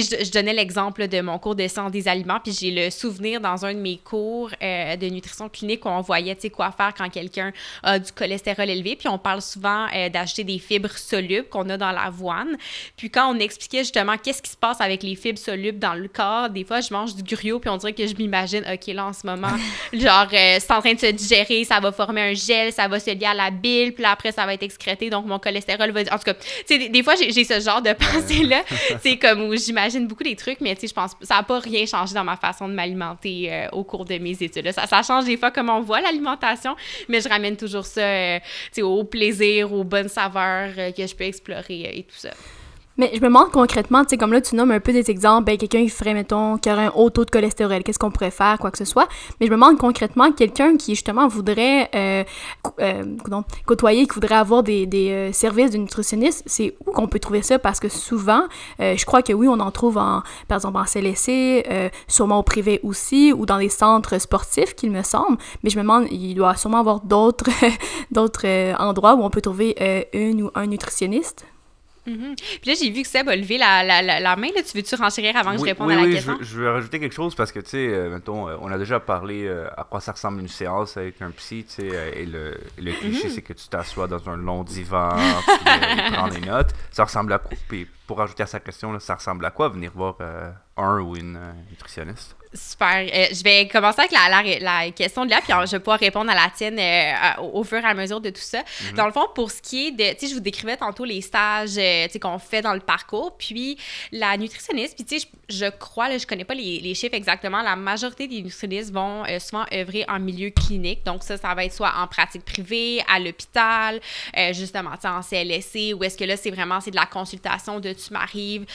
je, 0.00 0.30
donnais 0.30 0.54
l'exemple 0.54 1.06
de 1.06 1.20
mon 1.20 1.38
cours 1.38 1.54
de 1.54 1.68
sciences 1.68 1.92
des 1.92 2.08
aliments, 2.08 2.40
puis 2.42 2.52
j'ai 2.52 2.70
le 2.70 2.90
souvenir 2.90 3.40
dans 3.40 3.66
un 3.66 3.74
de 3.74 3.78
mes 3.78 3.98
cours 3.98 4.50
euh, 4.62 4.96
de 4.96 5.06
nutrition 5.06 5.48
clinique 5.50 5.84
où 5.84 5.88
on 5.88 6.00
voyait, 6.00 6.34
tu 6.34 6.42
sais, 6.42 6.50
quoi 6.50 6.72
faire 6.72 6.94
quand 6.96 7.10
quelqu'un 7.10 7.52
a 7.82 7.98
du 7.98 8.10
cholestérol 8.10 8.70
élevé, 8.70 8.96
puis 8.96 9.08
on 9.08 9.18
parle 9.18 9.42
souvent 9.42 9.86
euh, 9.94 10.08
d'acheter 10.08 10.44
des 10.44 10.58
fibres 10.58 10.96
solubles 10.96 11.48
qu'on 11.48 11.68
a 11.68 11.76
dans 11.76 11.92
l'avoine. 11.92 12.56
Puis 12.96 13.10
quand 13.10 13.34
on 13.34 13.38
expliquait 13.38 13.80
justement 13.80 14.16
qu'est-ce 14.16 14.40
qui 14.40 14.50
se 14.50 14.56
passe 14.56 14.80
avec 14.80 15.02
les 15.02 15.14
fibres 15.14 15.38
solubles 15.38 15.78
dans 15.78 15.94
le 15.94 16.08
corps, 16.08 16.48
des 16.48 16.64
fois, 16.64 16.80
je 16.80 16.92
mange 16.92 17.14
du 17.14 17.22
gruau, 17.22 17.58
puis 17.58 17.68
on 17.68 17.76
dirait 17.76 17.92
que 17.92 18.06
je 18.06 18.14
m'imagine, 18.14 18.64
OK, 18.72 18.86
là, 18.94 19.06
en 19.06 19.12
ce 19.12 19.26
moment, 19.26 19.52
genre, 19.92 20.28
euh, 20.32 20.56
c'est 20.58 20.72
en 20.72 20.80
train 20.80 20.94
de 20.94 21.00
se 21.00 21.10
digérer, 21.10 21.64
ça 21.64 21.80
va 21.80 21.92
former 21.92 22.22
un 22.22 22.34
gel, 22.34 22.72
ça 22.72 22.88
va 22.88 22.98
se 22.98 23.10
lier 23.10 23.26
à 23.26 23.34
la 23.34 23.50
bile, 23.50 23.92
puis 23.92 24.04
après, 24.06 24.32
ça 24.32 24.46
va 24.46 24.54
être 24.54 24.62
excrété, 24.62 25.10
donc 25.10 25.26
mon 25.26 25.38
cholestérol 25.38 25.90
va... 25.90 26.00
En 26.00 26.18
tout 26.18 26.24
cas, 26.24 26.34
tu 26.34 26.44
sais, 26.66 26.88
des, 26.88 27.02
fois, 27.02 27.14
j'ai 27.16 27.44
ce 27.44 27.60
genre 27.60 27.82
de 27.82 27.92
pensée-là, 27.92 28.62
c'est 29.02 29.18
comme 29.18 29.42
où 29.42 29.54
j'imagine 29.54 29.81
j'imagine 29.90 30.06
beaucoup 30.06 30.24
des 30.24 30.36
trucs, 30.36 30.60
mais 30.60 30.74
tu 30.74 30.82
sais, 30.82 30.88
je 30.88 30.94
pense 30.94 31.12
ça 31.22 31.36
n'a 31.36 31.42
pas 31.42 31.58
rien 31.58 31.86
changé 31.86 32.14
dans 32.14 32.24
ma 32.24 32.36
façon 32.36 32.68
de 32.68 32.74
m'alimenter 32.74 33.52
euh, 33.52 33.68
au 33.72 33.84
cours 33.84 34.04
de 34.04 34.18
mes 34.18 34.42
études. 34.42 34.70
Ça, 34.72 35.02
change 35.02 35.24
des 35.24 35.36
fois 35.36 35.50
comment 35.50 35.78
on 35.78 35.82
voit 35.82 36.00
l'alimentation, 36.00 36.76
mais 37.08 37.20
je 37.20 37.28
ramène 37.28 37.56
toujours 37.56 37.86
ça 37.86 38.02
euh, 38.02 38.38
au 38.82 39.04
plaisir, 39.04 39.72
aux 39.72 39.84
bonnes 39.84 40.08
saveurs 40.08 40.70
euh, 40.78 40.92
que 40.92 41.06
je 41.06 41.14
peux 41.14 41.24
explorer 41.24 41.98
et 41.98 42.02
tout 42.04 42.16
ça. 42.16 42.30
Mais 42.98 43.10
je 43.14 43.20
me 43.20 43.26
demande 43.26 43.50
concrètement, 43.50 44.02
tu 44.02 44.10
sais, 44.10 44.16
comme 44.18 44.32
là, 44.34 44.42
tu 44.42 44.54
nommes 44.54 44.70
un 44.70 44.80
peu 44.80 44.92
des 44.92 45.10
exemples, 45.10 45.44
ben, 45.44 45.56
quelqu'un 45.56 45.82
qui 45.82 45.88
ferait, 45.88 46.12
mettons, 46.12 46.58
qui 46.58 46.70
aurait 46.70 46.86
un 46.86 46.92
haut 46.94 47.08
taux 47.08 47.24
de 47.24 47.30
cholestérol, 47.30 47.82
qu'est-ce 47.82 47.98
qu'on 47.98 48.10
pourrait 48.10 48.30
faire, 48.30 48.58
quoi 48.58 48.70
que 48.70 48.76
ce 48.76 48.84
soit. 48.84 49.08
Mais 49.40 49.46
je 49.46 49.50
me 49.50 49.56
demande 49.56 49.78
concrètement, 49.78 50.30
quelqu'un 50.30 50.76
qui, 50.76 50.94
justement, 50.94 51.26
voudrait 51.26 51.88
euh, 51.94 52.22
euh, 52.80 53.04
côtoyer, 53.66 54.06
qui 54.06 54.14
voudrait 54.14 54.34
avoir 54.34 54.62
des, 54.62 54.84
des 54.84 55.10
euh, 55.10 55.32
services 55.32 55.70
de 55.70 55.78
nutritionniste, 55.78 56.42
c'est 56.44 56.76
où 56.86 56.92
qu'on 56.92 57.06
peut 57.06 57.18
trouver 57.18 57.40
ça? 57.40 57.58
Parce 57.58 57.80
que 57.80 57.88
souvent, 57.88 58.42
euh, 58.80 58.94
je 58.94 59.06
crois 59.06 59.22
que 59.22 59.32
oui, 59.32 59.48
on 59.48 59.60
en 59.60 59.70
trouve, 59.70 59.96
en, 59.96 60.22
par 60.46 60.56
exemple, 60.56 60.76
en 60.76 60.84
CLSC, 60.84 61.64
sûrement 62.08 62.40
au 62.40 62.42
privé 62.42 62.78
aussi, 62.82 63.32
ou 63.32 63.46
dans 63.46 63.58
des 63.58 63.70
centres 63.70 64.18
sportifs, 64.20 64.74
qu'il 64.74 64.90
me 64.90 65.02
semble. 65.02 65.38
Mais 65.62 65.70
je 65.70 65.78
me 65.78 65.82
demande, 65.82 66.08
il 66.10 66.34
doit 66.34 66.56
sûrement 66.56 66.80
avoir 66.80 67.00
d'autres 67.00 67.50
d'autres 68.10 68.74
endroits 68.78 69.14
où 69.14 69.22
on 69.22 69.30
peut 69.30 69.40
trouver 69.40 70.08
une 70.12 70.42
ou 70.42 70.50
un 70.54 70.66
nutritionniste. 70.66 71.46
Mhm. 72.06 72.34
Puis 72.36 72.70
là, 72.70 72.74
j'ai 72.80 72.90
vu 72.90 73.02
que 73.02 73.08
Seb 73.08 73.28
a 73.28 73.36
levé 73.36 73.58
la, 73.58 73.84
la, 73.84 74.02
la, 74.02 74.36
main. 74.36 74.48
Là. 74.54 74.62
Tu 74.62 74.76
veux-tu 74.76 74.94
renchérir 74.96 75.36
avant 75.36 75.52
que 75.52 75.58
je 75.58 75.64
réponde 75.64 75.90
à 75.90 75.96
la 75.96 76.06
question? 76.06 76.36
Je 76.40 76.52
je 76.52 76.58
veux 76.58 76.70
rajouter 76.70 77.00
quelque 77.00 77.14
chose 77.14 77.34
parce 77.34 77.50
que, 77.50 77.60
tu 77.60 77.70
sais, 77.70 77.88
euh, 77.88 78.10
mettons, 78.10 78.48
euh, 78.48 78.56
on 78.60 78.70
a 78.70 78.78
déjà 78.78 79.00
parlé 79.00 79.46
euh, 79.46 79.68
à 79.76 79.84
quoi 79.84 80.00
ça 80.00 80.12
ressemble 80.12 80.40
une 80.40 80.48
séance 80.48 80.96
avec 80.96 81.22
un 81.22 81.30
psy, 81.30 81.64
tu 81.64 81.88
sais, 81.88 82.12
et 82.16 82.26
le, 82.26 82.58
le 82.78 82.92
cliché, 82.92 83.28
mhm. 83.28 83.34
c'est 83.34 83.42
que 83.42 83.52
tu 83.52 83.68
t'assois 83.68 84.06
dans 84.06 84.28
un 84.28 84.36
long 84.36 84.64
divan, 84.64 85.16
puis 85.46 86.12
prends 86.12 86.28
des 86.28 86.40
notes. 86.46 86.74
Ça 86.90 87.04
ressemble 87.04 87.32
à 87.32 87.38
quoi? 87.38 87.56
Puis 87.68 87.86
pour 88.06 88.18
rajouter 88.18 88.42
à 88.42 88.46
sa 88.46 88.60
question, 88.60 88.92
là, 88.92 89.00
ça 89.00 89.14
ressemble 89.14 89.44
à 89.46 89.50
quoi? 89.50 89.68
Venir 89.68 89.92
voir 89.94 90.16
ou 90.76 91.16
une 91.16 91.38
nutritionniste? 91.70 92.36
Super. 92.54 93.06
Euh, 93.12 93.26
je 93.32 93.42
vais 93.42 93.66
commencer 93.66 94.00
avec 94.00 94.12
la, 94.12 94.42
la, 94.60 94.90
question 94.90 95.24
de 95.24 95.30
là, 95.30 95.40
puis 95.42 95.54
je 95.66 95.70
vais 95.70 95.78
pouvoir 95.78 95.98
répondre 95.98 96.30
à 96.30 96.34
la 96.34 96.50
tienne 96.54 96.78
euh, 96.78 97.42
au, 97.42 97.64
fur 97.64 97.78
et 97.78 97.84
à 97.84 97.94
mesure 97.94 98.20
de 98.20 98.28
tout 98.28 98.42
ça. 98.42 98.58
Mhm. 98.58 98.96
Dans 98.96 99.06
le 99.06 99.12
fond, 99.12 99.26
pour 99.34 99.50
ce 99.50 99.62
qui 99.62 99.86
est 99.86 99.90
de, 99.92 100.12
tu 100.12 100.20
sais, 100.20 100.28
je 100.28 100.34
vous 100.34 100.40
décrivais 100.40 100.76
tantôt 100.76 101.04
les 101.04 101.22
stages, 101.22 101.78
euh, 101.78 102.06
tu 102.06 102.12
sais, 102.12 102.18
qu'on 102.18 102.38
fait 102.38 102.60
dans 102.60 102.74
le 102.74 102.80
parcours, 102.80 103.38
puis 103.38 103.78
la 104.10 104.36
nutritionniste, 104.36 104.96
puis 104.96 105.04
tu 105.06 105.18
sais, 105.18 105.28
je, 105.48 105.70
crois, 105.70 106.10
là, 106.10 106.18
je 106.18 106.26
connais 106.26 106.44
pas 106.44 106.54
les, 106.54 106.80
les, 106.80 106.94
chiffres 106.94 107.14
exactement, 107.14 107.62
la 107.62 107.74
majorité 107.74 108.28
des 108.28 108.42
nutritionnistes 108.42 108.92
vont 108.92 109.24
souvent 109.40 109.64
œuvrer 109.72 110.04
en 110.08 110.20
milieu 110.20 110.50
clinique. 110.50 111.04
Donc 111.04 111.22
ça, 111.22 111.38
ça 111.38 111.54
va 111.54 111.64
être 111.64 111.72
soit 111.72 111.92
en 111.96 112.06
pratique 112.06 112.44
privée, 112.44 113.02
à 113.08 113.18
l'hôpital, 113.18 114.00
justement, 114.52 114.92
tu 114.92 115.02
sais, 115.02 115.08
en 115.08 115.22
CLSC, 115.22 115.94
ou 115.94 116.04
est-ce 116.04 116.18
que 116.18 116.24
là, 116.24 116.36
c'est 116.36 116.50
vraiment, 116.50 116.80
c'est 116.80 116.90
de 116.90 116.96
la 116.96 117.06
consultation 117.06 117.80
de 117.80 117.92
tu 117.92 118.12
m'arrives 118.12 118.66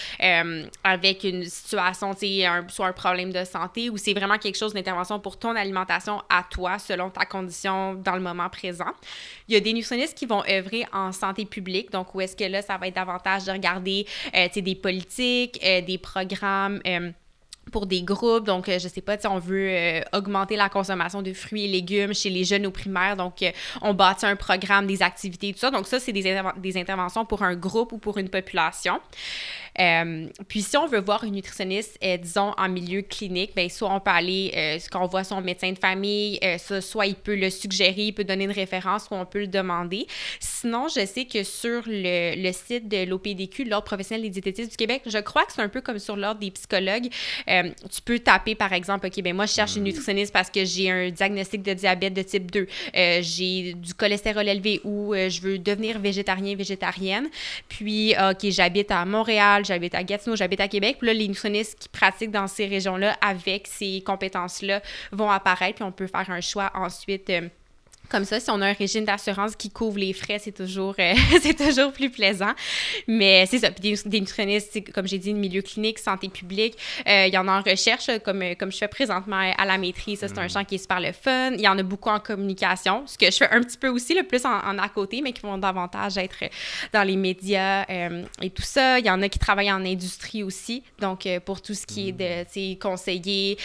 avec 0.84 1.24
une 1.24 1.46
situation, 1.46 1.87
sais, 1.94 2.46
soit 2.70 2.88
un 2.88 2.94
problème 2.94 3.32
de 3.32 3.44
santé 3.44 3.90
ou 3.90 3.98
c'est 3.98 4.14
vraiment 4.14 4.38
quelque 4.38 4.58
chose 4.58 4.74
d'intervention 4.74 5.20
pour 5.20 5.38
ton 5.38 5.56
alimentation 5.56 6.22
à 6.30 6.44
toi, 6.50 6.80
selon 6.80 7.10
ta 7.10 7.26
condition 7.26 7.96
dans 7.96 8.16
le 8.16 8.22
moment 8.22 8.50
présent. 8.50 8.92
Il 9.48 9.54
y 9.54 9.58
a 9.58 9.60
des 9.60 9.74
nutritionnistes 9.74 10.18
qui 10.18 10.26
vont 10.26 10.44
œuvrer 10.50 10.86
en 10.94 11.12
santé 11.12 11.46
publique, 11.46 11.92
donc 11.92 12.14
où 12.16 12.22
est-ce 12.22 12.36
que 12.36 12.44
là, 12.44 12.62
ça 12.62 12.78
va 12.78 12.88
être 12.88 12.96
davantage 12.96 13.46
de 13.46 13.52
regarder 13.52 14.06
euh, 14.36 14.48
des 14.56 14.76
politiques, 14.76 15.60
euh, 15.64 15.82
des 15.82 15.98
programmes. 15.98 16.82
Euh, 16.88 17.12
pour 17.70 17.86
des 17.86 18.02
groupes. 18.02 18.46
Donc, 18.46 18.70
je 18.70 18.88
sais 18.88 19.02
pas, 19.02 19.18
on 19.30 19.40
veut 19.40 20.02
augmenter 20.14 20.56
la 20.56 20.70
consommation 20.70 21.22
de 21.22 21.34
fruits 21.34 21.66
et 21.66 21.68
légumes 21.68 22.14
chez 22.14 22.30
les 22.30 22.46
jeunes 22.46 22.66
au 22.66 22.72
primaire. 22.72 23.18
Donc, 23.18 23.44
on 23.82 23.94
bâtit 23.94 24.26
un 24.26 24.38
programme, 24.38 24.88
des 24.88 25.04
activités, 25.04 25.52
tout 25.52 25.60
ça. 25.60 25.70
Donc, 25.70 25.86
ça, 25.86 26.00
c'est 26.00 26.14
des, 26.14 26.42
des, 26.56 26.78
interventions 26.78 27.26
pour 27.26 27.44
un 27.44 27.58
groupe 27.58 27.92
ou 27.92 27.98
pour 27.98 28.20
une 28.20 28.30
population. 28.30 29.02
Euh, 29.80 30.28
puis 30.48 30.62
si 30.62 30.78
on 30.78 30.88
veut 30.88 31.00
voir 31.00 31.24
une 31.24 31.36
nutritionniste, 31.36 31.98
euh, 32.04 32.18
disons, 32.18 32.54
en 32.58 32.70
milieu 32.70 33.02
clinique, 33.02 33.56
bien, 33.56 33.70
soit 33.70 33.94
on 33.94 34.00
peut 34.00 34.12
aller, 34.12 34.52
euh, 34.56 34.80
qu'on 34.92 35.06
voit 35.06 35.24
son 35.24 35.42
médecin 35.42 35.72
de 35.72 35.78
famille, 35.78 36.40
soit 36.82 37.06
il 37.06 37.16
peut 37.16 37.36
le 37.36 37.50
suggérer, 37.50 38.08
il 38.08 38.14
peut 38.14 38.24
donner 38.24 38.46
une 38.46 38.52
référence, 38.52 39.06
soit 39.06 39.18
on 39.18 39.26
peut 39.26 39.42
le 39.42 39.48
demander. 39.48 40.08
Sinon, 40.40 40.88
je 40.88 41.06
sais 41.06 41.26
que 41.26 41.44
sur 41.44 41.84
le, 41.86 42.42
le 42.42 42.52
site 42.52 42.88
de 42.88 43.06
l'OPDQ, 43.06 43.66
l'Ordre 43.66 43.86
professionnel 43.86 44.24
des 44.24 44.30
diététistes 44.30 44.72
du 44.72 44.78
Québec, 44.78 45.04
je 45.06 45.18
crois 45.20 45.46
que 45.46 45.54
c'est 45.54 45.62
un 45.62 45.70
peu 45.70 45.82
comme 45.82 46.00
sur 46.00 46.16
l'Ordre 46.16 46.40
des 46.40 46.52
psychologues. 46.52 47.10
tu 47.48 48.02
peux 48.04 48.20
taper, 48.20 48.56
par 48.56 48.74
exemple, 48.74 49.08
OK, 49.08 49.22
ben 49.22 49.36
moi, 49.36 49.46
je 49.46 49.54
cherche 49.54 49.76
une 49.76 49.84
nutritionniste 49.84 50.34
parce 50.34 50.50
que 50.50 50.66
j'ai 50.66 50.90
un 50.90 51.10
diagnostic 51.10 51.62
de 51.62 51.74
diabète 51.74 52.14
de 52.14 52.22
type 52.22 52.52
2, 52.52 52.68
j'ai 53.22 53.74
du 53.74 53.94
cholestérol 53.94 54.48
élevé 54.48 54.82
ou 54.84 55.14
je 55.14 55.42
veux 55.42 55.60
devenir 55.60 56.00
végétarien, 56.00 56.56
végétarienne. 56.56 57.28
Puis, 57.70 58.14
OK, 58.14 58.50
j'habite 58.50 58.92
à 58.92 59.06
Montréal, 59.06 59.66
j'habite 59.68 59.96
à 59.96 60.04
Gatineau, 60.04 60.36
j'habite 60.36 60.62
à 60.62 60.68
Québec. 60.68 60.98
Puis 61.00 61.08
là, 61.08 61.14
les 61.14 61.28
nutritionnistes 61.28 61.78
qui 61.80 61.90
pratiquent 61.90 62.32
dans 62.32 62.48
ces 62.48 62.66
régions-là 62.66 63.18
avec 63.22 63.68
ces 63.68 64.02
compétences-là 64.06 64.82
vont 65.12 65.30
apparaître, 65.30 65.76
puis 65.76 65.84
on 65.84 65.92
peut 65.92 66.08
faire 66.08 66.30
un 66.30 66.42
choix 66.42 66.72
ensuite. 66.74 67.30
Euh, 67.30 67.48
comme 68.10 68.26
ça, 68.26 68.40
si 68.40 68.50
on 68.50 68.62
a 68.62 68.68
un 68.68 68.74
régime 68.74 69.06
d'assurance 69.06 69.56
qui 69.56 69.70
couvre 69.70 69.98
les 69.98 70.14
frais, 70.14 70.40
c'est 70.40 70.52
toujours, 70.52 70.96
euh, 71.00 71.14
c'est 71.42 71.56
toujours 71.56 71.92
plus 71.92 72.10
plaisant. 72.10 72.54
Mais 73.08 73.46
c'est 73.46 73.60
ça. 73.60 73.72
Puis 73.72 73.82
des, 73.82 74.10
des 74.10 74.20
nutritionnistes, 74.20 74.92
comme 74.94 75.08
j'ai 75.08 75.18
dit, 75.18 75.34
milieu 75.34 75.62
clinique, 75.62 76.00
santé 76.00 76.30
publique, 76.30 76.78
euh, 77.08 77.26
il 77.28 77.34
y 77.34 77.38
en 77.38 77.48
a 77.48 77.60
en 77.60 77.62
recherche, 77.62 78.10
comme, 78.24 78.42
euh, 78.42 78.56
comme 78.56 78.72
je 78.72 78.78
fais 78.78 78.88
présentement 78.88 79.52
à 79.58 79.66
la 79.66 79.78
maîtrise. 79.78 80.20
Ça, 80.20 80.28
c'est 80.28 80.40
un 80.40 80.46
mm. 80.46 80.50
champ 80.50 80.64
qui 80.64 80.76
est 80.76 80.80
super 80.80 81.00
le 81.00 81.12
fun. 81.12 81.52
Il 81.54 81.62
y 81.62 81.68
en 81.68 81.78
a 81.78 81.84
beaucoup 81.84 82.10
en 82.10 82.20
communication, 82.20 83.04
ce 83.06 83.18
que 83.18 83.26
je 83.26 83.38
fais 83.38 83.50
un 83.50 83.62
petit 83.62 83.78
peu 83.78 83.90
aussi, 83.90 84.14
le 84.14 84.24
plus 84.24 84.46
en, 84.46 84.78
à 84.78 84.90
côté, 84.90 85.22
mais 85.22 85.34
qui 85.34 85.42
vont 85.42 85.58
davantage 85.58 86.18
être 86.18 86.38
dans 86.94 87.04
les 87.04 87.16
médias 87.16 87.86
et 88.42 88.50
tout 88.50 88.62
ça. 88.62 89.00
Il 89.00 89.06
y 89.06 89.10
en 89.10 89.22
a 89.22 89.30
qui 89.30 89.40
travaillent 89.40 89.72
en 89.72 89.86
industrie 89.86 90.44
aussi. 90.44 90.84
Donc, 91.00 91.28
pour 91.46 91.62
tout 91.62 91.74
ce 91.74 91.86
qui 91.86 92.10
est 92.10 92.12
de 92.12 92.74
mm. 92.74 92.78
conseiller 92.80 93.58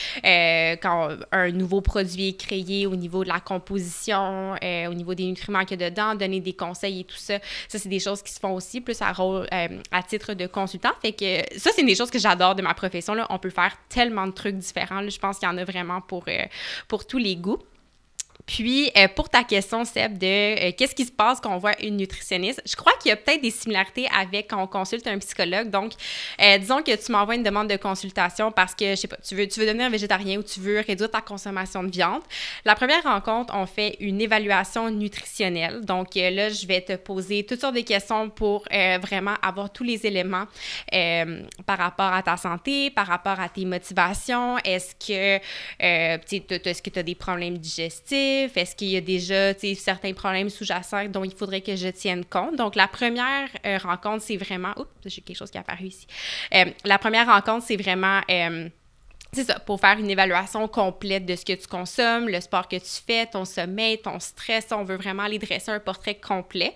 quand 0.83 1.11
un 1.31 1.51
nouveau 1.51 1.81
produit 1.81 2.29
est 2.29 2.39
créé 2.39 2.87
au 2.87 2.97
niveau 2.97 3.25
de 3.25 3.29
la 3.29 3.41
composition, 3.41 4.32
euh, 4.63 4.87
au 4.87 4.95
niveau 4.95 5.15
des 5.15 5.25
nutriments 5.25 5.65
qu'il 5.65 5.81
y 5.81 5.85
a 5.85 5.91
dedans, 5.91 6.15
donner 6.15 6.41
des 6.41 6.53
conseils 6.53 7.01
et 7.01 7.05
tout 7.05 7.17
ça. 7.17 7.39
Ça, 7.69 7.79
c'est 7.79 7.89
des 7.89 8.01
choses 8.01 8.23
qui 8.23 8.33
se 8.33 8.41
font 8.41 8.55
aussi, 8.55 8.81
plus 8.81 9.01
à, 9.03 9.13
rôle, 9.13 9.47
euh, 9.53 9.69
à 9.91 10.03
titre 10.03 10.35
de 10.35 10.47
consultant. 10.47 10.93
Fait 11.01 11.13
que 11.13 11.59
ça, 11.59 11.71
c'est 11.75 11.85
des 11.85 11.95
choses 11.95 12.11
que 12.11 12.19
j'adore 12.19 12.55
de 12.55 12.63
ma 12.63 12.75
profession. 12.75 13.15
Là. 13.15 13.27
On 13.31 13.39
peut 13.39 13.51
faire 13.51 13.77
tellement 13.89 14.27
de 14.27 14.33
trucs 14.33 14.57
différents. 14.57 15.09
Je 15.09 15.19
pense 15.19 15.39
qu'il 15.39 15.49
y 15.49 15.53
en 15.53 15.59
a 15.59 15.65
vraiment 15.65 16.01
pour, 16.01 16.25
euh, 16.29 16.45
pour 16.89 17.07
tous 17.07 17.19
les 17.19 17.37
goûts. 17.37 17.59
Puis, 18.47 18.91
euh, 18.97 19.09
pour 19.09 19.29
ta 19.29 19.45
question, 19.45 19.85
Seb, 19.85 20.19
de 20.19 20.27
euh, 20.27 20.73
qu'est-ce 20.77 20.95
qui 20.95 21.05
se 21.05 21.13
passe 21.13 21.41
quand 21.41 21.55
on 21.55 21.59
voit 21.59 21.81
une 21.81 21.97
nutritionniste, 21.97 22.61
je 22.67 22.75
crois 22.75 22.93
qu'il 23.01 23.11
y 23.11 23.13
a 23.13 23.17
peut-être 23.17 23.41
des 23.41 23.51
similarités 23.51 24.09
avec 24.15 24.51
quand 24.51 24.63
on 24.63 24.67
consulte 24.67 25.07
un 25.07 25.19
psychologue. 25.19 25.71
Donc, 25.71 25.93
euh, 26.41 26.59
disons 26.59 26.83
que 26.83 26.95
tu 26.95 27.13
m'envoies 27.13 27.37
une 27.37 27.43
demande 27.43 27.69
de 27.69 27.77
consultation 27.77 28.51
parce 28.51 28.75
que, 28.75 28.91
je 28.91 28.95
sais 28.97 29.09
pas, 29.09 29.17
tu 29.17 29.35
veux, 29.35 29.47
tu 29.47 29.61
veux 29.61 29.67
devenir 29.67 29.89
végétarien 29.91 30.39
ou 30.39 30.43
tu 30.43 30.61
veux 30.61 30.81
réduire 30.81 31.11
ta 31.11 31.21
consommation 31.21 31.85
de 31.85 31.91
viande. 31.91 32.23
La 32.65 32.75
première 32.75 33.03
rencontre, 33.05 33.55
on 33.57 33.67
fait 33.67 33.97
une 34.01 34.21
évaluation 34.21 34.91
nutritionnelle. 34.91 35.85
Donc, 35.85 36.15
là, 36.15 36.49
je 36.49 36.67
vais 36.67 36.81
te 36.81 36.97
poser 36.97 37.45
toutes 37.45 37.61
sortes 37.61 37.77
de 37.77 37.81
questions 37.81 38.29
pour 38.29 38.65
vraiment 39.03 39.35
avoir 39.43 39.71
tous 39.73 39.85
les 39.85 40.05
éléments 40.07 40.47
par 41.67 41.79
rapport 41.79 42.13
à 42.13 42.23
ta 42.23 42.37
santé, 42.37 42.91
par 42.91 43.07
rapport 43.07 43.39
à 43.39 43.49
tes 43.49 43.65
motivations. 43.65 44.59
Est-ce 44.59 44.95
que, 44.95 45.39
tu 46.29 46.99
as 46.99 47.03
des 47.03 47.15
problèmes 47.15 47.59
digestifs? 47.59 48.22
Est-ce 48.55 48.77
qu'il 48.77 48.89
y 48.89 48.97
a 48.97 49.01
déjà 49.01 49.55
certains 49.75 50.13
problèmes 50.13 50.51
sous-jacents 50.51 51.07
dont 51.09 51.25
il 51.25 51.35
faudrait 51.35 51.61
que 51.61 51.77
je 51.77 51.89
tienne 51.89 52.25
compte? 52.25 52.57
Donc, 52.57 52.75
la 52.77 52.89
première 52.89 53.49
euh, 53.67 53.79
rencontre, 53.79 54.23
c'est 54.23 54.37
vraiment... 54.37 54.73
Oups, 54.77 54.89
j'ai 55.07 55.21
quelque 55.21 55.37
chose 55.37 55.51
qui 55.51 55.59
est 55.59 55.61
apparu 55.61 55.87
ici. 55.87 56.07
Euh, 56.55 56.67
la 56.85 56.99
première 56.99 57.27
rencontre, 57.27 57.65
c'est 57.67 57.77
vraiment... 57.77 58.21
Euh, 58.31 58.69
c'est 59.35 59.45
ça, 59.45 59.59
pour 59.61 59.81
faire 59.81 59.99
une 59.99 60.11
évaluation 60.11 60.69
complète 60.69 61.25
de 61.25 61.35
ce 61.35 61.45
que 61.45 61.55
tu 61.55 61.67
consommes, 61.67 62.29
le 62.29 62.39
sport 62.41 62.69
que 62.69 62.77
tu 62.77 63.03
fais, 63.07 63.25
ton 63.25 63.47
sommeil, 63.47 63.99
ton 63.99 64.21
stress. 64.21 64.69
On 64.73 64.85
veut 64.85 64.97
vraiment 64.97 65.23
aller 65.23 65.39
dresser 65.39 65.71
un 65.71 65.81
portrait 65.81 66.17
complet. 66.17 66.75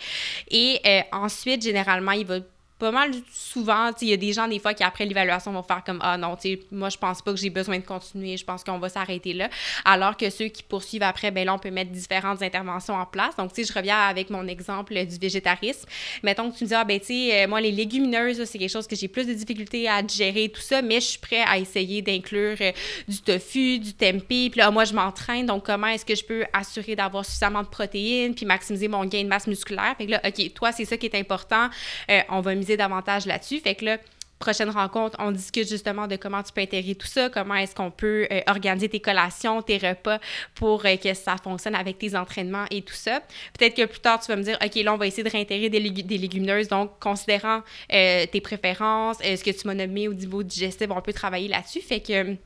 Et 0.50 0.80
ensuite, 1.12 1.62
généralement, 1.62 2.12
il 2.12 2.24
va 2.24 2.38
pas 2.78 2.90
mal 2.90 3.10
souvent, 3.32 3.90
il 4.02 4.08
y 4.08 4.12
a 4.12 4.18
des 4.18 4.34
gens 4.34 4.46
des 4.48 4.58
fois 4.58 4.74
qui 4.74 4.84
après 4.84 5.06
l'évaluation 5.06 5.50
vont 5.50 5.62
faire 5.62 5.82
comme 5.84 5.98
ah 6.02 6.18
non, 6.18 6.36
tu 6.36 6.58
moi 6.70 6.90
je 6.90 6.98
pense 6.98 7.22
pas 7.22 7.32
que 7.32 7.38
j'ai 7.38 7.48
besoin 7.48 7.78
de 7.78 7.84
continuer, 7.84 8.36
je 8.36 8.44
pense 8.44 8.62
qu'on 8.62 8.78
va 8.78 8.90
s'arrêter 8.90 9.32
là. 9.32 9.48
Alors 9.84 10.16
que 10.16 10.28
ceux 10.28 10.48
qui 10.48 10.62
poursuivent 10.62 11.02
après, 11.02 11.30
ben 11.30 11.46
là 11.46 11.54
on 11.54 11.58
peut 11.58 11.70
mettre 11.70 11.90
différentes 11.90 12.42
interventions 12.42 12.94
en 12.94 13.06
place. 13.06 13.34
Donc 13.36 13.54
tu 13.54 13.64
sais, 13.64 13.72
je 13.72 13.78
reviens 13.78 13.98
avec 13.98 14.28
mon 14.28 14.46
exemple 14.46 14.94
du 15.06 15.16
végétarisme. 15.18 15.88
Mettons 16.22 16.50
que 16.50 16.58
tu 16.58 16.64
me 16.64 16.68
dis 16.68 16.74
ah 16.74 16.84
ben 16.84 17.00
tu 17.00 17.06
sais, 17.06 17.44
euh, 17.44 17.48
moi 17.48 17.62
les 17.62 17.72
légumineuses 17.72 18.44
c'est 18.44 18.58
quelque 18.58 18.70
chose 18.70 18.86
que 18.86 18.96
j'ai 18.96 19.08
plus 19.08 19.26
de 19.26 19.32
difficultés 19.32 19.88
à 19.88 20.02
digérer 20.02 20.50
tout 20.50 20.60
ça, 20.60 20.82
mais 20.82 21.00
je 21.00 21.06
suis 21.06 21.18
prêt 21.18 21.42
à 21.46 21.58
essayer 21.58 22.02
d'inclure 22.02 22.58
euh, 22.60 22.72
du 23.08 23.22
tofu, 23.22 23.78
du 23.78 23.94
tempeh. 23.94 24.50
Puis 24.50 24.58
là 24.58 24.70
moi 24.70 24.84
je 24.84 24.92
m'entraîne, 24.92 25.46
donc 25.46 25.64
comment 25.64 25.86
est-ce 25.86 26.04
que 26.04 26.14
je 26.14 26.24
peux 26.24 26.44
assurer 26.52 26.94
d'avoir 26.94 27.24
suffisamment 27.24 27.62
de 27.62 27.68
protéines 27.68 28.34
puis 28.34 28.44
maximiser 28.44 28.88
mon 28.88 29.06
gain 29.06 29.22
de 29.22 29.28
masse 29.28 29.46
musculaire. 29.46 29.94
Fait 29.96 30.04
que 30.04 30.10
là 30.10 30.20
ok, 30.26 30.52
toi 30.52 30.72
c'est 30.72 30.84
ça 30.84 30.98
qui 30.98 31.06
est 31.06 31.14
important, 31.14 31.70
euh, 32.10 32.20
on 32.28 32.42
va 32.42 32.54
davantage 32.74 33.26
là-dessus. 33.26 33.60
Fait 33.60 33.74
que 33.74 33.84
là, 33.84 33.98
prochaine 34.38 34.70
rencontre, 34.70 35.16
on 35.18 35.30
discute 35.32 35.68
justement 35.68 36.06
de 36.06 36.16
comment 36.16 36.42
tu 36.42 36.52
peux 36.52 36.60
intégrer 36.60 36.94
tout 36.94 37.06
ça, 37.06 37.30
comment 37.30 37.54
est-ce 37.54 37.74
qu'on 37.74 37.90
peut 37.90 38.26
euh, 38.30 38.40
organiser 38.46 38.88
tes 38.88 39.00
collations, 39.00 39.62
tes 39.62 39.78
repas 39.78 40.18
pour 40.54 40.84
euh, 40.84 40.96
que 40.96 41.14
ça 41.14 41.36
fonctionne 41.42 41.74
avec 41.74 41.98
tes 41.98 42.14
entraînements 42.16 42.66
et 42.70 42.82
tout 42.82 42.94
ça. 42.94 43.20
Peut-être 43.58 43.74
que 43.74 43.84
plus 43.86 44.00
tard, 44.00 44.20
tu 44.20 44.28
vas 44.28 44.36
me 44.36 44.42
dire, 44.42 44.58
OK, 44.62 44.74
là, 44.76 44.92
on 44.92 44.96
va 44.96 45.06
essayer 45.06 45.22
de 45.22 45.30
réintégrer 45.30 45.70
des, 45.70 45.80
légumineuses. 45.80 46.68
Donc, 46.68 46.98
considérant 47.00 47.62
euh, 47.92 48.26
tes 48.26 48.40
préférences, 48.40 49.18
ce 49.18 49.42
que 49.42 49.50
tu 49.50 49.66
m'as 49.66 49.74
nommé 49.74 50.08
au 50.08 50.14
niveau 50.14 50.42
digestif, 50.42 50.88
on 50.90 51.00
peut 51.00 51.12
travailler 51.12 51.48
là-dessus. 51.48 51.80
Fait 51.80 52.00
que... 52.00 52.36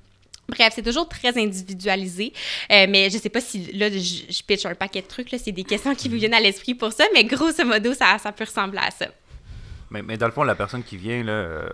Bref, 0.48 0.72
c'est 0.74 0.82
toujours 0.82 1.08
très 1.08 1.38
individualisé. 1.38 2.32
mais 2.68 3.08
je 3.08 3.18
sais 3.18 3.28
pas 3.28 3.40
si 3.40 3.70
là, 3.72 3.88
je, 3.88 4.42
pitch 4.42 4.66
un 4.66 4.74
paquet 4.74 5.00
de 5.00 5.06
trucs. 5.06 5.28
C'est 5.30 5.52
des 5.52 5.62
questions 5.62 5.94
qui 5.94 6.08
vous 6.08 6.16
viennent 6.16 6.34
à 6.34 6.40
l'esprit 6.40 6.74
pour 6.74 6.92
ça. 6.92 7.04
Mais 7.14 7.22
grosso 7.22 7.64
modo, 7.64 7.94
ça, 7.94 8.18
ça 8.18 8.32
peut 8.32 8.42
ressembler 8.42 8.80
à 8.80 8.90
ça. 8.90 9.06
Mais, 9.90 10.02
mais 10.02 10.16
dans 10.16 10.26
le 10.26 10.32
fond, 10.32 10.44
la 10.44 10.54
personne 10.54 10.82
qui 10.82 10.96
vient, 10.96 11.22
là, 11.22 11.32
euh, 11.32 11.68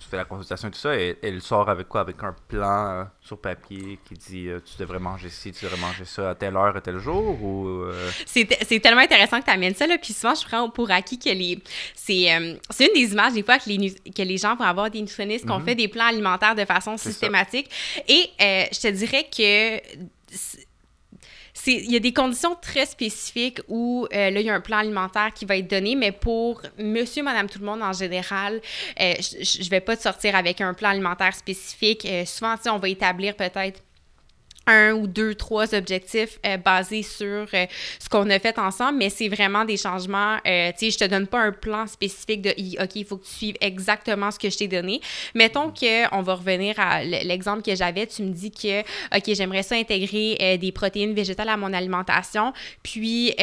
tu 0.00 0.08
fais 0.08 0.16
la 0.16 0.24
consultation 0.24 0.68
et 0.68 0.70
tout 0.70 0.78
ça, 0.78 0.96
et, 0.96 1.16
elle 1.22 1.42
sort 1.42 1.68
avec 1.68 1.86
quoi? 1.86 2.00
Avec 2.00 2.16
un 2.22 2.34
plan 2.48 2.88
euh, 2.88 3.04
sur 3.20 3.38
papier 3.38 3.98
qui 4.04 4.14
dit 4.14 4.48
euh, 4.48 4.58
tu 4.64 4.76
devrais 4.78 4.98
manger 4.98 5.28
ci, 5.28 5.52
tu 5.52 5.64
devrais 5.64 5.80
manger 5.80 6.04
ça 6.04 6.30
à 6.30 6.34
telle 6.34 6.56
heure, 6.56 6.74
à 6.74 6.80
tel 6.80 6.98
jour 6.98 7.42
ou, 7.42 7.84
c'est, 8.26 8.46
tellement 8.80 9.02
intéressant 9.02 9.38
que 9.40 9.44
tu 9.44 9.50
amènes 9.50 9.74
ça, 9.74 9.86
là, 9.86 9.98
puis 9.98 10.12
souvent 10.12 10.34
je 10.34 10.44
prends 10.46 10.70
pour 10.70 10.90
acquis 10.90 11.18
que 11.18 11.28
les. 11.28 11.62
C'est, 11.94 12.58
c'est 12.70 12.86
une 12.86 12.94
des 12.94 13.12
images 13.12 13.34
des 13.34 13.42
fois 13.42 13.58
que 13.58 13.68
les, 13.68 13.92
que 13.94 14.22
les 14.22 14.38
gens 14.38 14.56
vont 14.56 14.64
avoir 14.64 14.90
des 14.90 15.00
nutritionnistes 15.00 15.44
qui 15.44 15.52
ont 15.52 15.60
mhm. 15.60 15.66
fait 15.66 15.74
des 15.74 15.88
plans 15.88 16.06
alimentaires 16.06 16.54
de 16.54 16.64
façon 16.64 16.96
systématique. 16.96 17.70
Et 18.08 18.30
je 18.38 18.80
te 18.80 18.88
dirais 18.88 19.26
que 19.30 19.78
il 21.66 21.90
y 21.90 21.96
a 21.96 22.00
des 22.00 22.12
conditions 22.12 22.56
très 22.60 22.86
spécifiques 22.86 23.60
où 23.68 24.06
euh, 24.12 24.30
là, 24.30 24.40
il 24.40 24.46
y 24.46 24.50
a 24.50 24.54
un 24.54 24.60
plan 24.60 24.78
alimentaire 24.78 25.32
qui 25.34 25.44
va 25.44 25.56
être 25.56 25.68
donné, 25.68 25.94
mais 25.94 26.12
pour 26.12 26.62
monsieur, 26.78 27.22
madame, 27.22 27.48
tout 27.48 27.58
le 27.58 27.66
monde 27.66 27.82
en 27.82 27.92
général, 27.92 28.60
euh, 29.00 29.14
je 29.20 29.62
ne 29.62 29.68
vais 29.68 29.80
pas 29.80 29.96
te 29.96 30.02
sortir 30.02 30.34
avec 30.34 30.60
un 30.60 30.74
plan 30.74 30.90
alimentaire 30.90 31.34
spécifique. 31.34 32.04
Euh, 32.06 32.24
souvent, 32.24 32.56
on 32.66 32.78
va 32.78 32.88
établir 32.88 33.36
peut-être 33.36 33.80
un 34.66 34.92
ou 34.92 35.06
deux, 35.06 35.34
trois 35.34 35.74
objectifs 35.74 36.38
euh, 36.46 36.56
basés 36.56 37.02
sur 37.02 37.46
euh, 37.54 37.66
ce 37.98 38.08
qu'on 38.08 38.28
a 38.30 38.38
fait 38.38 38.58
ensemble, 38.58 38.98
mais 38.98 39.10
c'est 39.10 39.28
vraiment 39.28 39.64
des 39.64 39.76
changements. 39.76 40.36
Euh, 40.46 40.70
tu 40.72 40.86
sais, 40.86 40.90
je 40.90 40.98
te 40.98 41.04
donne 41.04 41.26
pas 41.26 41.40
un 41.40 41.52
plan 41.52 41.86
spécifique 41.86 42.42
de 42.42 42.50
OK, 42.82 42.96
il 42.96 43.04
faut 43.04 43.16
que 43.16 43.24
tu 43.24 43.32
suives 43.32 43.56
exactement 43.60 44.30
ce 44.30 44.38
que 44.38 44.50
je 44.50 44.58
t'ai 44.58 44.68
donné. 44.68 45.00
Mettons 45.34 45.70
que 45.70 46.14
on 46.14 46.22
va 46.22 46.34
revenir 46.34 46.78
à 46.78 47.02
l'exemple 47.02 47.62
que 47.62 47.74
j'avais. 47.74 48.06
Tu 48.06 48.22
me 48.22 48.32
dis 48.32 48.50
que 48.50 48.80
OK, 48.80 49.24
j'aimerais 49.34 49.62
ça 49.62 49.74
intégrer 49.74 50.58
des 50.58 50.72
protéines 50.72 51.14
végétales 51.14 51.48
à 51.48 51.56
mon 51.56 51.72
alimentation, 51.72 52.52
puis 52.82 53.34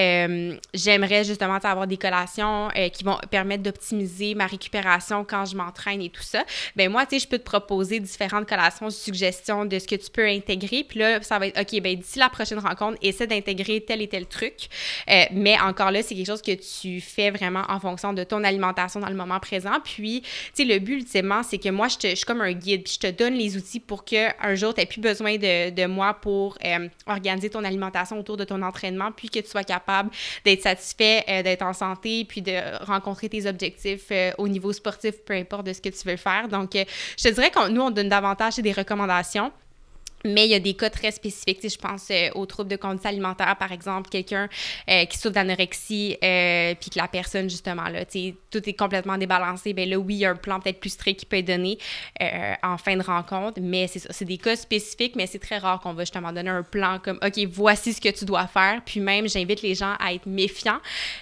j'aimerais 0.74 1.24
justement 1.24 1.56
avoir 1.56 1.88
des 1.88 1.98
collations 1.98 2.70
qui 2.94 3.04
vont 3.04 3.18
permettre 3.30 3.64
d'optimiser 3.64 4.36
ma 4.36 4.48
récupération 4.48 5.26
quand 5.26 5.46
je 5.46 5.56
m'entraîne 5.56 6.02
et 6.02 6.10
tout 6.10 6.24
ça. 6.24 6.44
Ben 6.76 6.90
moi, 6.90 7.06
tu 7.06 7.16
sais, 7.16 7.26
je 7.26 7.28
peux 7.28 7.38
te 7.38 7.44
proposer 7.44 8.00
différentes 8.00 8.48
collations, 8.48 8.90
suggestions 8.90 9.66
de 9.66 9.80
ce 9.80 9.88
que 9.88 9.96
tu 9.96 10.10
peux 10.10 10.26
intégrer, 10.26 10.84
puis 10.88 11.00
là 11.00 11.09
ça 11.22 11.40
va 11.40 11.48
être 11.48 11.60
OK, 11.60 11.82
ben 11.82 11.96
d'ici 11.96 12.20
la 12.20 12.30
prochaine 12.30 12.60
rencontre, 12.60 12.98
essaie 13.02 13.28
d'intégrer 13.28 13.82
tel 13.82 14.02
et 14.02 14.08
tel 14.08 14.26
truc. 14.26 14.70
Euh, 15.10 15.24
mais 15.32 15.60
encore 15.60 15.92
là, 15.92 16.02
c'est 16.04 16.16
quelque 16.16 16.28
chose 16.28 16.42
que 16.42 16.52
tu 16.52 17.02
fais 17.02 17.32
vraiment 17.32 17.64
en 17.70 17.80
fonction 17.80 18.14
de 18.14 18.24
ton 18.24 18.44
alimentation 18.44 19.00
dans 19.00 19.10
le 19.10 19.16
moment 19.16 19.40
présent. 19.40 19.80
Puis, 19.84 20.22
tu 20.22 20.30
sais, 20.54 20.66
le 20.66 20.80
but 20.80 20.96
ultimement, 20.96 21.44
c'est 21.44 21.58
que 21.58 21.70
moi, 21.70 21.88
je, 21.88 21.98
te, 21.98 22.16
suis 22.16 22.26
comme 22.26 22.42
un 22.42 22.54
guide, 22.54 22.84
puis 22.84 22.94
je 23.02 23.08
te 23.08 23.12
donne 23.12 23.34
les 23.34 23.58
outils 23.58 23.80
pour 23.80 24.04
qu'un 24.04 24.56
jour, 24.56 24.74
tu 24.74 24.82
n'aies 24.82 24.86
plus 24.86 25.02
besoin 25.02 25.38
de, 25.38 25.70
de 25.70 25.86
moi 25.86 26.14
pour 26.14 26.58
euh, 26.64 26.88
organiser 27.08 27.50
ton 27.50 27.64
alimentation 27.64 28.20
autour 28.20 28.38
de 28.38 28.44
ton 28.44 28.62
entraînement, 28.62 29.12
puis 29.12 29.30
que 29.30 29.40
tu 29.40 29.48
sois 29.48 29.64
capable 29.64 30.10
d'être 30.46 30.62
satisfait, 30.62 31.24
euh, 31.30 31.44
d'être 31.44 31.64
en 31.64 31.74
santé, 31.74 32.26
puis 32.26 32.42
de 32.42 32.86
rencontrer 32.86 33.30
tes 33.30 33.48
objectifs 33.48 34.12
au 34.38 34.48
niveau 34.48 34.74
sportif, 34.74 35.24
peu 35.26 35.34
importe 35.34 35.66
de 35.66 35.74
ce 35.74 35.82
que 35.82 35.90
tu 35.90 36.08
veux 36.08 36.18
faire. 36.18 36.48
Donc, 36.48 36.72
je 36.74 37.24
te 37.24 37.34
dirais 37.34 37.50
que 37.50 37.70
nous, 37.70 37.82
on 37.82 37.92
donne 37.92 38.10
davantage 38.10 38.58
des 38.58 38.72
recommandations. 38.72 39.52
Mais 40.26 40.46
il 40.46 40.52
y 40.52 40.56
a 40.56 40.60
des 40.60 40.74
cas 40.74 40.90
très 40.90 41.12
spécifiques. 41.12 41.60
je 41.64 41.78
pense 41.78 42.08
euh, 42.12 42.30
aux 42.36 42.46
troubles 42.46 42.70
de 42.70 42.76
conduite 42.76 43.06
alimentaire, 43.06 43.56
par 43.58 43.72
exemple, 43.72 44.10
quelqu'un 44.10 44.50
euh, 44.90 45.06
qui 45.06 45.18
souffre 45.18 45.34
d'anorexie, 45.34 46.18
euh, 46.24 46.76
puis 46.80 46.90
que 46.90 47.00
la 47.00 47.08
personne, 47.08 47.50
justement, 47.50 47.88
là, 47.88 48.06
tout 48.06 48.70
est 48.70 48.74
complètement 48.74 49.18
débalancé. 49.18 49.74
Bien 49.74 49.86
là, 49.86 49.98
oui, 49.98 50.16
il 50.16 50.20
y 50.20 50.26
a 50.26 50.32
un 50.32 50.36
plan 50.36 50.60
peut-être 50.60 50.80
plus 50.80 50.90
strict 50.90 51.22
qui 51.22 51.26
peut 51.26 51.38
être 51.38 51.46
donné 51.46 51.78
en 52.64 52.78
fin 52.78 52.98
de 52.98 53.04
rencontre, 53.04 53.60
mais 53.62 53.88
c'est 53.88 54.00
ça. 54.00 54.10
C'est 54.12 54.26
des 54.26 54.38
cas 54.38 54.56
spécifiques, 54.56 55.16
mais 55.16 55.28
c'est 55.28 55.40
très 55.40 55.58
rare 55.58 55.80
qu'on 55.80 55.94
va 55.94 56.04
justement 56.04 56.32
donner 56.32 56.50
un 56.50 56.64
plan 56.64 57.00
comme, 57.00 57.20
OK, 57.24 57.40
voici 57.50 57.94
ce 57.94 58.02
que 58.02 58.10
tu 58.10 58.26
dois 58.26 58.48
faire. 58.48 58.82
Puis 58.86 59.00
même, 59.00 59.28
j'invite 59.28 59.62
les 59.62 59.76
gens 59.76 59.96
à 60.00 60.14
être 60.14 60.26
méfiants. 60.26 60.80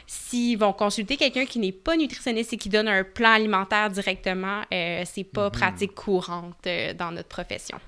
S'ils 0.08 0.58
vont 0.58 0.74
consulter 0.74 1.18
quelqu'un 1.18 1.46
qui 1.46 1.60
n'est 1.60 1.72
pas 1.72 1.96
nutritionniste 1.96 2.54
et 2.54 2.58
qui 2.58 2.70
donne 2.70 2.88
un 2.88 3.04
plan 3.04 3.32
alimentaire 3.32 3.90
directement, 3.90 4.62
c'est 4.72 5.28
pas 5.32 5.48
mm-hmm. 5.48 5.52
pratique 5.52 5.96
courante 5.96 6.68
dans 6.98 7.12
notre 7.12 7.30
profession. 7.30 7.80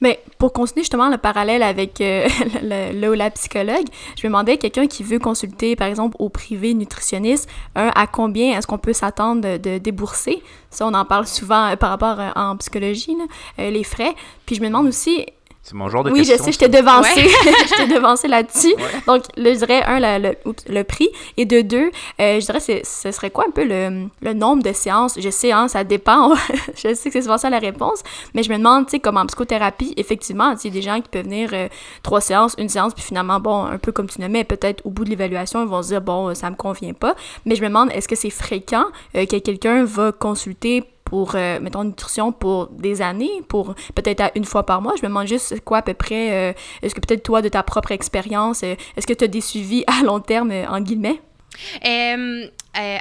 Mais 0.00 0.22
pour 0.38 0.52
continuer 0.52 0.82
justement 0.82 1.08
le 1.08 1.18
parallèle 1.18 1.62
avec 1.62 2.00
euh, 2.00 2.28
le, 2.62 3.14
la 3.14 3.30
psychologue, 3.30 3.86
je 4.16 4.26
me 4.26 4.28
demandais 4.28 4.56
quelqu'un 4.56 4.86
qui 4.86 5.02
veut 5.02 5.18
consulter, 5.18 5.76
par 5.76 5.88
exemple, 5.88 6.16
au 6.18 6.28
privé 6.28 6.74
nutritionniste, 6.74 7.48
un, 7.74 7.90
à 7.94 8.06
combien 8.06 8.56
est-ce 8.56 8.66
qu'on 8.66 8.78
peut 8.78 8.92
s'attendre 8.92 9.58
de, 9.58 9.78
débourser? 9.78 10.42
Ça, 10.70 10.86
on 10.86 10.94
en 10.94 11.04
parle 11.04 11.26
souvent 11.26 11.72
euh, 11.72 11.76
par 11.76 11.90
rapport 11.90 12.20
euh, 12.20 12.30
en 12.36 12.56
psychologie, 12.56 13.16
les 13.58 13.84
frais. 13.84 14.14
Puis 14.46 14.56
je 14.56 14.60
me 14.60 14.66
demande 14.66 14.86
aussi, 14.86 15.26
c'est 15.68 15.74
mon 15.74 15.90
genre 15.90 16.02
de 16.02 16.10
oui, 16.10 16.20
question. 16.20 16.36
Oui, 16.36 16.40
je 16.40 16.44
sais, 16.44 16.52
je 16.52 16.58
t'ai 16.58 16.68
devancé. 16.68 17.20
je 17.28 17.76
t'ai 17.76 17.94
devancé 17.94 18.26
là-dessus. 18.26 18.74
Donc, 19.06 19.24
là, 19.36 19.52
je 19.52 19.58
dirais, 19.58 19.82
un, 19.82 20.18
le, 20.18 20.34
le, 20.66 20.82
prix. 20.82 21.10
Et 21.36 21.44
de 21.44 21.60
deux, 21.60 21.90
euh, 22.20 22.40
je 22.40 22.46
dirais, 22.46 22.60
ce 22.60 23.12
serait 23.12 23.30
quoi 23.30 23.44
un 23.46 23.50
peu 23.50 23.64
le, 23.64 24.08
le, 24.22 24.32
nombre 24.32 24.62
de 24.62 24.72
séances? 24.72 25.18
Je 25.20 25.28
sais, 25.28 25.52
hein, 25.52 25.68
ça 25.68 25.84
dépend. 25.84 26.34
je 26.74 26.94
sais 26.94 27.10
que 27.10 27.12
c'est 27.12 27.20
souvent 27.20 27.36
ça 27.36 27.50
la 27.50 27.58
réponse. 27.58 28.02
Mais 28.32 28.42
je 28.42 28.50
me 28.50 28.56
demande, 28.56 28.86
tu 28.86 28.92
sais, 28.92 28.98
comme 28.98 29.18
en 29.18 29.26
psychothérapie, 29.26 29.92
effectivement, 29.98 30.54
il 30.64 30.68
y 30.68 30.70
a 30.70 30.72
des 30.72 30.82
gens 30.82 31.02
qui 31.02 31.10
peuvent 31.10 31.24
venir 31.24 31.50
euh, 31.52 31.68
trois 32.02 32.22
séances, 32.22 32.54
une 32.56 32.70
séance, 32.70 32.94
puis 32.94 33.04
finalement, 33.04 33.38
bon, 33.38 33.66
un 33.66 33.76
peu 33.76 33.92
comme 33.92 34.08
tu 34.08 34.22
nommais, 34.22 34.44
peut-être 34.44 34.86
au 34.86 34.90
bout 34.90 35.04
de 35.04 35.10
l'évaluation, 35.10 35.62
ils 35.62 35.68
vont 35.68 35.82
se 35.82 35.88
dire, 35.88 36.00
bon, 36.00 36.34
ça 36.34 36.48
me 36.48 36.56
convient 36.56 36.94
pas. 36.94 37.14
Mais 37.44 37.56
je 37.56 37.60
me 37.62 37.68
demande, 37.68 37.90
est-ce 37.92 38.08
que 38.08 38.16
c'est 38.16 38.30
fréquent 38.30 38.86
euh, 39.16 39.26
que 39.26 39.36
quelqu'un 39.36 39.84
va 39.84 40.12
consulter 40.12 40.84
pour, 41.08 41.36
euh, 41.36 41.58
mettons, 41.60 41.84
nutrition 41.84 42.32
pour 42.32 42.66
des 42.68 43.00
années, 43.00 43.42
pour 43.48 43.74
peut-être 43.94 44.30
une 44.34 44.44
fois 44.44 44.66
par 44.66 44.82
mois. 44.82 44.92
Je 44.96 45.02
me 45.02 45.08
demande 45.08 45.26
juste 45.26 45.58
quoi 45.64 45.78
à 45.78 45.82
peu 45.82 45.94
près, 45.94 46.50
euh, 46.50 46.52
est-ce 46.82 46.94
que 46.94 47.00
peut-être 47.00 47.22
toi, 47.22 47.40
de 47.40 47.48
ta 47.48 47.62
propre 47.62 47.92
expérience, 47.92 48.62
euh, 48.62 48.74
est-ce 48.94 49.06
que 49.06 49.14
tu 49.14 49.24
as 49.24 49.28
des 49.28 49.40
suivis 49.40 49.84
à 50.00 50.04
long 50.04 50.20
terme, 50.20 50.52
en 50.68 50.80
guillemets? 50.80 51.20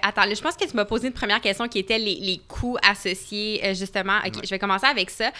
Attends, 0.02 0.24
je 0.34 0.42
pense 0.42 0.56
que 0.56 0.66
tu 0.66 0.76
m'as 0.76 0.86
posé 0.86 1.08
une 1.08 1.14
première 1.14 1.42
question 1.42 1.68
qui 1.68 1.80
était 1.80 2.00
les, 2.00 2.16
les 2.16 2.40
coûts 2.48 2.78
associés, 2.82 3.62
justement. 3.74 4.18
OK, 4.26 4.44
je 4.44 4.50
vais 4.50 4.60
commencer 4.60 4.88
avec 4.88 5.10
ça. 5.10 5.32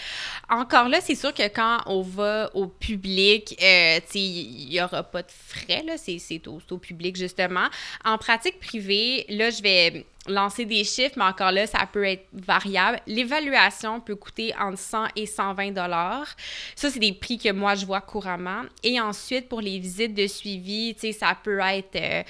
Encore 0.48 0.88
là, 0.88 1.00
c'est 1.00 1.14
sûr 1.14 1.34
que 1.34 1.46
quand 1.48 1.78
on 1.86 2.02
va 2.02 2.50
au 2.54 2.66
public, 2.66 3.56
il 3.60 4.68
n'y 4.70 4.80
aura 4.80 5.02
pas 5.02 5.22
de 5.22 5.30
frais, 5.30 5.82
là, 5.86 5.94
c'est 5.96 6.46
au, 6.46 6.60
au 6.70 6.78
public, 6.78 7.16
justement. 7.16 7.68
En 8.04 8.18
pratique 8.18 8.58
privée, 8.60 9.26
là, 9.28 9.50
je 9.50 9.62
vais 9.62 10.06
lancer 10.28 10.64
des 10.64 10.84
chiffres, 10.84 11.14
mais 11.16 11.24
encore 11.24 11.52
là, 11.52 11.66
ça 11.66 11.86
peut 11.90 12.04
être 12.04 12.26
variable. 12.32 13.00
L'évaluation 13.06 14.00
peut 14.00 14.16
coûter 14.16 14.54
entre 14.58 14.78
100 14.78 15.06
et 15.16 15.26
120 15.26 15.72
dollars. 15.72 16.28
Ça, 16.76 16.90
c'est 16.90 16.98
des 16.98 17.12
prix 17.12 17.38
que 17.38 17.50
moi, 17.50 17.74
je 17.74 17.86
vois 17.86 18.00
couramment. 18.00 18.62
Et 18.82 19.00
ensuite, 19.00 19.48
pour 19.48 19.60
les 19.60 19.78
visites 19.78 20.14
de 20.14 20.26
suivi, 20.26 20.94
tu 20.94 21.00
sais, 21.00 21.12
ça 21.12 21.36
peut 21.42 21.60
être... 21.60 22.24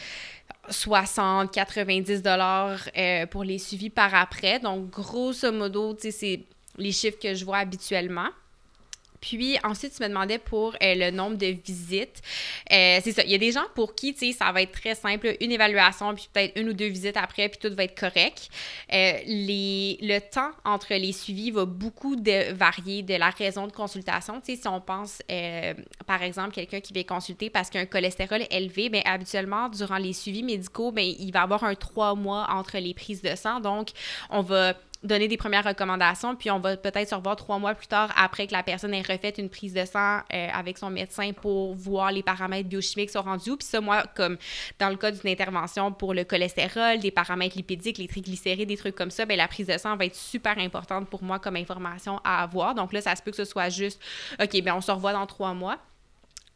60, 0.71 1.53
90 1.53 2.23
dollars 2.23 2.89
euh, 2.97 3.27
pour 3.27 3.45
les 3.45 3.59
suivis 3.59 3.91
par 3.91 4.15
après. 4.15 4.59
Donc, 4.61 4.91
grosso 4.91 5.51
modo, 5.53 5.97
c'est 5.99 6.45
les 6.77 6.93
chiffres 6.93 7.19
que 7.21 7.35
je 7.35 7.45
vois 7.45 7.59
habituellement. 7.59 8.29
Puis 9.21 9.57
ensuite, 9.65 9.95
tu 9.97 10.03
me 10.03 10.09
demandais 10.09 10.39
pour 10.39 10.75
euh, 10.83 10.95
le 10.95 11.11
nombre 11.11 11.37
de 11.37 11.47
visites. 11.47 12.23
Euh, 12.73 13.01
c'est 13.03 13.13
ça. 13.13 13.25
Il 13.25 13.31
y 13.31 13.35
a 13.35 13.39
des 13.39 13.53
gens 13.53 13.65
pour 13.75 13.95
qui, 13.95 14.15
tu 14.15 14.27
sais, 14.27 14.33
ça 14.33 14.51
va 14.53 14.63
être 14.63 14.73
très 14.73 14.95
simple. 14.95 15.37
Une 15.41 15.53
évaluation, 15.53 16.15
puis 16.15 16.29
peut-être 16.33 16.59
une 16.59 16.69
ou 16.69 16.73
deux 16.73 16.89
visites 16.89 17.17
après, 17.17 17.49
puis 17.49 17.59
tout 17.59 17.75
va 17.75 17.85
être 17.85 17.99
correct. 17.99 18.49
Euh, 18.93 19.13
les, 19.27 19.99
le 20.03 20.19
temps 20.21 20.51
entre 20.65 20.95
les 20.95 21.13
suivis 21.13 21.51
va 21.51 21.65
beaucoup 21.65 22.17
varier 22.53 23.03
de 23.03 23.15
la 23.15 23.31
raison 23.31 23.67
de 23.67 23.73
consultation. 23.73 24.41
Tu 24.41 24.55
sais, 24.55 24.63
si 24.63 24.69
on 24.69 24.81
pense, 24.81 25.23
par 26.07 26.23
exemple, 26.23 26.55
quelqu'un 26.55 26.81
qui 26.81 26.93
vient 26.93 27.03
consulter 27.03 27.51
parce 27.51 27.71
qu'il 27.71 27.81
a 27.81 27.83
un 27.83 27.87
cholestérol 27.87 28.43
élevé, 28.51 28.89
bien, 28.89 29.03
habituellement, 29.05 29.69
durant 29.69 29.99
les 29.99 30.13
suivis 30.13 30.43
médicaux, 30.43 30.93
bien, 30.93 31.05
il 31.19 31.33
va 31.33 31.43
avoir 31.43 31.65
un 31.65 31.75
trois 31.75 32.15
mois 32.15 32.47
entre 32.51 32.79
les 32.79 32.95
prises 32.95 33.23
de 33.23 33.35
sang. 33.35 33.61
Donc, 33.61 33.91
on 34.31 34.43
va 34.43 34.75
donner 35.03 35.29
des 35.29 35.37
premières 35.37 35.65
recommandations, 35.65 36.35
puis 36.35 36.51
on 36.51 36.59
va 36.59 36.77
peut-être 36.77 37.09
se 37.09 37.15
revoir 37.15 37.37
trois 37.37 37.59
mois 37.59 37.75
plus 37.75 37.87
tard 37.87 38.13
après 38.17 38.47
que 38.47 38.53
la 38.53 38.63
personne 38.63 38.93
ait 38.95 39.03
refait 39.03 39.35
une 39.39 39.49
prise 39.49 39.73
de 39.73 39.85
sang 39.85 40.21
euh, 40.33 40.49
avec 40.53 40.77
son 40.79 40.91
médecin 40.91 41.33
pour 41.33 41.75
voir 41.75 42.11
les 42.11 42.23
paramètres 42.23 42.69
biochimiques 42.69 43.11
sont 43.11 43.23
rendus. 43.23 43.57
Puis 43.57 43.69
ça, 43.69 43.81
moi, 43.81 44.03
comme 44.17 44.37
dans 44.79 44.89
le 44.89 44.97
cas 44.97 45.11
d'une 45.11 45.31
intervention 45.31 45.93
pour 45.93 46.15
le 46.15 46.25
cholestérol, 46.25 46.99
des 46.99 47.11
paramètres 47.11 47.57
lipidiques, 47.57 47.99
les 47.99 48.09
triglycérides, 48.09 48.69
des 48.69 48.77
trucs 48.77 48.97
comme 48.97 49.11
ça, 49.11 49.25
bien, 49.25 49.37
la 49.37 49.49
prise 49.49 49.69
de 49.69 49.79
sang 49.79 49.97
va 49.97 50.05
être 50.07 50.17
super 50.17 50.59
importante 50.59 51.09
pour 51.09 51.23
moi 51.23 51.39
comme 51.39 51.57
information 51.57 52.21
à 52.25 52.43
avoir. 52.43 52.75
Donc 52.75 52.93
là, 52.93 53.01
ça 53.01 53.15
se 53.15 53.23
peut 53.23 53.31
que 53.31 53.37
ce 53.37 53.45
soit 53.45 53.69
juste, 53.69 54.01
OK, 54.43 54.61
bien, 54.63 54.75
on 54.75 54.81
se 54.81 54.91
revoit 54.91 55.13
dans 55.13 55.27
trois 55.27 55.55
mois. 55.55 55.79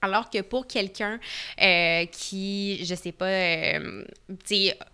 Alors 0.03 0.31
que 0.31 0.41
pour 0.43 0.67
quelqu'un 0.67 1.21
euh, 1.61 2.07
qui, 2.07 2.85
je 2.85 2.95
sais 2.97 3.13
pas, 3.13 3.27
euh, 3.27 4.05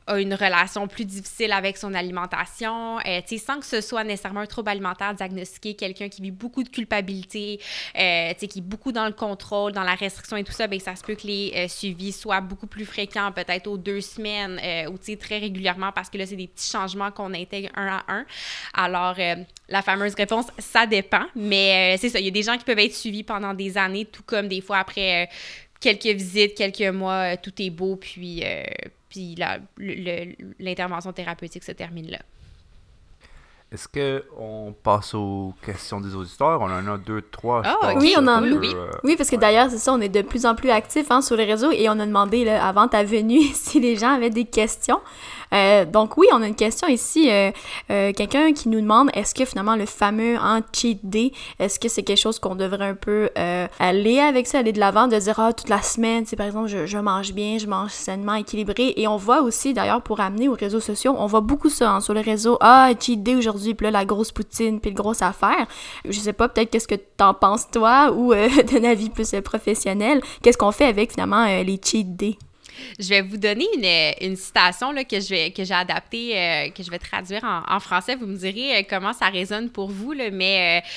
a 0.07 0.21
une 0.21 0.35
relation 0.35 0.87
plus 0.87 1.05
difficile 1.05 1.53
avec 1.53 1.77
son 1.77 1.95
alimentation, 1.95 2.99
euh, 2.99 3.21
sans 3.39 3.59
que 3.61 3.67
ce 3.67 3.81
soit 3.81 4.05
nécessairement 4.05 4.41
un 4.41 4.47
trouble 4.47 4.71
alimentaire 4.71 5.15
diagnostiqué, 5.15 5.75
quelqu'un 5.75 6.09
qui 6.09 6.23
vit 6.23 6.31
beaucoup 6.31 6.63
de 6.63 6.69
culpabilité, 6.69 7.61
euh, 7.99 8.35
qui 8.35 8.59
est 8.59 8.63
beaucoup 8.63 8.93
dans 8.93 9.07
le 9.07 9.13
contrôle, 9.13 9.73
dans 9.73 9.83
la 9.83 9.95
restriction 9.95 10.37
et 10.37 10.45
tout 10.45 10.53
ça, 10.53 10.67
ben, 10.67 10.81
ça 10.81 10.97
se 10.97 11.03
peut 11.03 11.15
que 11.15 11.27
les 11.27 11.53
euh, 11.57 11.69
suivis 11.69 12.13
soient 12.13 12.41
beaucoup 12.41 12.67
plus 12.67 12.85
fréquents, 12.85 13.33
peut-être 13.33 13.67
aux 13.67 13.79
deux 13.79 14.01
semaines 14.01 14.61
ou 14.91 14.99
très 15.17 15.39
régulièrement 15.39 15.93
parce 15.93 16.11
que 16.11 16.19
là, 16.19 16.27
c'est 16.27 16.37
des 16.37 16.49
petits 16.49 16.71
changements 16.71 17.11
qu'on 17.11 17.33
intègre 17.33 17.71
un 17.75 17.87
à 17.87 18.05
un. 18.09 18.27
Alors, 18.75 19.17
la 19.69 19.83
fameuse 19.83 20.15
réponse, 20.15 20.47
ça 20.59 20.87
dépend, 20.87 21.25
mais 21.35 21.97
c'est 21.99 22.09
ça, 22.09 22.19
il 22.19 22.27
y 22.27 22.29
a 22.29 22.33
des 22.33 22.43
gens 22.43 22.57
qui 22.57 22.65
peuvent 22.65 22.79
être 22.79 22.95
suivis 22.95 23.23
pendant 23.23 23.55
des 23.55 23.79
années, 23.79 24.05
tout 24.05 24.23
comme 24.23 24.49
des 24.49 24.61
fois 24.61 24.79
après 24.79 24.98
euh, 24.99 25.27
quelques 25.81 26.07
visites, 26.07 26.55
quelques 26.55 26.95
mois, 26.95 27.35
euh, 27.35 27.37
tout 27.41 27.53
est 27.61 27.71
beau, 27.71 27.97
puis, 27.97 28.43
euh, 28.45 28.65
puis 29.09 29.37
l'intervention 30.59 31.13
thérapeutique 31.13 31.65
se 31.65 31.73
termine 31.73 32.11
là. 32.11 32.21
Est-ce 33.71 33.87
qu'on 33.87 34.75
passe 34.83 35.13
aux 35.13 35.53
questions 35.63 36.01
des 36.01 36.15
auditeurs? 36.15 36.63
On 36.63 36.71
en 36.71 36.95
a 36.95 36.97
deux, 36.97 37.21
trois. 37.21 37.61
Ah, 37.67 37.93
oui, 37.97 38.15
on 38.17 38.23
en 38.23 38.29
a. 38.29 38.41
Oui, 38.41 38.75
oui, 39.05 39.15
parce 39.15 39.29
que 39.29 39.37
d'ailleurs, 39.37 39.69
c'est 39.69 39.77
ça, 39.77 39.93
on 39.93 40.01
est 40.01 40.09
de 40.09 40.23
plus 40.23 40.47
en 40.47 40.55
plus 40.55 40.71
actifs 40.71 41.11
hein, 41.11 41.21
sur 41.21 41.37
les 41.37 41.45
réseaux 41.45 41.71
et 41.71 41.87
on 41.91 42.01
a 42.01 42.07
demandé 42.07 42.47
là, 42.47 42.67
avant 42.67 42.89
ta 42.89 43.05
venue 43.05 43.43
si 43.53 43.79
les 43.79 43.97
gens 43.97 44.15
avaient 44.15 44.31
des 44.31 44.47
questions. 44.47 45.01
Euh, 45.53 45.85
donc 45.85 46.17
oui, 46.17 46.27
on 46.33 46.43
a 46.43 46.47
une 46.47 46.55
question 46.55 46.89
ici. 46.89 47.31
Euh, 47.31 47.51
euh, 47.91 48.13
quelqu'un 48.13 48.53
qui 48.53 48.69
nous 48.69 48.81
demande 48.81 49.11
est-ce 49.15 49.35
que 49.35 49.45
finalement 49.45 49.77
le 49.77 49.87
fameux 49.87 50.37
hein, 50.37 50.61
cheat 50.73 51.01
day, 51.03 51.33
est-ce 51.59 51.79
que 51.81 51.89
c'est 51.89 52.03
quelque 52.03 52.21
chose 52.21 52.39
qu'on 52.39 52.55
devrait 52.55 52.89
un 52.89 52.95
peu 52.95 53.31
aller 53.79 54.21
avec 54.21 54.47
ça, 54.47 54.59
aller 54.59 54.73
de 54.73 54.81
l'avant, 54.81 55.09
de 55.09 55.17
dire 55.17 55.39
ah 55.39 55.53
toute 55.53 55.69
la 55.69 55.83
semaine, 55.83 56.25
c'est 56.27 56.37
par 56.37 56.47
exemple 56.47 56.69
je, 56.69 56.87
je, 56.87 56.99
mange 56.99 57.33
bien, 57.33 57.59
je 57.59 57.67
mange 57.67 57.91
sainement, 57.91 58.35
équilibré. 58.35 58.95
Et 58.97 59.09
on 59.09 59.17
voit 59.17 59.43
aussi 59.43 59.75
d'ailleurs 59.75 60.03
pour 60.03 60.21
amener 60.21 60.49
aux 60.49 60.55
réseaux 60.55 60.81
sociaux, 60.81 61.15
on 61.19 61.27
voit 61.27 61.41
beaucoup 61.41 61.69
ça 61.69 61.93
hein, 61.93 62.01
sur 62.01 62.15
les 62.15 62.23
réseaux. 62.23 62.57
Ah 62.61 62.91
cheat 62.99 63.23
day 63.23 63.37
aujourd'hui 63.37 63.58
aujourd'hui, 63.59 63.75
puis 63.75 63.85
là, 63.85 63.91
la 63.91 64.05
grosse 64.05 64.33
poutine, 64.33 64.81
puis 64.81 64.91
le 64.91 64.97
gros 64.97 65.23
affaire. 65.23 65.67
Je 66.09 66.19
sais 66.19 66.33
pas, 66.33 66.49
peut-être 66.49 66.71
qu'est-ce 66.71 66.89
que 66.89 66.95
t'en 66.95 67.35
penses, 67.35 67.71
toi, 67.71 68.13
ou 68.17 68.33
euh, 68.33 68.49
d'un 68.63 68.85
avis 68.85 69.11
plus 69.11 69.35
professionnel. 69.45 70.21
Qu'est-ce 70.43 70.59
qu'on 70.59 70.73
fait 70.73 70.87
avec, 70.87 71.13
finalement, 71.13 71.45
les 71.47 71.81
cheat 71.83 72.17
days? 72.17 72.39
Je 72.99 73.09
vais 73.09 73.23
vous 73.23 73.37
donner 73.37 73.67
une, 73.77 74.29
une 74.29 74.37
citation 74.37 74.93
là, 74.93 75.05
que, 75.05 75.21
je 75.21 75.29
vais, 75.29 75.51
que 75.51 75.65
j'ai 75.65 75.75
adaptée, 75.75 76.39
euh, 76.39 76.71
que 76.71 76.83
je 76.83 76.91
vais 76.91 76.99
traduire 76.99 77.45
en, 77.45 77.81
français. 77.81 78.17
Vous 78.17 78.27
me 78.27 78.37
direz 78.37 78.79
euh, 78.79 78.83
comment 78.89 79.13
ça 79.13 79.27
résonne 79.27 79.71
pour 79.71 79.91
vous, 79.91 80.13
là, 80.13 80.31
mais 80.31 80.81
euh, 80.81 80.89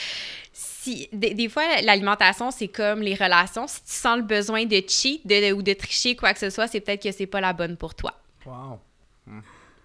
si, 0.53 1.09
des, 1.13 1.49
fois, 1.49 1.63
l'alimentation, 1.81 2.51
c'est 2.51 2.67
comme 2.67 3.01
les 3.01 3.15
relations. 3.15 3.67
Si 3.67 3.83
tu 3.83 3.91
sens 3.93 4.17
le 4.17 4.23
besoin 4.23 4.65
de 4.65 4.81
cheat 4.87 5.25
de, 5.25 5.53
ou 5.53 5.61
de 5.61 5.73
tricher, 5.73 6.15
quoi 6.15 6.33
que 6.33 6.39
ce 6.39 6.49
soit, 6.49 6.67
c'est 6.67 6.79
peut-être 6.79 7.03
que 7.03 7.11
c'est 7.11 7.27
pas 7.27 7.41
la 7.41 7.53
bonne 7.53 7.77
pour 7.77 7.95
toi. 7.95 8.13
Wow. 8.45 8.79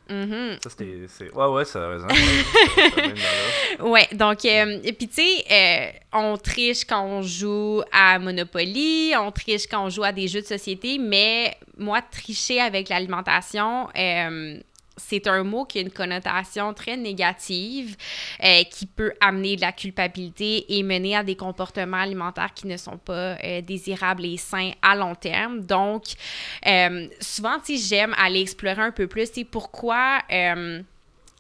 Mm-hmm. 0.09 0.63
Ça, 0.63 0.71
c'était. 0.71 1.33
Ouais, 1.33 1.47
ouais, 1.47 1.65
ça 1.65 1.85
a 1.85 1.89
raison. 1.89 2.07
ouais, 3.91 4.09
donc, 4.13 4.45
euh, 4.45 4.81
puis 4.97 5.09
tu 5.09 5.15
sais, 5.15 5.45
euh, 5.51 5.91
on 6.13 6.37
triche 6.37 6.85
quand 6.85 7.05
on 7.05 7.23
joue 7.23 7.83
à 7.91 8.19
Monopoly, 8.19 9.15
on 9.19 9.33
triche 9.33 9.67
quand 9.67 9.85
on 9.85 9.91
joue 9.91 10.05
à 10.05 10.13
des 10.13 10.29
jeux 10.29 10.43
de 10.43 10.47
société, 10.47 10.99
mais 10.99 11.57
moi, 11.77 12.01
tricher 12.03 12.61
avec 12.61 12.89
l'alimentation, 12.89 13.89
euh, 13.99 14.61
c'est 14.97 15.27
un 15.27 15.45
mot 15.45 15.65
qui 15.65 15.79
a 15.79 15.83
une 15.83 15.91
connotation 15.91 16.73
très 16.75 16.97
négative, 16.97 17.97
euh, 18.43 18.63
qui 18.71 18.87
peut 18.87 19.13
amener 19.21 19.57
de 19.57 19.61
la 19.61 19.73
culpabilité 19.73 20.77
et 20.77 20.83
mener 20.83 21.17
à 21.17 21.23
des 21.23 21.37
comportements 21.37 21.99
alimentaires 21.99 22.55
qui 22.55 22.67
ne 22.67 22.77
sont 22.77 22.99
pas 22.99 23.37
euh, 23.45 23.61
désirables 23.61 24.25
et 24.25 24.37
sains 24.37 24.73
à 24.83 24.97
long 24.97 25.15
terme. 25.15 25.61
Donc, 25.61 26.05
euh, 26.67 27.09
souvent, 27.21 27.59
si 27.63 27.79
j'aime 27.79 28.15
aller 28.19 28.41
explorer 28.41 28.83
un 28.83 28.91
peu 28.91 29.07
plus, 29.07 29.29
c'est 29.33 29.45
pourquoi 29.45 30.21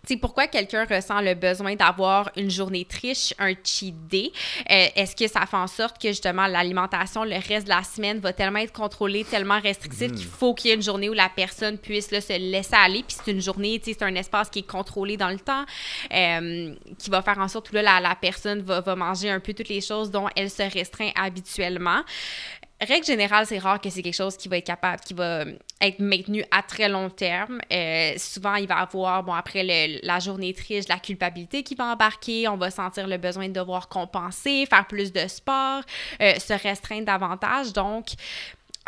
c'est 0.06 0.16
pourquoi 0.16 0.46
quelqu'un 0.46 0.84
ressent 0.84 1.20
le 1.20 1.34
besoin 1.34 1.74
d'avoir 1.74 2.30
une 2.36 2.50
journée 2.50 2.84
triche, 2.84 3.34
un 3.38 3.52
cheat 3.62 3.94
day? 4.08 4.32
Euh, 4.70 4.86
est-ce 4.94 5.16
que 5.16 5.26
ça 5.26 5.46
fait 5.46 5.56
en 5.56 5.66
sorte 5.66 6.00
que 6.00 6.08
justement 6.08 6.46
l'alimentation 6.46 7.24
le 7.24 7.36
reste 7.36 7.64
de 7.64 7.70
la 7.70 7.82
semaine 7.82 8.20
va 8.20 8.32
tellement 8.32 8.60
être 8.60 8.72
contrôlée, 8.72 9.24
tellement 9.24 9.60
restrictive 9.60 10.12
qu'il 10.12 10.26
hmm. 10.26 10.30
faut 10.30 10.54
qu'il 10.54 10.68
y 10.68 10.72
ait 10.72 10.76
une 10.76 10.82
journée 10.82 11.08
où 11.08 11.12
la 11.12 11.28
personne 11.28 11.78
puisse 11.78 12.10
là, 12.10 12.20
se 12.20 12.38
laisser 12.38 12.74
aller? 12.74 13.02
Puis 13.06 13.16
c'est 13.22 13.32
une 13.32 13.40
journée, 13.40 13.80
c'est 13.84 14.02
un 14.02 14.14
espace 14.14 14.48
qui 14.48 14.60
est 14.60 14.66
contrôlé 14.66 15.16
dans 15.16 15.30
le 15.30 15.38
temps, 15.38 15.64
euh, 16.12 16.74
qui 16.98 17.10
va 17.10 17.22
faire 17.22 17.38
en 17.38 17.48
sorte 17.48 17.70
que 17.70 17.74
là, 17.74 17.82
la, 17.82 18.00
la 18.00 18.14
personne 18.14 18.62
va, 18.62 18.80
va, 18.80 18.96
manger 18.96 19.30
un 19.30 19.40
peu 19.40 19.54
toutes 19.54 19.68
les 19.68 19.80
choses 19.80 20.10
dont 20.10 20.28
elle 20.36 20.50
se 20.50 20.62
restreint 20.62 21.10
habituellement 21.16 22.02
règle 22.80 23.06
générale, 23.06 23.46
c'est 23.46 23.58
rare 23.58 23.80
que 23.80 23.88
c'est 23.88 24.02
quelque 24.02 24.14
chose 24.14 24.36
qui 24.36 24.48
va 24.48 24.58
être 24.58 24.66
capable, 24.66 25.00
qui 25.00 25.14
va 25.14 25.44
être 25.80 25.98
maintenu 25.98 26.44
à 26.50 26.62
très 26.62 26.88
long 26.88 27.08
terme. 27.08 27.60
Euh, 27.72 28.14
souvent, 28.18 28.54
il 28.56 28.66
va 28.66 28.78
avoir, 28.78 29.22
bon, 29.22 29.32
après 29.32 29.62
la 30.02 30.18
journée 30.18 30.52
triste, 30.52 30.88
la 30.88 30.98
culpabilité 30.98 31.62
qui 31.62 31.74
va 31.74 31.86
embarquer. 31.86 32.48
On 32.48 32.56
va 32.56 32.70
sentir 32.70 33.06
le 33.06 33.16
besoin 33.16 33.48
de 33.48 33.52
devoir 33.54 33.88
compenser, 33.88 34.66
faire 34.66 34.86
plus 34.86 35.12
de 35.12 35.26
sport, 35.26 35.82
euh, 36.20 36.34
se 36.38 36.52
restreindre 36.52 37.06
davantage. 37.06 37.72
Donc, 37.72 38.08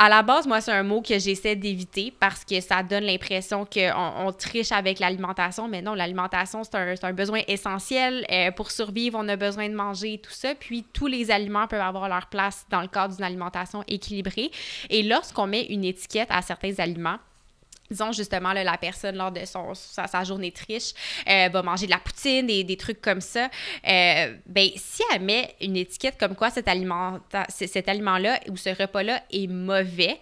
à 0.00 0.08
la 0.08 0.22
base, 0.22 0.46
moi, 0.46 0.60
c'est 0.60 0.72
un 0.72 0.84
mot 0.84 1.02
que 1.02 1.18
j'essaie 1.18 1.56
d'éviter 1.56 2.12
parce 2.20 2.44
que 2.44 2.60
ça 2.60 2.84
donne 2.84 3.02
l'impression 3.02 3.66
qu'on 3.66 4.12
on 4.26 4.32
triche 4.32 4.70
avec 4.70 5.00
l'alimentation. 5.00 5.66
Mais 5.66 5.82
non, 5.82 5.94
l'alimentation, 5.94 6.62
c'est 6.62 7.04
un, 7.04 7.12
besoin 7.12 7.40
essentiel. 7.48 8.24
Euh, 8.30 8.52
pour 8.52 8.70
survivre, 8.70 9.18
on 9.20 9.28
a 9.28 9.34
besoin 9.34 9.68
de 9.68 9.74
manger 9.74 10.18
tout 10.18 10.30
ça. 10.30 10.54
Puis, 10.54 10.84
tous 10.92 11.08
les 11.08 11.32
aliments 11.32 11.66
peuvent 11.66 11.80
avoir 11.80 12.08
leur 12.08 12.26
place 12.26 12.64
dans 12.70 12.80
le 12.80 12.86
cadre 12.86 13.16
d'une 13.16 13.24
alimentation 13.24 13.82
équilibrée. 13.88 14.52
Et 14.88 15.02
lorsqu'on 15.02 15.48
met 15.48 15.64
une 15.64 15.84
étiquette 15.84 16.28
à 16.30 16.42
certains 16.42 16.74
aliments, 16.78 17.18
disons 17.90 18.12
justement 18.12 18.52
là, 18.52 18.64
la 18.64 18.76
personne 18.76 19.16
lors 19.16 19.32
de 19.32 19.44
son, 19.44 19.74
sa, 19.74 20.24
journée 20.24 20.50
de 20.50 20.72
riche 20.72 20.92
euh, 21.28 21.48
va 21.48 21.62
manger 21.62 21.86
de 21.86 21.90
la 21.90 21.98
poutine, 21.98 22.46
des, 22.46 22.64
des 22.64 22.76
trucs 22.76 23.00
comme 23.00 23.20
ça, 23.20 23.48
euh, 23.86 24.34
ben 24.46 24.68
si 24.76 25.02
elle 25.14 25.22
met 25.22 25.54
une 25.60 25.76
étiquette 25.76 26.18
comme 26.18 26.34
quoi 26.34 26.50
cet 26.50 26.68
aliment 26.68 27.20
cet 27.48 27.88
aliment-là 27.88 28.40
ou 28.50 28.56
ce 28.56 28.70
repas-là 28.70 29.22
est 29.30 29.46
mauvais, 29.46 30.18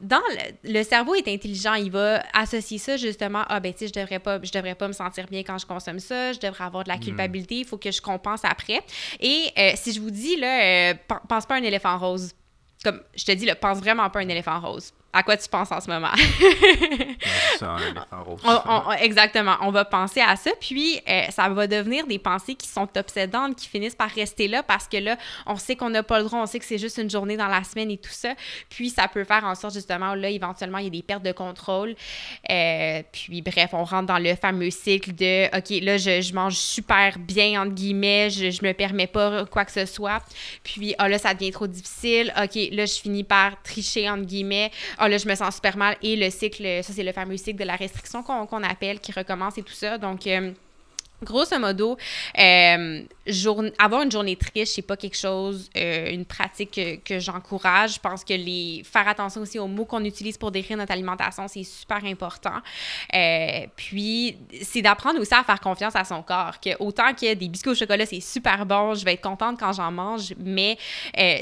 dans 0.00 0.20
le, 0.62 0.82
cerveau 0.84 1.14
est 1.16 1.26
intelligent, 1.26 1.74
il 1.74 1.90
va 1.90 2.22
associer 2.32 2.78
ça 2.78 2.96
justement 2.96 3.42
ah 3.48 3.58
ben 3.58 3.72
tu 3.72 3.80
sais 3.80 3.88
je 3.88 4.00
devrais 4.00 4.20
pas 4.20 4.38
je 4.40 4.52
devrais 4.52 4.76
pas 4.76 4.86
me 4.86 4.92
sentir 4.92 5.26
bien 5.26 5.40
quand 5.40 5.58
je 5.58 5.66
consomme 5.66 5.98
ça, 5.98 6.32
je 6.32 6.38
devrais 6.38 6.64
avoir 6.64 6.84
de 6.84 6.88
la 6.88 6.96
hmm. 6.96 7.00
culpabilité, 7.00 7.56
il 7.56 7.64
faut 7.64 7.78
que 7.78 7.90
je 7.90 8.00
compense 8.00 8.44
après. 8.44 8.80
Et 9.18 9.50
euh, 9.58 9.72
si 9.74 9.92
je 9.92 10.00
vous 10.00 10.10
dis 10.10 10.36
là 10.36 10.94
pense 11.28 11.46
pas 11.46 11.56
à 11.56 11.58
un 11.58 11.62
éléphant 11.62 11.98
rose. 11.98 12.32
Comme 12.84 13.02
je 13.16 13.24
te 13.24 13.32
dis 13.32 13.44
là, 13.44 13.56
pense 13.56 13.78
vraiment 13.78 14.08
pas 14.08 14.20
à 14.20 14.22
un 14.22 14.28
éléphant 14.28 14.60
rose 14.60 14.92
à 15.12 15.22
quoi 15.22 15.36
tu 15.38 15.48
penses 15.48 15.72
en 15.72 15.80
ce 15.80 15.88
moment? 15.88 16.10
exactement. 19.00 19.56
On 19.62 19.70
va 19.70 19.86
penser 19.86 20.20
à 20.20 20.36
ça, 20.36 20.50
puis 20.60 21.00
euh, 21.08 21.22
ça 21.30 21.48
va 21.48 21.66
devenir 21.66 22.06
des 22.06 22.18
pensées 22.18 22.54
qui 22.54 22.68
sont 22.68 22.88
obsédantes, 22.96 23.56
qui 23.56 23.68
finissent 23.68 23.94
par 23.94 24.10
rester 24.10 24.48
là 24.48 24.62
parce 24.62 24.86
que 24.86 24.98
là, 24.98 25.16
on 25.46 25.56
sait 25.56 25.76
qu'on 25.76 25.88
n'a 25.88 26.02
pas 26.02 26.18
le 26.18 26.24
droit, 26.24 26.40
on 26.40 26.46
sait 26.46 26.58
que 26.58 26.66
c'est 26.66 26.76
juste 26.76 26.98
une 26.98 27.08
journée 27.08 27.38
dans 27.38 27.48
la 27.48 27.64
semaine 27.64 27.90
et 27.90 27.96
tout 27.96 28.12
ça. 28.12 28.34
Puis 28.68 28.90
ça 28.90 29.08
peut 29.08 29.24
faire 29.24 29.44
en 29.44 29.54
sorte 29.54 29.74
justement, 29.74 30.14
là, 30.14 30.28
éventuellement, 30.28 30.78
il 30.78 30.84
y 30.84 30.88
a 30.88 30.90
des 30.90 31.02
pertes 31.02 31.22
de 31.22 31.32
contrôle. 31.32 31.96
Euh, 32.50 33.02
puis 33.10 33.40
bref, 33.40 33.70
on 33.72 33.84
rentre 33.84 34.06
dans 34.06 34.18
le 34.18 34.34
fameux 34.34 34.70
cycle 34.70 35.14
de 35.14 35.46
OK, 35.56 35.82
là, 35.82 35.96
je, 35.96 36.34
mange 36.34 36.56
super 36.56 37.18
bien, 37.18 37.62
entre 37.62 37.72
guillemets, 37.72 38.28
je, 38.28 38.50
je 38.50 38.62
me 38.62 38.72
permets 38.72 39.06
pas 39.06 39.46
quoi 39.46 39.64
que 39.64 39.72
ce 39.72 39.86
soit. 39.86 40.22
Puis, 40.62 40.94
ah 40.98 41.08
là, 41.08 41.16
ça 41.16 41.32
devient 41.32 41.50
trop 41.50 41.66
difficile. 41.66 42.32
OK, 42.36 42.56
là, 42.72 42.84
je 42.84 43.00
finis 43.00 43.24
par 43.24 43.60
tricher, 43.62 44.10
entre 44.10 44.26
guillemets 44.26 44.70
ah 44.98 45.08
là, 45.08 45.16
je 45.16 45.28
me 45.28 45.34
sens 45.34 45.54
super 45.54 45.76
mal. 45.76 45.96
Et 46.02 46.16
le 46.16 46.30
cycle, 46.30 46.82
ça, 46.82 46.92
c'est 46.92 47.02
le 47.02 47.12
fameux 47.12 47.36
cycle 47.36 47.58
de 47.58 47.64
la 47.64 47.76
restriction 47.76 48.22
qu'on 48.22 48.62
appelle, 48.62 49.00
qui 49.00 49.12
recommence 49.12 49.56
et 49.58 49.62
tout 49.62 49.72
ça. 49.72 49.96
Donc, 49.98 50.26
euh, 50.26 50.52
Grosso 51.20 51.58
modo, 51.58 51.96
euh, 52.38 53.02
avoir 53.78 54.02
une 54.02 54.12
journée 54.12 54.36
triste, 54.36 54.74
c'est 54.76 54.82
pas 54.82 54.96
quelque 54.96 55.16
chose, 55.16 55.68
euh, 55.76 56.10
une 56.12 56.24
pratique 56.24 57.02
que, 57.04 57.18
j'encourage. 57.18 57.94
Je 57.94 58.00
pense 58.00 58.22
que 58.22 58.34
les 58.34 58.82
faire 58.84 59.08
attention 59.08 59.40
aussi 59.40 59.58
aux 59.58 59.66
mots 59.66 59.84
qu'on 59.84 60.04
utilise 60.04 60.38
pour 60.38 60.52
décrire 60.52 60.76
notre 60.76 60.92
alimentation, 60.92 61.48
c'est 61.48 61.64
super 61.64 62.04
important. 62.04 62.60
Euh, 63.14 63.66
puis, 63.74 64.36
c'est 64.62 64.80
d'apprendre 64.80 65.20
aussi 65.20 65.34
à 65.34 65.42
faire 65.42 65.58
confiance 65.58 65.96
à 65.96 66.04
son 66.04 66.22
corps. 66.22 66.60
Que 66.60 66.70
autant 66.78 67.12
que 67.12 67.34
des 67.34 67.48
biscuits 67.48 67.70
au 67.70 67.74
chocolat, 67.74 68.06
c'est 68.06 68.20
super 68.20 68.64
bon, 68.64 68.94
je 68.94 69.04
vais 69.04 69.14
être 69.14 69.20
contente 69.20 69.58
quand 69.58 69.72
j'en 69.72 69.90
mange, 69.90 70.34
mais 70.38 70.78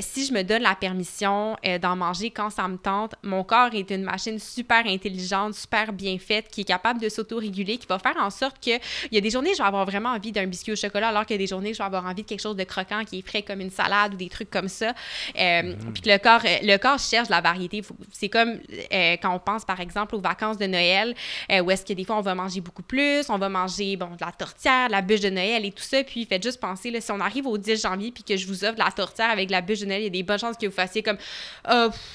si 0.01 0.25
je 0.25 0.33
me 0.33 0.43
donne 0.43 0.63
la 0.63 0.75
permission 0.75 1.57
d'en 1.83 1.97
manger 1.97 2.31
quand 2.31 2.49
ça 2.49 2.67
me 2.67 2.79
tente, 2.79 3.15
mon 3.23 3.45
corps 3.45 3.75
est 3.75 3.91
une 3.91 4.05
machine 4.05 4.39
super 4.39 4.87
intelligente, 4.87 5.55
super 5.55 5.93
bien 5.93 6.19
faite, 6.19 6.49
qui 6.49 6.63
est 6.63 6.65
capable 6.65 7.01
de 7.01 7.11
s'auto-réguler, 7.11 7.77
qui 7.77 7.87
va 7.87 7.99
faire 7.99 8.17
en 8.19 8.31
sorte 8.31 8.57
que 8.65 8.71
il 9.11 9.15
y 9.15 9.19
a 9.19 9.21
des 9.21 9.31
journées, 9.31 9.55
je 9.55 9.66
avoir 9.67 9.85
vraiment 9.85 10.11
envie 10.11 10.33
d'un 10.33 10.47
biscuit 10.47 10.73
au 10.73 10.77
chocolat, 10.77 11.09
alors 11.09 11.27
qu'il 11.27 11.35
y 11.35 11.39
a 11.39 11.39
des 11.39 11.47
journées 11.47 11.73
je 11.73 11.79
vais 11.79 11.85
avoir 11.85 12.05
envie 12.05 12.23
de 12.23 12.29
quelque 12.29 12.41
chose 12.41 12.57
de 12.57 12.65
croquant 12.65 13.05
qui 13.05 13.19
est 13.19 13.27
frais 13.27 13.43
comme 13.43 13.61
une 13.61 13.71
salade 13.71 14.15
ou 14.15 14.17
des 14.17 14.29
trucs 14.29 14.51
comme 14.51 14.69
ça. 14.69 14.95
Euh, 15.39 15.63
mm. 15.63 15.93
Puis 15.93 16.03
le 16.07 16.19
corps, 16.19 16.41
euh, 16.45 16.59
le 16.63 16.77
corps 16.79 16.99
cherche 16.99 17.29
la 17.29 17.41
variété. 17.41 17.83
C'est 18.13 18.29
comme 18.29 18.59
euh, 18.93 19.17
quand 19.21 19.35
on 19.35 19.39
pense, 19.39 19.65
par 19.65 19.81
exemple, 19.81 20.15
aux 20.15 20.21
vacances 20.21 20.59
de 20.59 20.67
Noël, 20.67 21.15
où 21.63 21.71
est-ce 21.71 21.85
que 21.85 21.93
des 21.93 22.05
fois, 22.05 22.17
on 22.17 22.23
va 22.23 22.35
manger 22.35 22.61
beaucoup 22.61 22.83
plus, 22.83 23.29
on 23.29 23.39
va 23.39 23.49
manger, 23.49 23.97
bon, 23.97 24.07
de 24.07 24.25
la 24.25 24.33
tortière, 24.33 24.89
de 24.89 24.93
la 24.93 25.03
bûche 25.03 25.21
de 25.21 25.31
Noël 25.31 25.65
et 25.65 25.73
tout 25.73 25.83
ça. 25.83 26.03
Puis 26.05 26.25
faites 26.25 26.43
juste 26.43 26.61
penser, 26.61 26.91
là, 26.91 27.01
si 27.01 27.11
on 27.13 27.21
arrive 27.21 27.47
au 27.47 27.59
10 27.59 27.83
janvier 27.83 28.13
puis 28.13 28.25
que 28.25 28.37
je 28.37 28.47
vous 28.47 28.65
offre 28.65 28.75
de 28.75 28.81
la 28.85 28.91
tortière 28.91 29.31
avec 29.31 29.49
de 29.49 29.53
la 29.53 29.61
bûche 29.61 29.81
de 29.81 29.87
Noël, 29.87 30.01
il 30.01 30.05
y 30.05 30.09
a 30.09 30.11
des 30.11 30.23
bonnes 30.23 30.39
chances 30.39 30.57
que 30.57 30.67
vous 30.67 30.73
fassiez 30.73 31.03
comme, 31.03 31.19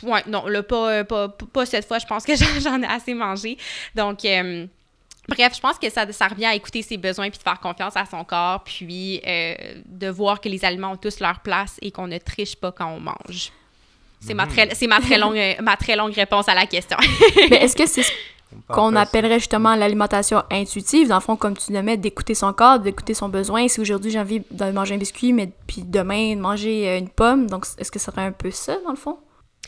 ouais, 0.04 0.24
non, 0.28 0.48
là, 0.48 0.64
pas, 0.64 1.04
pas, 1.04 1.30
pas, 1.30 1.66
cette 1.66 1.88
fois, 1.88 2.00
je 2.00 2.06
pense 2.06 2.26
que 2.26 2.34
j'en 2.62 2.82
ai 2.82 2.88
assez 2.88 3.14
mangé. 3.14 3.58
Donc, 3.96 4.26
Bref, 5.30 5.54
je 5.56 5.62
pense 5.62 5.78
que 5.78 5.90
ça, 5.90 6.12
ça 6.12 6.28
revient 6.28 6.46
à 6.46 6.56
écouter 6.56 6.82
ses 6.82 6.98
besoins 6.98 7.30
puis 7.30 7.38
de 7.38 7.44
faire 7.44 7.60
confiance 7.60 7.96
à 7.96 8.06
son 8.06 8.24
corps, 8.24 8.64
puis 8.64 9.22
euh, 9.26 9.54
de 9.86 10.10
voir 10.10 10.42
que 10.42 10.50
les 10.50 10.66
aliments 10.66 10.92
ont 10.92 10.98
tous 10.98 11.20
leur 11.20 11.40
place 11.40 11.78
et 11.82 11.92
qu'on 11.92 12.08
ne 12.08 12.18
triche 12.18 12.56
pas 12.56 12.72
quand 12.72 12.88
on 12.88 13.00
mange. 13.00 13.52
C'est 14.20 14.34
ma, 14.34 14.46
très, 14.46 14.70
ma, 14.88 15.00
très 15.00 15.18
longue, 15.20 15.40
ma 15.62 15.78
très 15.78 15.96
longue 15.96 16.14
réponse 16.14 16.48
à 16.48 16.54
la 16.54 16.66
question. 16.66 16.98
Mais 17.50 17.64
est-ce 17.64 17.76
que 17.76 17.88
c'est 17.88 18.04
ce 18.04 18.12
qu'on 18.68 18.96
appellerait 18.96 19.40
justement 19.40 19.76
l'alimentation 19.76 20.44
intuitive, 20.52 21.08
dans 21.08 21.16
le 21.16 21.22
fond, 21.22 21.36
comme 21.36 21.58
tu 21.58 21.72
mets, 21.72 21.98
d'écouter 21.98 22.36
son 22.36 22.54
corps, 22.54 22.80
d'écouter 22.80 23.14
son 23.14 23.30
besoin. 23.30 23.68
Si 23.68 23.80
aujourd'hui 23.80 24.12
j'ai 24.12 24.20
envie 24.20 24.42
de 24.52 24.72
manger 24.72 24.96
un 24.96 24.98
biscuit, 24.98 25.34
mais 25.34 25.52
puis 25.68 25.84
demain 25.84 26.36
de 26.36 26.42
manger 26.42 26.90
euh, 26.90 27.00
une 27.00 27.10
pomme, 27.10 27.48
donc 27.48 27.66
est-ce 27.78 27.92
que 27.92 28.00
ça 28.00 28.12
serait 28.12 28.26
un 28.26 28.32
peu 28.32 28.52
ça, 28.52 28.78
dans 28.84 28.92
le 28.92 28.98
fond? 28.98 29.18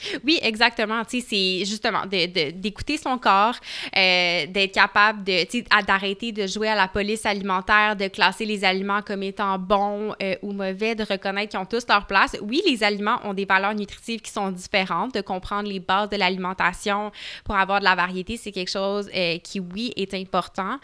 Oui, 0.24 0.40
exactement. 0.42 1.04
Tu 1.06 1.20
sais, 1.20 1.28
c'est 1.30 1.66
justement 1.66 2.06
d'écouter 2.06 2.98
son 2.98 3.18
corps, 3.18 3.56
euh, 3.96 4.46
d'être 4.48 4.74
capable 4.74 5.24
de, 5.24 5.86
d'arrêter 5.86 6.32
de 6.32 6.48
jouer 6.48 6.70
à 6.70 6.76
la 6.76 6.88
police 6.88 7.26
alimentaire, 7.26 7.96
de 7.96 8.08
classer 8.08 8.46
les 8.46 8.64
aliments 8.64 9.02
comme 9.02 9.24
étant 9.24 9.58
bons 9.58 10.14
euh, 10.22 10.36
ou 10.42 10.54
mauvais, 10.54 10.96
de 10.96 11.04
reconnaître 11.04 11.52
qu'ils 11.52 11.60
ont 11.60 11.66
tous 11.66 11.86
leur 11.88 12.06
place. 12.08 12.36
Oui, 12.42 12.62
les 12.68 12.84
aliments 12.84 13.20
ont 13.24 13.34
des 13.34 13.46
valeurs 13.46 13.74
nutritives 13.74 14.22
qui 14.22 14.32
sont 14.32 14.52
différentes, 14.52 15.14
de 15.14 15.22
comprendre 15.22 15.70
les 15.70 15.80
bases 15.80 16.10
de 16.10 16.18
l'alimentation 16.18 17.12
pour 17.44 17.56
avoir 17.56 17.80
de 17.80 17.86
la 17.86 17.96
variété, 17.96 18.38
c'est 18.38 18.52
quelque 18.52 18.72
chose 18.72 19.10
euh, 19.16 19.38
qui, 19.40 19.60
oui, 19.60 19.92
est 19.96 20.14
important, 20.14 20.80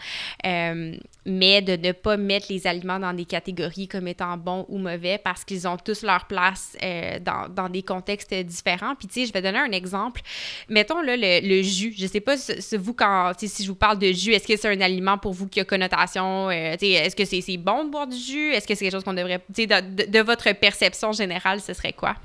mais 1.26 1.62
de 1.62 1.76
ne 1.76 1.92
pas 1.92 2.16
mettre 2.16 2.46
les 2.50 2.66
aliments 2.66 2.98
dans 2.98 3.12
des 3.12 3.24
catégories 3.24 3.88
comme 3.88 4.08
étant 4.08 4.36
bons 4.36 4.66
ou 4.68 4.78
mauvais 4.78 5.18
parce 5.18 5.44
qu'ils 5.44 5.68
ont 5.68 5.76
tous 5.76 6.02
leur 6.02 6.26
place 6.26 6.76
dans, 7.22 7.48
dans 7.48 7.68
des 7.68 7.82
contextes 7.82 8.34
différents. 8.34 8.94
Puis 8.94 9.08
tu 9.08 9.14
sais, 9.14 9.26
je 9.26 9.32
vais 9.32 9.42
donner 9.42 9.58
un 9.58 9.72
exemple. 9.72 10.22
Mettons, 10.68 11.02
là, 11.02 11.16
le, 11.16 11.62
jus. 11.62 11.94
Je 11.96 12.06
sais 12.06 12.20
pas, 12.20 12.36
si 12.36 12.76
vous, 12.76 12.94
quand, 12.94 13.32
si 13.38 13.62
je 13.62 13.68
vous 13.68 13.76
parle 13.76 13.98
de 13.98 14.12
jus, 14.12 14.32
est-ce 14.32 14.46
que 14.46 14.56
c'est 14.56 14.68
un 14.68 14.80
aliment 14.80 15.18
pour 15.18 15.32
vous 15.32 15.48
qui 15.48 15.60
a 15.60 15.64
connotation, 15.64 16.48
euh, 16.48 16.76
est-ce 16.80 17.16
que 17.16 17.24
c'est 17.24 17.56
bon 17.56 17.84
de 17.84 17.90
boire 17.90 18.06
du 18.06 18.16
jus? 18.16 18.52
Est-ce 18.52 18.66
que 18.66 18.74
c'est 18.74 18.84
quelque 18.84 18.94
chose 18.94 19.04
qu'on 19.04 19.14
devrait, 19.14 19.38
tu 19.54 19.62
sais, 19.62 19.66
de, 19.66 20.06
de, 20.10 20.20
votre 20.20 20.50
perception 20.52 21.12
générale, 21.12 21.60
ce 21.60 21.72
serait 21.74 21.92
quoi? 21.92 22.16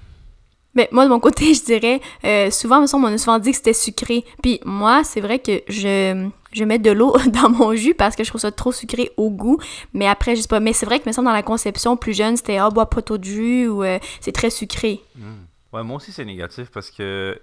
Mais 0.76 0.90
moi, 0.92 1.06
de 1.06 1.10
mon 1.10 1.20
côté, 1.20 1.54
je 1.54 1.64
dirais, 1.64 2.02
euh, 2.24 2.52
souvent, 2.52 2.86
on 2.94 3.00
m'a 3.00 3.18
souvent 3.18 3.40
dit 3.40 3.52
que 3.52 3.58
c'était 3.58 3.74
sucré. 3.74 4.24
Puis 4.44 4.60
moi, 4.66 5.04
c'est 5.04 5.22
vrai 5.22 5.40
que 5.40 5.62
je, 5.68 6.30
je 6.52 6.64
mets 6.64 6.80
de 6.80 6.92
l'eau 6.92 7.16
dans 7.28 7.50
mon 7.50 7.74
jus 7.76 7.96
parce 7.96 8.16
que 8.16 8.24
je 8.24 8.30
trouve 8.30 8.42
ça 8.42 8.52
trop 8.52 8.72
sucré 8.72 9.12
au 9.18 9.30
goût. 9.30 9.58
Mais 9.94 10.08
après, 10.08 10.36
je 10.36 10.42
sais 10.42 10.48
pas. 10.48 10.60
Mais 10.60 10.74
c'est 10.74 10.86
vrai 10.86 11.00
que, 11.00 11.08
me 11.08 11.14
semble, 11.14 11.28
dans 11.28 11.34
la 11.34 11.44
conception 11.44 11.98
plus 11.98 12.16
jeune, 12.16 12.38
c'était, 12.38 12.58
ah, 12.58 12.70
bois 12.70 12.90
pas 12.90 13.02
trop 13.02 13.18
de 13.18 13.24
jus 13.24 13.68
ou 13.68 13.84
euh, 13.84 14.00
c'est 14.22 14.34
très 14.34 14.50
sucré. 14.50 15.02
Hmm. 15.16 15.46
Ouais, 15.74 15.84
moi 15.84 15.98
aussi, 15.98 16.12
c'est 16.12 16.26
négatif 16.26 16.70
parce 16.72 16.90
que, 16.90 17.40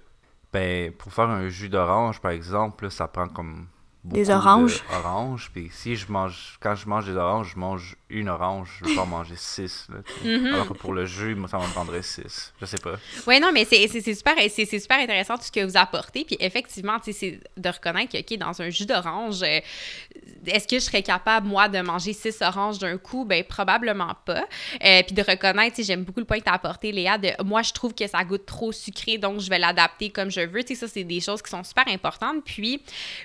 ben, 0.51 0.91
pour 0.93 1.13
faire 1.13 1.29
un 1.29 1.49
jus 1.49 1.69
d'orange, 1.69 2.19
par 2.19 2.31
exemple, 2.31 2.89
ça 2.89 3.07
prend 3.07 3.27
comme 3.27 3.67
des 4.03 4.29
oranges. 4.29 4.83
Oranges, 4.91 5.49
puis 5.53 5.69
si 5.71 5.95
je 5.95 6.11
mange, 6.11 6.57
quand 6.61 6.75
je 6.75 6.87
mange 6.87 7.05
des 7.05 7.15
oranges, 7.15 7.53
je 7.53 7.59
mange 7.59 7.95
une 8.13 8.29
orange, 8.29 8.69
je 8.79 8.85
vais 8.85 8.95
pas 8.95 9.01
en 9.01 9.07
manger 9.07 9.35
six. 9.35 9.87
Là, 9.89 9.99
mm-hmm. 10.23 10.53
Alors 10.53 10.67
que 10.67 10.73
pour 10.73 10.93
le 10.93 11.05
jus, 11.05 11.35
moi, 11.35 11.49
ça 11.49 11.57
m'en 11.57 11.67
prendrait 11.67 12.03
six. 12.03 12.53
Je 12.61 12.65
sais 12.65 12.77
pas. 12.77 12.95
Oui, 13.27 13.39
non, 13.39 13.51
mais 13.51 13.65
c'est 13.65 13.87
super, 13.87 14.35
super 14.49 14.99
intéressant 14.99 15.37
tout 15.37 15.43
ce 15.43 15.51
que 15.51 15.63
vous 15.65 15.77
apportez. 15.77 16.23
Puis 16.23 16.37
effectivement, 16.39 16.97
c'est 17.01 17.39
de 17.57 17.69
reconnaître 17.69 18.13
que, 18.13 18.19
OK, 18.19 18.37
dans 18.37 18.61
un 18.61 18.69
jus 18.69 18.85
d'orange, 18.85 19.41
euh, 19.43 19.59
est-ce 20.45 20.67
que 20.67 20.75
je 20.75 20.85
serais 20.85 21.03
capable, 21.03 21.47
moi, 21.47 21.67
de 21.69 21.79
manger 21.81 22.13
six 22.13 22.41
oranges 22.41 22.79
d'un 22.79 22.97
coup? 22.97 23.25
Ben, 23.25 23.43
probablement 23.43 24.15
pas. 24.25 24.45
Euh, 24.83 25.03
puis 25.03 25.15
de 25.15 25.21
reconnaître, 25.21 25.81
j'aime 25.81 26.03
beaucoup 26.03 26.19
le 26.19 26.25
point 26.25 26.39
que 26.39 26.43
tu 26.43 26.49
as 26.49 26.53
apporté, 26.53 26.91
Léa, 26.91 27.17
de 27.17 27.29
moi, 27.43 27.61
je 27.61 27.71
trouve 27.71 27.93
que 27.93 28.07
ça 28.07 28.23
goûte 28.23 28.45
trop 28.45 28.71
sucré, 28.71 29.17
donc 29.17 29.39
je 29.39 29.49
vais 29.49 29.59
l'adapter 29.59 30.09
comme 30.09 30.29
je 30.29 30.41
veux. 30.41 30.63
Tu 30.63 30.75
sais, 30.75 30.81
ça, 30.81 30.87
c'est 30.87 31.03
des 31.03 31.19
choses 31.19 31.41
qui 31.41 31.49
sont 31.49 31.63
super 31.63 31.87
importantes. 31.87 32.43
Puis, 32.45 32.81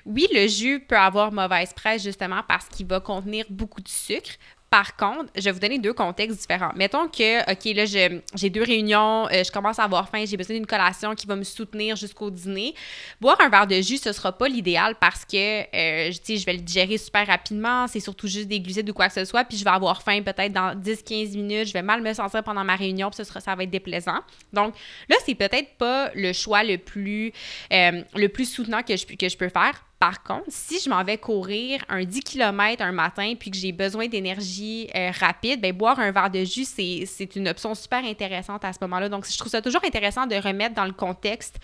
oui, 0.07 0.26
le 0.32 0.47
jus 0.47 0.80
peut 0.80 0.97
avoir 0.97 1.32
mauvaise 1.32 1.72
presse 1.72 2.03
justement 2.03 2.43
parce 2.47 2.68
qu'il 2.68 2.86
va 2.86 3.01
contenir 3.01 3.45
beaucoup 3.51 3.80
de 3.80 3.89
sucre. 3.89 4.30
Par 4.70 4.96
contre, 4.96 5.30
je 5.34 5.42
vais 5.44 5.52
vous 5.52 5.60
donner 5.60 5.78
deux 5.78 5.94
contextes 5.94 6.38
différents. 6.38 6.72
Mettons 6.76 7.08
que, 7.08 7.50
OK, 7.50 7.74
là, 7.74 7.86
j'ai 7.86 8.50
deux 8.50 8.62
réunions, 8.62 9.26
euh, 9.28 9.42
je 9.42 9.50
commence 9.50 9.78
à 9.78 9.84
avoir 9.84 10.10
faim, 10.10 10.24
j'ai 10.26 10.36
besoin 10.36 10.56
d'une 10.56 10.66
collation 10.66 11.14
qui 11.14 11.26
va 11.26 11.36
me 11.36 11.42
soutenir 11.42 11.96
jusqu'au 11.96 12.30
dîner. 12.30 12.74
Boire 13.18 13.40
un 13.40 13.48
verre 13.48 13.66
de 13.66 13.80
jus, 13.80 13.96
ce 13.96 14.12
sera 14.12 14.30
pas 14.30 14.46
l'idéal 14.46 14.94
parce 15.00 15.24
que, 15.24 15.36
euh, 15.36 16.12
je, 16.12 16.36
je 16.36 16.44
vais 16.44 16.52
le 16.52 16.60
digérer 16.60 16.98
super 16.98 17.26
rapidement, 17.26 17.86
c'est 17.86 18.00
surtout 18.00 18.26
juste 18.26 18.48
des 18.48 18.60
glucides 18.60 18.90
ou 18.90 18.92
quoi 18.92 19.08
que 19.08 19.14
ce 19.14 19.24
soit, 19.24 19.44
puis 19.44 19.56
je 19.56 19.64
vais 19.64 19.70
avoir 19.70 20.02
faim 20.02 20.20
peut-être 20.22 20.52
dans 20.52 20.74
10-15 20.74 21.34
minutes, 21.34 21.68
je 21.68 21.72
vais 21.72 21.82
mal 21.82 22.02
me 22.02 22.12
sentir 22.12 22.42
pendant 22.42 22.64
ma 22.64 22.76
réunion, 22.76 23.10
puis 23.10 23.24
ce 23.24 23.40
ça 23.40 23.54
va 23.54 23.62
être 23.62 23.70
déplaisant. 23.70 24.18
Donc, 24.52 24.74
là, 25.08 25.16
c'est 25.24 25.34
peut-être 25.34 25.76
pas 25.78 26.10
le 26.14 26.32
choix 26.34 26.62
le 26.62 26.76
plus, 26.76 27.32
euh, 27.72 28.02
soutenant 28.44 28.82
que 28.82 28.96
je, 28.96 29.06
que 29.06 29.28
je 29.28 29.36
peux 29.36 29.48
faire. 29.48 29.88
Par 29.99 30.22
contre, 30.22 30.44
si 30.49 30.78
je 30.78 30.88
m'en 30.88 31.03
vais 31.03 31.18
courir 31.18 31.84
un 31.88 32.05
10 32.05 32.20
km 32.20 32.82
un 32.82 32.92
matin 32.92 33.34
puis 33.38 33.51
que 33.51 33.57
j'ai 33.57 33.72
besoin 33.72 34.07
d'énergie 34.07 34.88
euh, 34.94 35.11
rapide, 35.18 35.61
ben 35.61 35.72
boire 35.72 35.99
un 35.99 36.12
verre 36.12 36.30
de 36.30 36.44
jus, 36.44 36.64
c'est 36.64 37.36
une 37.36 37.49
option 37.49 37.74
super 37.74 38.05
intéressante 38.05 38.64
à 38.64 38.72
ce 38.72 38.78
moment-là. 38.82 39.09
Donc, 39.09 39.26
je 39.28 39.36
trouve 39.36 39.51
ça 39.51 39.61
toujours 39.61 39.84
intéressant 39.84 40.26
de 40.26 40.36
remettre 40.36 40.76
dans 40.76 40.84
le 40.84 40.92
contexte. 40.92 41.57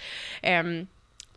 Euh, 0.44 0.82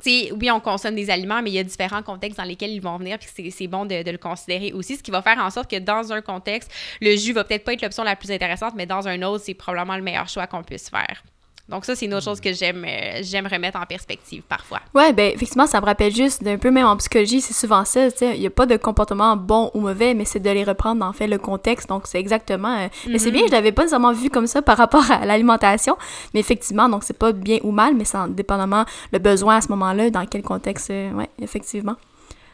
oui, 0.06 0.52
on 0.52 0.60
consomme 0.60 0.96
des 0.96 1.10
aliments, 1.12 1.42
mais 1.44 1.52
il 1.52 1.56
y 1.56 1.60
a 1.60 1.64
différents 1.64 2.02
contextes 2.02 2.38
dans 2.38 2.44
lesquels 2.44 2.72
ils 2.72 2.82
vont 2.82 2.98
venir, 2.98 3.18
puis 3.20 3.52
c'est 3.52 3.68
bon 3.68 3.86
de, 3.86 4.04
de, 4.04 4.12
le 4.12 4.18
considérer 4.18 4.74
aussi, 4.74 4.96
ce 4.96 5.04
qui 5.04 5.12
va 5.12 5.22
faire 5.22 5.40
en 5.40 5.50
sorte 5.50 5.70
que 5.70 5.80
dans 5.80 6.12
un 6.14 6.22
contexte, 6.22 6.72
le 7.02 7.16
jus 7.16 7.34
va 7.34 7.44
peut-être 7.44 7.64
pas 7.64 7.74
être 7.74 7.82
l'option 7.82 8.04
la 8.04 8.16
plus 8.16 8.32
intéressante, 8.32 8.74
mais 8.76 8.86
dans 8.86 9.08
un 9.08 9.22
autre, 9.24 9.44
c'est 9.44 9.54
probablement 9.54 9.98
le 9.98 10.04
meilleur 10.04 10.30
choix 10.30 10.48
qu'on 10.48 10.64
puisse 10.64 10.90
faire. 10.90 11.24
Donc 11.70 11.84
ça, 11.84 11.96
c'est 11.96 12.06
une 12.06 12.14
autre 12.14 12.24
chose 12.24 12.40
que 12.40 12.54
j'aime 12.54 12.86
euh, 12.86 13.20
j'aime 13.22 13.46
remettre 13.46 13.78
en 13.78 13.86
perspective 13.86 14.42
parfois. 14.48 14.80
Ouais, 14.94 15.12
ben 15.12 15.34
effectivement, 15.34 15.68
ça 15.68 15.82
me 15.82 15.86
rappelle 15.86 16.16
juste 16.16 16.44
d'un 16.44 16.58
peu 16.58 16.72
même 16.72 16.86
en 16.86 16.96
psychologie, 16.98 17.42
c'est 17.42 17.54
souvent 17.54 17.84
ça, 17.84 18.10
tu 18.12 18.20
sais, 18.20 18.36
il 18.36 18.40
n'y 18.40 18.48
a 18.48 18.50
pas 18.50 18.66
de 18.66 18.78
comportement 18.78 19.36
bon 19.36 19.70
ou 19.74 19.82
mauvais, 19.82 20.14
mais 20.14 20.24
c'est 20.24 20.40
de 20.40 20.50
les 20.50 20.64
reprendre 20.64 21.06
en 21.06 21.12
fait 21.12 21.28
le 21.28 21.38
contexte. 21.38 21.90
Donc 21.90 22.08
c'est 22.08 22.20
exactement 22.20 22.78
euh, 22.78 22.88
mais 23.10 23.20
c'est 23.20 23.32
bien, 23.32 23.44
je 23.48 23.52
l'avais 23.52 23.72
pas 23.72 23.82
nécessairement 23.82 24.14
vu 24.14 24.30
comme 24.30 24.48
ça 24.48 24.62
par 24.62 24.78
rapport 24.78 25.12
à 25.12 25.26
l'alimentation, 25.26 25.98
mais 26.34 26.40
effectivement, 26.40 26.88
donc 26.88 27.04
c'est 27.04 27.18
pas 27.18 27.34
bien 27.34 27.58
ou 27.64 27.72
mal, 27.72 27.96
mais 27.96 28.06
c'est 28.06 28.18
dépendamment 28.30 28.86
le 29.12 29.20
besoin 29.20 29.58
à 29.58 29.62
ce 29.62 29.68
moment-là, 29.70 30.10
dans 30.10 30.26
quel 30.26 30.44
contexte, 30.44 30.90
euh, 30.92 31.12
ouais, 31.12 31.30
effectivement. 31.42 31.96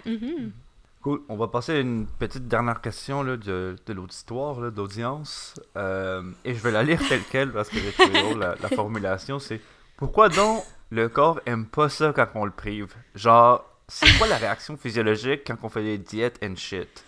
Mm 0.06 0.63
Cool. 1.04 1.22
On 1.28 1.36
va 1.36 1.50
passer 1.50 1.74
à 1.74 1.80
une 1.80 2.08
petite 2.08 2.48
dernière 2.48 2.80
question 2.80 3.24
là, 3.24 3.36
de, 3.36 3.76
de 3.86 3.94
l'auditoire, 3.94 4.72
d'audience. 4.72 5.60
Euh, 5.76 6.24
et 6.46 6.56
je 6.56 6.60
vais 6.60 6.72
la 6.72 6.82
lire 6.82 7.02
telle 7.10 7.24
quelle 7.30 7.52
parce 7.52 7.68
que 7.68 7.78
j'ai 7.78 7.92
trouvé 7.92 8.34
la, 8.36 8.56
la, 8.62 8.70
formulation. 8.76 9.38
C'est 9.38 9.60
Pourquoi 9.98 10.30
donc 10.30 10.64
le 10.92 11.10
corps 11.10 11.42
aime 11.46 11.66
pas 11.66 11.90
ça 11.90 12.14
quand 12.16 12.28
on 12.36 12.46
le 12.46 12.52
prive? 12.52 12.94
Genre, 13.16 13.66
c'est 13.88 14.18
quoi 14.18 14.28
la 14.28 14.38
réaction 14.38 14.78
physiologique 14.78 15.42
quand 15.46 15.58
on 15.64 15.70
fait 15.70 15.84
des 15.84 15.98
diètes 15.98 16.40
and 16.42 16.56
shit 16.56 17.04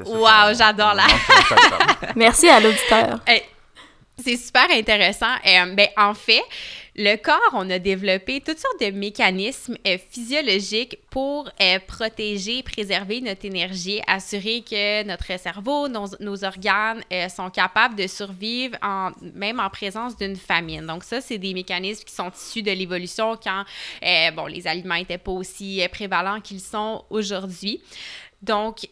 Wow, 0.00 0.52
j'adore 0.54 0.94
la. 0.94 1.06
Merci 2.16 2.48
à 2.48 2.60
l'auditeur. 2.60 3.20
C'est 4.22 4.36
super 4.36 4.70
intéressant. 4.70 5.34
Euh, 5.46 5.74
ben, 5.74 5.88
en 5.96 6.14
fait, 6.14 6.42
le 6.96 7.16
corps, 7.16 7.40
on 7.54 7.68
a 7.70 7.80
développé 7.80 8.40
toutes 8.40 8.60
sortes 8.60 8.80
de 8.80 8.92
mécanismes 8.92 9.76
euh, 9.84 9.98
physiologiques 10.10 10.96
pour 11.10 11.50
euh, 11.60 11.80
protéger, 11.84 12.62
préserver 12.62 13.20
notre 13.20 13.44
énergie, 13.44 14.00
assurer 14.06 14.62
que 14.62 15.02
notre 15.02 15.36
cerveau, 15.40 15.88
nos, 15.88 16.44
organes 16.44 17.02
euh, 17.12 17.28
sont 17.28 17.50
capables 17.50 17.96
de 17.96 18.06
survivre 18.06 18.78
même 19.34 19.58
en 19.58 19.70
présence 19.70 20.16
d'une 20.16 20.36
famine. 20.36 20.86
Donc 20.86 21.02
ça, 21.02 21.20
c'est 21.20 21.38
des 21.38 21.52
mécanismes 21.52 22.04
qui 22.04 22.14
sont 22.14 22.30
issus 22.30 22.62
de 22.62 22.70
l'évolution 22.70 23.36
quand 23.42 23.64
bon, 24.36 24.46
les 24.46 24.68
aliments 24.68 24.94
n'étaient 24.94 25.18
pas 25.18 25.32
aussi 25.32 25.82
prévalents 25.90 26.40
qu'ils 26.40 26.60
sont 26.60 27.04
aujourd'hui. 27.10 27.82
Donc, 28.42 28.86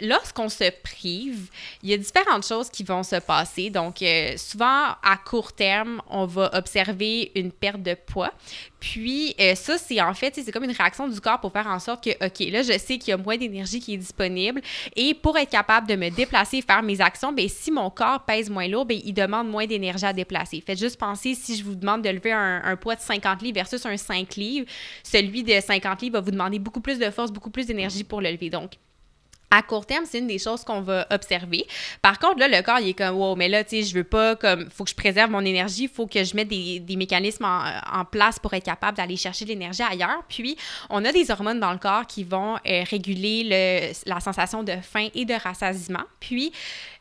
lorsqu'on 0.00 0.48
se 0.48 0.70
prive, 0.82 1.50
il 1.82 1.90
y 1.90 1.94
a 1.94 1.96
différentes 1.96 2.46
choses 2.46 2.70
qui 2.70 2.84
vont 2.84 3.02
se 3.02 3.16
passer. 3.16 3.70
Donc, 3.70 4.02
euh, 4.02 4.36
souvent, 4.36 4.94
à 5.02 5.16
court 5.24 5.52
terme, 5.52 6.00
on 6.08 6.26
va 6.26 6.50
observer 6.54 7.32
une 7.34 7.52
perte 7.52 7.82
de 7.82 7.94
poids. 7.94 8.32
Puis, 8.80 9.34
euh, 9.40 9.54
ça, 9.54 9.76
c'est 9.78 10.00
en 10.00 10.14
fait, 10.14 10.34
c'est 10.34 10.52
comme 10.52 10.64
une 10.64 10.72
réaction 10.72 11.08
du 11.08 11.20
corps 11.20 11.40
pour 11.40 11.52
faire 11.52 11.66
en 11.66 11.78
sorte 11.78 12.04
que, 12.04 12.10
OK, 12.24 12.50
là, 12.50 12.62
je 12.62 12.78
sais 12.78 12.98
qu'il 12.98 13.08
y 13.08 13.12
a 13.12 13.16
moins 13.16 13.36
d'énergie 13.36 13.80
qui 13.80 13.94
est 13.94 13.98
disponible. 13.98 14.60
Et 14.94 15.14
pour 15.14 15.36
être 15.36 15.50
capable 15.50 15.88
de 15.88 15.96
me 15.96 16.10
déplacer 16.10 16.62
faire 16.62 16.82
mes 16.82 17.00
actions, 17.00 17.32
bien, 17.32 17.46
si 17.48 17.70
mon 17.70 17.90
corps 17.90 18.24
pèse 18.24 18.50
moins 18.50 18.68
lourd, 18.68 18.84
bien, 18.84 19.00
il 19.04 19.12
demande 19.12 19.48
moins 19.48 19.66
d'énergie 19.66 20.04
à 20.04 20.12
déplacer. 20.12 20.62
Faites 20.64 20.78
juste 20.78 20.98
penser, 20.98 21.34
si 21.34 21.56
je 21.56 21.64
vous 21.64 21.74
demande 21.74 22.02
de 22.02 22.10
lever 22.10 22.32
un, 22.32 22.62
un, 22.64 22.76
poids 22.76 22.94
de 22.94 23.00
50 23.00 23.42
livres 23.42 23.56
versus 23.56 23.84
un 23.84 23.96
5 23.96 24.36
livres, 24.36 24.66
celui 25.02 25.42
de 25.42 25.60
50 25.60 26.02
livres 26.02 26.14
va 26.14 26.20
vous 26.20 26.30
demander 26.30 26.58
beaucoup 26.58 26.80
plus 26.80 26.98
de 26.98 27.10
force, 27.10 27.32
beaucoup 27.32 27.50
plus 27.50 27.66
d'énergie 27.66 28.04
pour 28.04 28.20
le 28.20 28.30
lever. 28.30 28.50
Donc, 28.50 28.72
à 29.50 29.62
court 29.62 29.86
terme, 29.86 30.04
c'est 30.06 30.18
une 30.18 30.26
des 30.26 30.38
choses 30.38 30.64
qu'on 30.64 30.80
va 30.80 31.06
observer. 31.10 31.66
Par 32.02 32.18
contre, 32.18 32.38
là, 32.38 32.48
le 32.48 32.62
corps, 32.62 32.80
il 32.80 32.90
est 32.90 32.94
comme, 32.94 33.16
wow, 33.16 33.34
mais 33.34 33.48
là, 33.48 33.64
tu 33.64 33.70
sais, 33.70 33.82
je 33.82 33.94
veux 33.94 34.04
pas, 34.04 34.36
comme, 34.36 34.68
faut 34.70 34.84
que 34.84 34.90
je 34.90 34.94
préserve 34.94 35.30
mon 35.30 35.44
énergie, 35.44 35.88
faut 35.88 36.06
que 36.06 36.22
je 36.22 36.36
mette 36.36 36.48
des, 36.48 36.80
des 36.80 36.96
mécanismes 36.96 37.44
en, 37.44 38.04
place 38.04 38.38
pour 38.38 38.54
être 38.54 38.64
capable 38.64 38.96
d'aller 38.96 39.16
chercher 39.16 39.44
de 39.44 39.50
l'énergie 39.50 39.82
ailleurs. 39.82 40.22
Puis, 40.28 40.56
on 40.88 41.04
a 41.04 41.12
des 41.12 41.30
hormones 41.30 41.60
dans 41.60 41.72
le 41.72 41.78
corps 41.78 42.06
qui 42.06 42.24
vont 42.24 42.56
euh, 42.66 42.84
réguler 42.90 43.44
le, 43.44 43.92
la 44.06 44.20
sensation 44.20 44.62
de 44.62 44.72
faim 44.82 45.08
et 45.14 45.24
de 45.24 45.34
rassasiement. 45.34 46.04
Puis, 46.20 46.52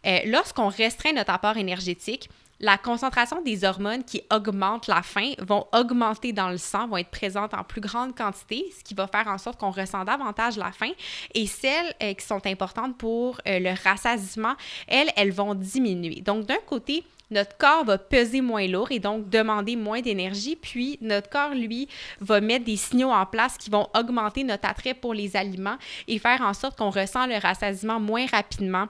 euh, 0.08 0.20
lorsqu'on 0.26 0.70
restreint 0.70 1.14
notre 1.14 1.32
apport 1.32 1.58
énergétique, 1.58 2.30
la 2.60 2.78
concentration 2.78 3.42
des 3.42 3.64
hormones 3.64 4.04
qui 4.04 4.24
augmentent 4.34 4.88
la 4.88 5.04
faim 5.04 5.34
vont 5.40 5.68
augmenter 5.74 6.34
dans 6.34 6.50
le 6.50 6.58
sang, 6.58 6.88
vont 6.88 6.98
être 6.98 7.12
présentes 7.12 7.54
en 7.54 7.64
plus 7.64 7.82
grande 7.82 8.16
quantité, 8.16 8.66
ce 8.78 8.84
qui 8.84 8.96
va 8.96 9.08
faire 9.08 9.28
en 9.28 9.38
sorte 9.38 9.60
qu'on 9.60 9.70
ressent 9.70 10.04
davantage 10.06 10.58
la 10.58 10.72
faim. 10.72 10.92
Et 11.36 11.46
celles 11.46 11.94
euh, 12.02 12.14
qui 12.14 12.26
sont 12.26 12.46
importantes 12.48 12.98
pour 12.98 13.40
euh, 13.48 13.60
le 13.60 13.76
rassasiement, 13.84 14.56
elles, 14.88 15.12
elles 15.16 15.32
vont 15.32 15.54
diminuer. 15.54 16.22
Donc, 16.22 16.46
d'un 16.48 16.58
côté, 16.66 17.04
notre 17.30 17.58
corps 17.58 17.86
va 17.86 17.98
peser 17.98 18.42
moins 18.42 18.66
lourd 18.68 18.92
et 18.92 19.00
donc 19.00 19.30
demander 19.30 19.76
moins 19.76 20.02
d'énergie, 20.02 20.56
puis 20.56 20.98
notre 21.02 21.30
corps, 21.30 21.54
lui, 21.54 21.88
va 22.22 22.42
mettre 22.42 22.66
des 22.66 22.78
signaux 22.78 23.12
en 23.12 23.26
place 23.26 23.58
qui 23.58 23.70
vont 23.70 23.88
augmenter 23.96 24.44
notre 24.44 24.68
attrait 24.68 24.94
pour 24.94 25.14
les 25.14 25.36
aliments 25.36 25.78
et 26.08 26.18
faire 26.18 26.42
en 26.42 26.54
sorte 26.54 26.78
qu'on 26.78 26.90
ressent 26.90 27.28
le 27.28 27.38
rassasiement 27.38 28.00
moins 28.00 28.26
rapidement 28.26 28.88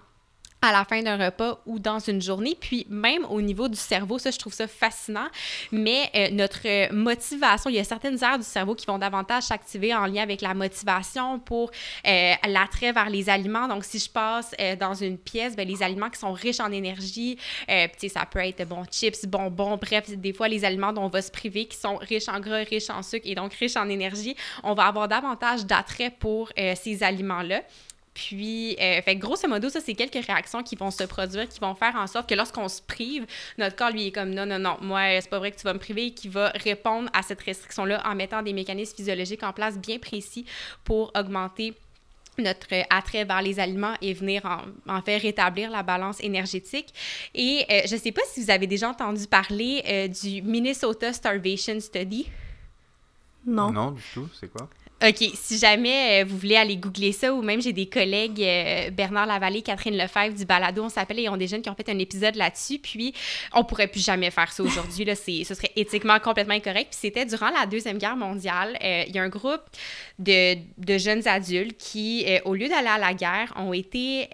à 0.62 0.72
la 0.72 0.86
fin 0.86 1.02
d'un 1.02 1.24
repas 1.24 1.60
ou 1.66 1.78
dans 1.80 2.00
une 2.00 2.22
journée. 2.22 2.58
Puis 2.60 2.88
même 2.90 3.26
au 3.26 3.42
niveau 3.42 3.68
du 3.68 3.78
cerveau, 3.78 4.18
ça, 4.18 4.32
je 4.32 4.40
trouve 4.40 4.54
ça 4.54 4.68
fascinant. 4.68 5.28
Mais 5.72 6.10
euh, 6.16 6.30
notre 6.32 6.92
motivation, 6.94 7.70
il 7.70 7.76
y 7.76 7.80
a 7.80 7.84
certaines 7.84 8.22
aires 8.24 8.40
du 8.40 8.46
cerveau 8.46 8.74
qui 8.74 8.86
vont 8.86 8.98
davantage 8.98 9.44
s'activer 9.44 9.94
en 9.94 10.06
lien 10.06 10.24
avec 10.24 10.42
la 10.42 10.54
motivation 10.54 11.40
pour 11.40 11.72
euh, 12.08 12.34
l'attrait 12.48 12.92
vers 12.92 13.10
les 13.10 13.30
aliments. 13.30 13.68
Donc, 13.68 13.84
si 13.84 14.00
je 14.00 14.10
passe 14.10 14.56
euh, 14.60 14.76
dans 14.76 14.96
une 14.96 15.18
pièce, 15.18 15.56
bien, 15.56 15.66
les 15.66 15.84
aliments 15.84 16.10
qui 16.10 16.20
sont 16.20 16.34
riches 16.34 16.60
en 16.60 16.72
énergie, 16.72 17.38
ça 18.08 18.26
peut 18.26 18.40
être 18.40 18.68
bon 18.68 18.84
chips, 18.90 19.26
bonbons, 19.26 19.78
bref, 19.78 20.10
des 20.10 20.34
fois 20.34 20.48
les 20.48 20.66
aliments 20.66 20.94
dont 20.94 21.04
on 21.04 21.10
va 21.10 21.22
se 21.22 21.32
priver 21.32 21.66
qui 21.66 21.78
sont 21.78 21.98
riches 21.98 22.30
en 22.30 22.40
gras, 22.40 22.64
riches 22.64 22.90
en 22.90 23.04
sucre 23.04 23.28
et 23.28 23.36
donc 23.36 23.54
riches 23.54 23.76
en 23.76 23.90
énergie, 23.90 24.36
on 24.64 24.74
va 24.74 24.86
avoir 24.86 25.08
davantage 25.08 25.66
d'attrait 25.66 26.10
pour 26.10 26.52
ces 26.56 27.04
aliments-là. 27.04 27.62
Puis, 28.18 28.76
euh, 28.82 29.00
fait 29.04 29.16
grosso 29.16 29.48
modo, 29.48 29.70
ça, 29.70 29.80
c'est 29.80 29.94
quelques 29.94 30.26
réactions 30.26 30.64
qui 30.64 30.76
vont 30.76 30.90
se 30.90 31.04
produire, 31.04 31.48
qui 31.48 31.60
vont 31.60 31.76
faire 31.76 31.96
en 31.96 32.08
sorte 32.08 32.28
que 32.28 32.34
lorsqu'on 32.34 32.68
se 32.68 32.82
prive, 32.82 33.28
notre 33.60 33.76
corps, 33.76 33.92
lui, 33.92 34.08
est 34.08 34.12
comme 34.12 34.34
non, 34.34 34.48
non, 34.48 34.58
non, 34.58 34.76
moi, 34.82 35.22
c'est 35.22 35.30
pas 35.30 35.38
vrai 35.38 35.52
que 35.52 35.58
tu 35.58 35.66
vas 35.66 35.76
me 35.76 35.80
priver, 35.80 36.10
qui 36.10 36.28
va 36.28 36.50
répondre 36.56 37.12
à 37.14 37.22
cette 37.22 37.40
restriction-là 37.42 38.02
en 38.04 38.16
mettant 38.16 38.42
des 38.42 38.54
mécanismes 38.54 38.96
physiologiques 38.96 39.44
en 39.44 39.54
place 39.54 39.78
bien 39.78 40.00
précis 40.00 40.48
pour 40.84 41.12
augmenter 41.16 41.76
notre 42.40 42.68
attrait 42.90 43.24
vers 43.24 43.44
les 43.44 43.60
aliments 43.60 43.94
et 44.02 44.16
venir 44.16 44.44
en, 44.46 44.62
en 44.92 45.02
fait 45.04 45.18
rétablir 45.18 45.70
la 45.70 45.84
balance 45.84 46.20
énergétique. 46.20 46.92
Et 47.36 47.66
euh, 47.70 47.82
je 47.86 47.94
ne 47.94 48.00
sais 48.00 48.12
pas 48.12 48.22
si 48.32 48.44
vous 48.44 48.50
avez 48.50 48.66
déjà 48.66 48.90
entendu 48.90 49.28
parler 49.28 49.84
euh, 49.88 50.08
du 50.08 50.42
Minnesota 50.42 51.14
Starvation 51.14 51.80
Study. 51.80 52.28
Non. 53.46 53.72
Non, 53.72 53.92
du 53.92 54.02
tout. 54.12 54.28
C'est 54.40 54.52
quoi? 54.52 54.68
OK, 55.04 55.30
si 55.36 55.60
jamais 55.60 56.24
euh, 56.24 56.26
vous 56.28 56.40
voulez 56.40 56.56
aller 56.56 56.76
googler 56.76 57.12
ça, 57.12 57.32
ou 57.32 57.44
même 57.44 57.62
j'ai 57.62 57.72
des 57.72 57.86
collègues, 57.86 58.42
euh, 58.42 58.90
Bernard 58.90 59.28
Lavallée, 59.28 59.62
Catherine 59.62 59.96
Lefebvre 59.96 60.36
du 60.36 60.44
Balado, 60.44 60.84
on 60.84 60.90
s'appelle, 60.90 61.20
et 61.20 61.24
ils 61.24 61.30
ont 61.30 61.38
des 61.38 61.46
jeunes 61.46 61.62
qui 61.62 61.70
ont 61.70 61.76
fait 61.76 61.88
un 61.90 62.00
épisode 62.00 62.36
là-dessus, 62.36 62.80
puis 62.80 63.14
on 63.54 63.64
pourrait 63.64 63.90
plus 63.90 64.04
jamais 64.04 64.32
faire 64.32 64.52
ça 64.52 64.64
aujourd'hui, 64.64 65.06
là, 65.06 65.14
ce 65.14 65.44
serait 65.44 65.72
éthiquement 65.76 66.20
complètement 66.20 66.56
incorrect. 66.56 66.90
Puis 66.90 67.00
c'était 67.00 67.26
durant 67.26 67.52
la 67.52 67.68
Deuxième 67.68 68.00
Guerre 68.00 68.16
mondiale, 68.16 68.76
euh, 68.84 69.04
il 69.08 69.16
y 69.16 69.20
a 69.20 69.24
un 69.24 69.30
groupe 69.30 69.62
de, 70.18 70.56
de 70.56 70.98
jeunes 70.98 71.28
adultes 71.28 71.78
qui, 71.78 72.26
au 72.46 72.56
lieu 72.56 72.68
d'aller 72.68 72.88
à 72.88 72.98
la 72.98 73.14
guerre, 73.14 73.54
ont 73.56 73.74
été 73.74 74.28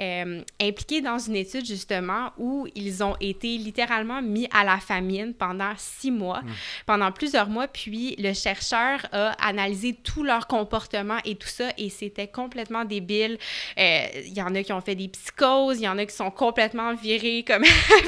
impliqués 0.62 1.02
dans 1.02 1.20
une 1.20 1.36
étude 1.36 1.66
justement 1.66 2.32
où 2.38 2.68
ils 2.74 3.04
ont 3.04 3.18
été 3.20 3.58
littéralement 3.58 4.22
mis 4.22 4.48
à 4.54 4.64
la 4.64 4.78
famine 4.78 5.34
pendant 5.34 5.74
six 5.76 6.12
mois, 6.12 6.42
mmh. 6.42 6.52
pendant 6.86 7.12
plusieurs 7.12 7.50
mois, 7.50 7.68
puis 7.68 8.16
le 8.18 8.34
chercheur 8.34 9.06
a 9.12 9.32
analysé 9.46 9.94
tout 9.94 10.24
leur 10.24 10.48
comportement 10.54 11.18
et 11.26 11.36
tout 11.36 11.48
ça, 11.48 11.70
et 11.80 11.90
c'était 11.90 12.28
complètement 12.28 12.86
débile. 12.86 13.40
Euh, 13.80 14.06
il 14.24 14.34
y 14.34 14.42
en 14.42 14.54
a 14.54 14.62
qui 14.62 14.72
ont 14.72 14.82
fait 14.82 14.94
des 14.94 15.08
psychoses, 15.08 15.80
il 15.80 15.86
y 15.86 15.88
en 15.88 15.98
a 15.98 16.06
qui 16.06 16.16
sont 16.16 16.30
complètement 16.30 16.94
virés, 16.94 17.44
comme 17.48 17.64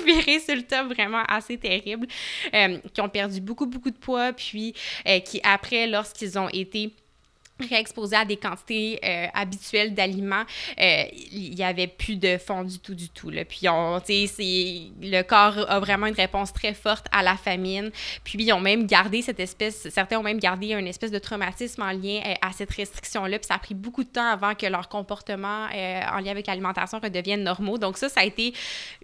virés 0.06 0.39
sur 0.39 0.56
le 0.56 0.62
top, 0.62 0.93
vraiment 0.93 1.24
assez 1.28 1.58
terrible, 1.58 2.06
euh, 2.54 2.78
qui 2.93 3.02
ont 3.02 3.10
perdu 3.10 3.41
beaucoup, 3.41 3.66
beaucoup 3.66 3.89
de 3.89 3.98
poids, 3.98 4.32
puis 4.32 4.76
euh, 5.08 5.20
qui, 5.22 5.41
après, 5.43 5.88
lorsqu'ils 5.88 6.38
ont 6.38 6.50
été 6.50 6.91
réexposé 7.60 8.16
à 8.16 8.26
des 8.26 8.36
quantités 8.36 8.99
euh, 9.03 9.28
habituelles 9.34 9.93
d'aliments, 9.93 10.43
euh, 10.80 11.03
il 11.32 11.56
n'y 11.56 11.64
avait 11.64 11.88
plus 11.88 12.18
de 12.18 12.38
fond 12.38 12.64
du 12.64 12.80
tout, 12.80 12.93
du 12.93 13.10
tout. 13.10 13.30
Là. 13.30 13.45
Puis, 13.45 13.70
on, 13.70 13.97
le 13.97 15.22
corps 15.22 15.70
a 15.70 15.80
vraiment 15.80 16.08
une 16.08 16.16
réponse 16.16 16.51
très 16.51 16.74
forte 16.74 17.08
à 17.12 17.24
la 17.24 17.36
famine. 17.38 17.91
Puis, 18.24 18.38
ils 18.39 18.51
ont 18.51 18.60
même 18.60 18.86
gardé 18.86 19.22
cette 19.22 19.39
espèce, 19.39 19.88
certains 19.89 20.20
ont 20.20 20.24
même 20.24 20.39
gardé 20.39 20.74
une 20.74 20.88
espèce 20.88 21.12
de 21.12 21.20
traumatisme 21.20 21.82
en 21.82 21.91
lien 21.91 22.22
euh, 22.26 22.34
à 22.41 22.51
cette 22.51 22.72
restriction-là. 22.72 23.39
Puis, 23.39 23.47
ça 23.47 23.56
a 23.56 23.60
pris 23.60 23.74
beaucoup 23.74 24.03
de 24.03 24.10
temps 24.10 24.28
avant 24.28 24.53
que 24.53 24.66
leur 24.66 24.89
comportement 24.89 25.66
en 25.66 26.20
lien 26.20 26.32
avec 26.32 26.47
l'alimentation 26.47 26.99
redevienne 26.99 27.43
normaux. 27.43 27.78
Donc, 27.78 27.97
ça, 27.97 28.10
ça 28.10 28.22
a 28.22 28.26
été 28.26 28.53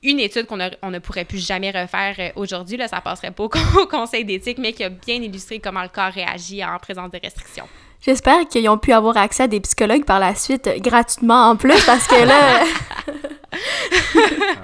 une 0.04 0.20
étude 0.20 0.46
qu'on 0.46 0.60
on 0.82 0.92
ne 0.92 1.00
pourrait 1.00 1.26
plus 1.26 1.46
jamais 1.46 1.72
refaire 1.72 2.34
aujourd'hui. 2.36 2.78
Là, 2.78 2.88
ça 2.88 3.02
passerait 3.02 3.32
pas 3.32 3.44
au 3.44 3.50
conseil 3.90 4.26
d'éthique, 4.26 4.58
mais 4.58 4.74
qui 4.74 4.84
a 4.84 4.90
bien 4.90 5.16
illustré 5.16 5.60
comment 5.60 5.82
le 5.82 5.90
corps 5.90 6.12
réagit 6.12 6.64
en 6.64 6.78
présence 6.78 7.12
de 7.12 7.20
restrictions. 7.22 7.68
J'espère 8.02 8.48
qu'ils 8.48 8.68
ont 8.68 8.80
pu 8.80 8.94
avoir 8.94 9.16
accès 9.18 9.44
à 9.44 9.48
des 9.48 9.60
psychologues 9.60 10.06
par 10.06 10.20
la 10.20 10.34
suite 10.34 10.70
gratuitement 10.80 11.50
en 11.50 11.56
plus 11.56 11.86
parce 11.86 12.08
que 12.08 12.26
là. 12.26 12.64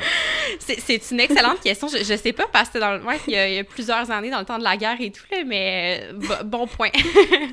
c'est 0.59 1.11
une 1.11 1.19
excellente 1.19 1.59
question. 1.61 1.87
Je, 1.87 1.97
je 1.99 2.17
sais 2.17 2.33
pas 2.33 2.45
parce 2.51 2.69
que 2.69 2.79
dans 2.79 2.99
il, 3.27 3.33
y 3.33 3.59
a, 3.59 3.63
plusieurs 3.63 4.09
années 4.11 4.29
dans 4.29 4.39
le 4.39 4.45
temps 4.45 4.57
de 4.57 4.63
la 4.63 4.75
guerre 4.77 4.99
et 4.99 5.11
tout, 5.11 5.23
là, 5.31 5.37
mais 5.45 6.09
euh, 6.11 6.43
bon 6.43 6.67
point. 6.67 6.89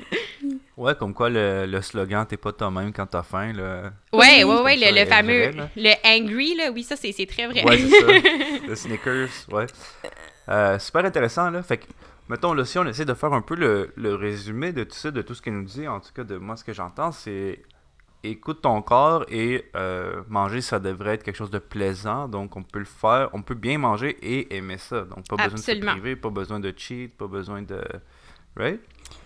ouais, 0.77 0.95
comme 0.95 1.13
quoi 1.13 1.29
le, 1.29 1.65
le 1.65 1.81
slogan 1.81 2.25
T'es 2.27 2.37
pas 2.37 2.51
toi-même 2.51 2.91
quand 2.91 3.05
t'as 3.05 3.23
faim. 3.23 3.53
Là. 3.53 3.91
Ouais, 4.11 4.43
ouais, 4.43 4.61
ouais, 4.61 4.75
le, 4.77 5.05
fameux. 5.05 5.51
le 5.75 5.93
angry, 6.05 6.55
là, 6.55 6.71
oui, 6.71 6.83
ça 6.83 6.95
c'est 6.95 7.13
très 7.25 7.47
vrai. 7.47 7.63
Ouais, 7.63 7.77
c'est 7.77 7.89
ça. 7.89 8.07
le 8.67 8.75
sneakers, 8.75 9.29
ouais. 9.51 9.65
Euh, 10.49 10.79
super 10.79 11.05
intéressant, 11.05 11.49
là. 11.49 11.61
Fait 11.63 11.77
que 11.77 11.85
mettons, 12.29 12.53
là, 12.53 12.65
si 12.65 12.77
on 12.79 12.85
essaie 12.85 13.05
de 13.05 13.13
faire 13.13 13.33
un 13.33 13.41
peu 13.41 13.55
le, 13.55 14.15
résumé 14.15 14.73
de 14.73 14.83
tout 14.83 14.95
ça, 14.95 15.11
de 15.11 15.21
tout 15.21 15.33
ce 15.35 15.41
qu'elle 15.41 15.55
nous 15.55 15.63
dit, 15.63 15.87
en 15.87 15.99
tout 15.99 16.13
cas, 16.13 16.23
de 16.23 16.37
moi, 16.37 16.55
ce 16.55 16.63
que 16.63 16.73
j'entends, 16.73 17.11
c'est 17.11 17.61
écoute 18.23 18.61
ton 18.63 18.81
corps 18.81 19.23
et 19.29 19.65
euh, 19.75 20.23
manger, 20.29 20.61
ça 20.61 20.79
devrait 20.79 21.13
être 21.13 21.23
quelque 21.23 21.35
chose 21.35 21.51
de 21.51 21.59
plaisant. 21.59 22.27
Donc, 22.27 22.55
on 22.55 22.63
peut 22.63 22.79
le 22.79 22.85
faire, 22.85 23.29
on 23.33 23.41
peut 23.41 23.55
bien 23.55 23.77
manger 23.77 24.17
et 24.21 24.55
aimer 24.55 24.77
ça. 24.77 25.01
Donc, 25.01 25.27
pas 25.27 25.35
besoin 25.35 25.59
de 25.59 25.81
se 25.81 25.85
priver, 25.85 26.15
pas 26.15 26.29
besoin 26.29 26.59
de 26.59 26.73
cheat, 26.75 27.15
pas 27.15 27.27
besoin 27.27 27.61
de. 27.61 27.81
Right? 28.57 28.79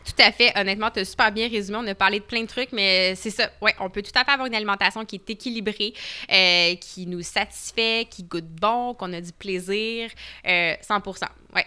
Tout 0.04 0.24
à 0.24 0.32
fait. 0.32 0.52
Honnêtement, 0.60 0.90
tu 0.90 1.00
as 1.00 1.06
super 1.06 1.32
bien 1.32 1.48
résumé. 1.48 1.78
On 1.78 1.88
a 1.88 1.94
parlé 1.94 2.20
de 2.20 2.26
plein 2.26 2.42
de 2.42 2.48
trucs, 2.48 2.72
mais 2.72 3.14
c'est 3.16 3.30
ça. 3.30 3.50
Ouais, 3.62 3.76
on 3.80 3.90
peut 3.90 4.02
tout 4.02 4.12
à 4.16 4.26
fait 4.26 4.32
avoir 4.32 4.48
une 4.48 4.56
alimentation 4.56 5.06
qui 5.06 5.18
est 5.18 5.30
équilibrée, 5.30 5.94
euh, 6.32 6.76
qui 6.76 7.06
nous 7.06 7.22
satisfait, 7.22 8.08
qui 8.10 8.24
goûte 8.24 8.48
bon, 8.48 8.96
qu'on 8.96 9.14
a 9.14 9.22
du 9.22 9.32
plaisir. 9.32 10.10
100%. 10.44 10.48
Euh, 10.48 11.56
ouais. 11.56 11.66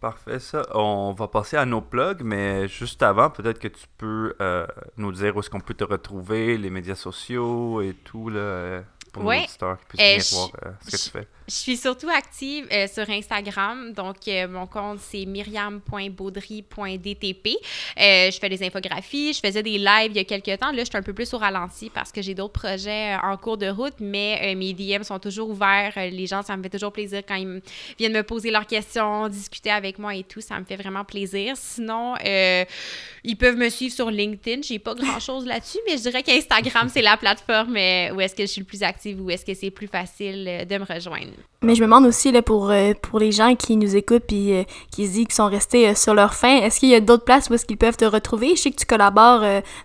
Parfait, 0.00 0.38
ça. 0.38 0.62
On 0.74 1.12
va 1.12 1.28
passer 1.28 1.58
à 1.58 1.66
nos 1.66 1.82
plugs, 1.82 2.22
mais 2.22 2.68
juste 2.68 3.02
avant, 3.02 3.28
peut-être 3.28 3.58
que 3.58 3.68
tu 3.68 3.86
peux 3.98 4.34
euh, 4.40 4.66
nous 4.96 5.12
dire 5.12 5.36
où 5.36 5.40
est-ce 5.40 5.50
qu'on 5.50 5.60
peut 5.60 5.74
te 5.74 5.84
retrouver, 5.84 6.56
les 6.56 6.70
médias 6.70 6.94
sociaux 6.94 7.82
et 7.82 7.92
tout, 7.92 8.30
là, 8.30 8.82
pour 9.12 9.24
nos 9.24 9.30
auditeurs 9.30 9.78
qui 9.80 9.96
puissent 9.98 10.32
voir 10.32 10.50
ce 10.80 10.90
que 10.90 10.96
tu 10.96 11.10
fais. 11.10 11.28
Je 11.50 11.56
suis 11.56 11.76
surtout 11.76 12.08
active 12.08 12.68
euh, 12.70 12.86
sur 12.86 13.10
Instagram. 13.10 13.92
Donc, 13.92 14.18
euh, 14.28 14.46
mon 14.46 14.68
compte, 14.68 15.00
c'est 15.00 15.26
myriam.baudry.dtp. 15.26 17.56
Euh, 17.98 18.30
je 18.30 18.38
fais 18.38 18.48
des 18.48 18.62
infographies. 18.62 19.32
Je 19.32 19.40
faisais 19.40 19.64
des 19.64 19.78
lives 19.78 20.12
il 20.12 20.16
y 20.16 20.20
a 20.20 20.24
quelques 20.24 20.60
temps. 20.60 20.70
Là, 20.70 20.84
je 20.84 20.86
suis 20.90 20.96
un 20.96 21.02
peu 21.02 21.12
plus 21.12 21.34
au 21.34 21.38
ralenti 21.38 21.90
parce 21.90 22.12
que 22.12 22.22
j'ai 22.22 22.34
d'autres 22.34 22.52
projets 22.52 23.16
en 23.20 23.36
cours 23.36 23.56
de 23.56 23.68
route, 23.68 23.94
mais 23.98 24.54
mes 24.54 24.72
DM 24.72 25.02
sont 25.02 25.18
toujours 25.18 25.50
ouverts. 25.50 25.94
les 25.96 26.28
gens, 26.28 26.42
ça 26.42 26.56
me 26.56 26.62
fait 26.62 26.68
toujours 26.68 26.92
plaisir 26.92 27.22
quand 27.26 27.34
ils 27.34 27.60
viennent 27.98 28.12
me 28.12 28.22
poser 28.22 28.52
leurs 28.52 28.66
questions, 28.66 29.28
discuter 29.28 29.72
avec 29.72 29.98
moi 29.98 30.14
et 30.14 30.22
tout. 30.22 30.40
Ça 30.40 30.56
me 30.60 30.64
fait 30.64 30.76
vraiment 30.76 31.04
plaisir. 31.04 31.56
Sinon, 31.56 32.14
ils 32.22 33.36
peuvent 33.36 33.56
me 33.56 33.70
suivre 33.70 33.92
sur 33.92 34.08
LinkedIn. 34.08 34.62
J'ai 34.62 34.78
pas 34.78 34.94
grand-chose 34.94 35.46
là-dessus, 35.46 35.78
mais 35.88 35.96
je 35.96 36.02
dirais 36.02 36.22
qu'Instagram, 36.22 36.88
c'est 36.88 37.02
la 37.02 37.16
plateforme 37.16 37.72
où 37.72 38.20
est-ce 38.20 38.36
que 38.36 38.42
je 38.42 38.52
suis 38.52 38.60
le 38.60 38.66
plus 38.66 38.84
active, 38.84 39.20
où 39.20 39.30
est-ce 39.30 39.44
que 39.44 39.54
c'est 39.54 39.72
plus 39.72 39.88
facile 39.88 40.64
de 40.68 40.78
me 40.78 40.84
rejoindre. 40.84 41.39
Mais 41.62 41.74
je 41.74 41.80
me 41.80 41.86
demande 41.86 42.06
aussi 42.06 42.32
là, 42.32 42.40
pour, 42.40 42.70
euh, 42.70 42.92
les 43.18 43.32
gens 43.32 43.54
qui 43.54 43.76
nous 43.76 43.94
écoutent 43.94 44.32
et 44.32 44.60
euh, 44.60 44.64
qui 44.90 45.06
se 45.06 45.12
disent 45.12 45.26
qu'ils 45.26 45.34
sont 45.34 45.48
restés 45.48 45.88
euh, 45.88 45.94
sur 45.94 46.14
leur 46.14 46.34
faim, 46.34 46.60
est-ce 46.62 46.80
qu'il 46.80 46.88
y 46.88 46.94
a 46.94 47.00
d'autres 47.00 47.24
places 47.24 47.50
où 47.50 47.54
est-ce 47.54 47.66
qu'ils 47.66 47.76
peuvent 47.76 47.98
te 47.98 48.06
retrouver? 48.06 48.56
Je 48.56 48.62
sais 48.62 48.70
que 48.70 48.76
tu 48.76 48.86
collabores 48.86 49.44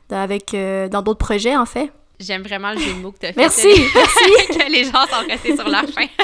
avec, 0.10 0.56
dans 0.92 1.02
d'autres 1.02 1.20
projets, 1.20 1.58
en 1.58 1.66
fait. 1.66 1.92
J'aime 2.20 2.44
vraiment 2.44 2.72
le 2.72 2.80
jeu 2.80 2.94
de 2.94 3.00
mots 3.00 3.12
que 3.12 3.20
tu 3.20 3.26
as 3.26 3.34
fait. 3.34 3.40
Merci, 3.40 3.68
merci. 3.68 4.48
que 4.58 4.72
les 4.72 4.86
gens 4.86 5.06
sont 5.08 5.28
restés 5.28 5.56
sur 5.56 5.68
leur 5.68 5.86
faim. 5.90 6.08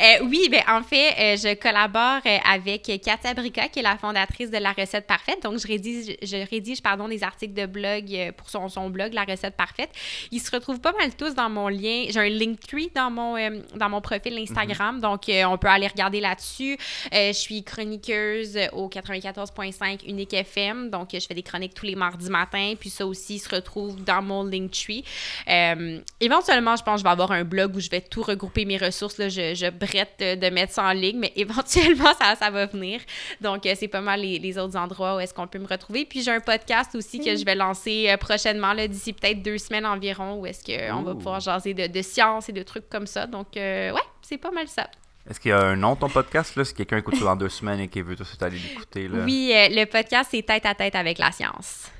Euh, 0.00 0.24
oui, 0.24 0.48
ben 0.50 0.62
en 0.68 0.82
fait, 0.82 1.12
euh, 1.18 1.36
je 1.36 1.54
collabore 1.54 2.20
euh, 2.24 2.38
avec 2.48 2.84
Katia 2.84 3.34
Brica, 3.34 3.68
qui 3.68 3.80
est 3.80 3.82
la 3.82 3.98
fondatrice 3.98 4.50
de 4.50 4.56
La 4.56 4.72
Recette 4.72 5.06
Parfaite. 5.06 5.42
Donc, 5.42 5.58
je 5.58 5.66
rédige, 5.66 6.16
je 6.22 6.48
rédige 6.48 6.80
pardon, 6.80 7.06
des 7.06 7.22
articles 7.22 7.52
de 7.52 7.66
blog 7.66 8.32
pour 8.36 8.48
son, 8.48 8.68
son 8.68 8.88
blog, 8.88 9.12
La 9.12 9.24
Recette 9.24 9.56
Parfaite. 9.56 9.90
Ils 10.30 10.40
se 10.40 10.50
retrouvent 10.50 10.80
pas 10.80 10.92
mal 10.92 11.14
tous 11.16 11.34
dans 11.34 11.50
mon 11.50 11.68
lien. 11.68 12.06
J'ai 12.08 12.20
un 12.20 12.28
Linktree 12.30 12.90
dans 12.94 13.10
mon, 13.10 13.36
dans 13.74 13.90
mon 13.90 14.00
profil 14.00 14.38
Instagram. 14.38 14.96
Mhm. 14.96 15.00
Donc, 15.02 15.24
on 15.28 15.58
peut 15.58 15.68
aller 15.68 15.88
regarder 15.88 16.20
là-dessus. 16.20 16.78
je 17.12 17.32
suis 17.32 17.62
chroniqueuse 17.62 18.58
au 18.72 18.88
94.5 18.88 20.06
Unique 20.06 20.32
FM. 20.32 20.88
Donc, 20.88 21.08
je 21.12 21.20
fais 21.20 21.34
des 21.34 21.42
chroniques 21.42 21.74
tous 21.74 21.86
les 21.86 21.96
mardis 21.96 22.30
matins. 22.30 22.74
Puis 22.78 22.88
ça 22.88 23.06
aussi 23.06 23.38
se 23.38 23.54
retrouve 23.54 24.02
dans 24.02 24.22
mon 24.22 24.44
Linktree. 24.44 25.04
Euh, 25.48 26.00
éventuellement, 26.20 26.76
je 26.76 26.82
pense 26.82 26.94
que 26.94 26.98
je 27.00 27.04
vais 27.04 27.10
avoir 27.10 27.32
un 27.32 27.44
blog 27.44 27.76
où 27.76 27.80
je 27.80 27.90
vais 27.90 28.00
tout 28.00 28.22
regrouper 28.22 28.64
mes 28.64 28.76
ressources. 28.76 29.18
Là. 29.18 29.28
Je, 29.28 29.54
je 29.54 29.70
brette 29.70 30.18
de, 30.18 30.50
mettre 30.50 30.72
ça 30.72 30.84
en 30.84 30.92
ligne, 30.92 31.18
mais 31.18 31.32
éventuellement, 31.36 32.12
ça, 32.18 32.36
ça 32.36 32.50
va 32.50 32.66
venir. 32.66 33.00
Donc, 33.40 33.66
euh, 33.66 33.74
c'est 33.76 33.88
pas 33.88 34.00
mal 34.00 34.20
les, 34.20 34.58
autres 34.58 34.76
endroits 34.76 35.16
où 35.16 35.20
est-ce 35.20 35.34
qu'on 35.34 35.46
peut 35.46 35.58
me 35.58 35.66
retrouver. 35.66 36.04
Puis, 36.04 36.22
j'ai 36.22 36.30
un 36.30 36.40
podcast 36.40 36.94
aussi 36.94 37.20
que 37.20 37.36
je 37.36 37.44
vais 37.44 37.54
lancer 37.54 38.08
euh, 38.08 38.16
prochainement, 38.16 38.74
d'ici 38.74 39.12
peut-être 39.12 39.42
deux 39.42 39.58
semaines 39.58 39.86
environ, 39.86 40.40
où 40.40 40.46
est-ce 40.46 40.64
qu'on 40.64 41.02
va 41.02 41.14
pouvoir 41.14 41.40
jaser 41.40 41.74
de, 41.74 41.86
de 41.86 42.02
science 42.02 42.48
et 42.48 42.52
de 42.52 42.62
trucs 42.62 42.88
comme 42.88 43.06
ça. 43.06 43.26
Donc, 43.26 43.48
ouais, 43.54 43.92
c'est 44.22 44.38
pas 44.38 44.50
mal 44.50 44.68
ça. 44.68 44.88
Est-ce 45.28 45.38
qu'il 45.38 45.50
y 45.50 45.52
a 45.52 45.60
un 45.60 45.76
nom 45.76 45.96
ton 45.96 46.08
podcast 46.08 46.56
là? 46.56 46.64
Si 46.64 46.74
quelqu'un 46.74 46.96
écoute 46.96 47.16
ça 47.16 47.24
dans 47.24 47.36
deux 47.36 47.50
semaines 47.50 47.80
et 47.80 47.88
qui 47.88 48.00
veut 48.00 48.16
tout 48.16 48.22
de 48.22 48.28
suite 48.28 48.42
aller 48.42 48.58
l'écouter 48.58 49.08
Oui, 49.08 49.52
le 49.54 49.84
podcast 49.84 50.30
c'est 50.32 50.42
Tête 50.42 50.66
à 50.66 50.74
tête 50.74 50.94
avec 50.94 51.18
la 51.18 51.30
science. 51.30 51.90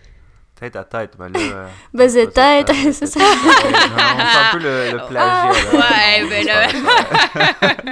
Tête 0.61 0.77
à 0.77 0.85
tête, 0.85 1.17
ben 1.19 1.31
là. 1.33 1.41
Euh, 1.41 1.67
Buzz 1.95 2.15
de 2.15 2.27
tête, 2.27 2.69
c'est 2.93 3.07
ça. 3.07 3.19
c'est 3.19 4.39
un 4.39 4.51
peu 4.53 4.59
le, 4.59 4.91
le 4.93 4.99
plagiat. 5.09 5.51
ouais, 5.73 6.29
ben 6.29 6.45
là. 6.47 6.69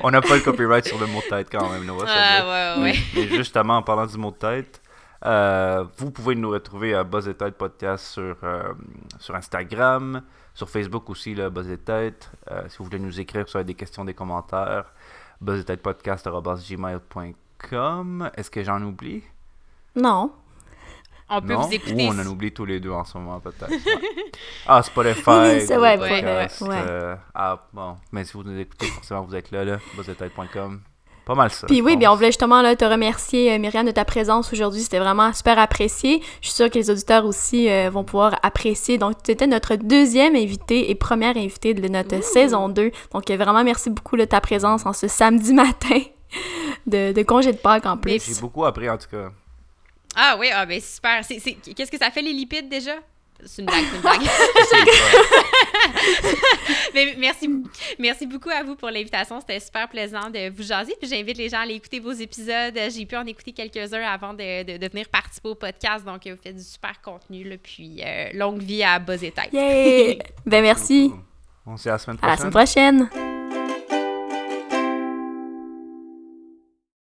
on 0.02 0.10
n'a 0.10 0.20
pas 0.22 0.34
le 0.36 0.42
copyright 0.42 0.88
sur 0.88 0.98
le 1.00 1.06
mot 1.06 1.22
tête 1.30 1.48
quand 1.52 1.70
même, 1.70 1.86
Noah. 1.86 2.06
Ah, 2.08 2.76
ouais, 2.78 2.82
ouais. 2.84 2.96
Mais 3.14 3.28
justement, 3.28 3.78
en 3.78 3.84
parlant 3.84 4.08
du 4.08 4.18
mot 4.18 4.32
tête, 4.32 4.82
euh, 5.26 5.86
vous 5.98 6.10
pouvez 6.10 6.34
nous 6.34 6.50
retrouver 6.50 6.96
à 6.96 7.04
Buzz 7.04 7.28
et 7.28 7.36
Tête 7.36 7.56
Podcast 7.56 8.04
sur, 8.08 8.36
euh, 8.44 8.74
sur 9.20 9.36
Instagram, 9.36 10.24
sur 10.56 10.68
Facebook 10.70 11.08
aussi, 11.12 11.36
là, 11.36 11.52
Buzz 11.52 11.70
et 11.70 11.78
Tête. 11.78 12.32
Euh, 12.50 12.64
si 12.68 12.78
vous 12.80 12.86
voulez 12.86 12.98
nous 13.00 13.20
écrire, 13.20 13.48
sur 13.48 13.64
des 13.64 13.76
questions, 13.76 14.04
des 14.06 14.16
commentaires, 14.16 14.92
buzz 15.40 15.60
et 15.62 15.66
tête 15.66 15.84
podcast.gmail.com. 15.84 18.32
Est-ce 18.36 18.50
que 18.50 18.64
j'en 18.64 18.82
oublie? 18.82 19.22
Non. 19.96 20.32
On 21.30 21.42
peut 21.42 21.54
vous 21.54 21.74
écouter. 21.74 22.08
Ou 22.08 22.12
on 22.12 22.20
en 22.20 22.28
oublie 22.28 22.52
tous 22.52 22.66
les 22.66 22.80
deux 22.80 22.92
en 22.92 23.04
ce 23.04 23.18
moment, 23.18 23.40
peut-être. 23.40 23.72
Ah, 24.68 24.82
Spotify. 24.84 25.62
c'est 25.66 25.76
vrai, 25.76 25.98
ouais, 26.00 26.48
ouais, 26.62 27.18
ah, 27.34 27.68
bon. 27.74 27.98
Mais 28.12 28.24
si 28.24 28.34
vous 28.34 28.44
nous 28.44 28.60
écoutez, 28.60 28.88
forcément, 28.88 29.22
vous 29.22 29.36
êtes 29.36 29.52
là, 29.52 29.64
là. 29.64 29.78
buzzetête.com. 29.96 30.82
Pas 31.26 31.34
mal 31.34 31.50
ça. 31.50 31.66
Puis 31.66 31.82
oui, 31.82 31.98
bien, 31.98 32.12
on 32.12 32.16
voulait 32.16 32.28
justement 32.28 32.62
là, 32.62 32.76
te 32.76 32.86
remercier, 32.86 33.52
euh, 33.52 33.58
Myriam, 33.58 33.86
de 33.86 33.92
ta 33.92 34.06
présence 34.06 34.54
aujourd'hui. 34.54 34.82
C'était 34.82 35.00
vraiment 35.00 35.34
super 35.34 35.58
apprécié. 35.58 36.22
Je 36.42 36.48
suis 36.48 36.56
sûre 36.56 36.70
que 36.70 36.78
les 36.78 36.92
auditeurs 36.92 37.26
aussi 37.26 37.68
euh, 37.68 37.90
vont 37.90 38.04
pouvoir 38.04 38.40
apprécier. 38.44 39.00
Donc, 39.00 39.24
tu 39.24 39.32
étais 39.32 39.48
notre 39.48 39.76
deuxième 39.76 40.36
invité 40.36 40.92
et 40.92 40.96
première 40.96 41.36
invitée 41.36 41.74
de 41.74 41.88
notre 41.88 42.24
saison 42.24 42.70
2. 42.70 42.92
Donc, 43.12 43.32
euh, 43.32 43.38
vraiment, 43.38 43.64
merci 43.64 43.90
beaucoup 43.90 44.18
de 44.18 44.26
ta 44.26 44.40
présence 44.40 44.86
en 44.86 44.94
ce 44.94 45.08
samedi 45.08 45.54
matin 45.56 46.00
de, 46.86 47.12
de 47.12 47.24
congé 47.24 47.52
de 47.54 47.58
Pâques 47.58 47.88
en 47.88 47.98
plus. 47.98 48.24
J'ai 48.24 48.40
beaucoup 48.40 48.64
appris 48.66 48.88
en 48.88 48.98
tout 48.98 49.10
cas. 49.10 49.32
Ah 50.16 50.38
oui, 50.40 50.50
ah 50.54 50.66
ben 50.66 50.80
super. 50.80 51.22
Qu'est-ce 51.28 51.92
que 51.92 51.98
ça 51.98 52.12
fait 52.12 52.22
les 52.22 52.34
lipides 52.34 52.70
déjà? 52.70 52.94
C'est 53.44 53.62
une 53.62 53.68
blague, 53.68 53.84
c'est 53.92 53.96
une 53.96 54.02
blague. 54.02 54.22
Mais 56.94 57.16
merci, 57.18 57.50
merci 58.00 58.26
beaucoup 58.26 58.50
à 58.50 58.64
vous 58.64 58.76
pour 58.76 58.90
l'invitation. 58.90 59.42
C'était 59.42 59.60
super 59.60 59.90
plaisant 59.90 60.30
de 60.30 60.50
vous 60.50 60.64
jaser. 60.64 60.96
Puis 61.00 61.10
j'invite 61.10 61.38
les 61.38 61.50
gens 61.50 61.58
à 61.58 61.62
aller 61.62 61.76
écouter 61.76 62.00
vos 62.00 62.14
épisodes. 62.14 62.80
J'ai 62.90 63.06
pu 63.06 63.18
en 63.18 63.26
écouter 63.26 63.52
quelques-uns 63.52 64.04
avant 64.04 64.34
de, 64.34 64.78
de, 64.78 64.90
venir 64.90 65.10
participer 65.10 65.50
au 65.50 65.56
podcast. 65.56 66.06
Donc, 66.06 66.26
vous 66.26 66.38
faites 66.42 66.56
du 66.56 66.64
super 66.64 67.02
contenu. 67.02 67.44
Là, 67.44 67.58
puis, 67.62 68.02
euh, 68.04 68.30
longue 68.34 68.62
vie 68.62 68.84
à 68.84 69.00
Buzz 69.00 69.22
et 69.24 69.32
Tête. 69.32 69.52
ben, 70.46 70.62
merci. 70.62 71.12
On 71.66 71.76
se 71.76 71.84
dit 71.84 71.90
à 71.90 71.94
la 71.94 71.98
semaine 71.98 72.18
prochaine. 72.18 72.32
À 72.32 72.36
la 72.36 72.38
semaine 72.38 72.52
prochaine. 72.52 73.10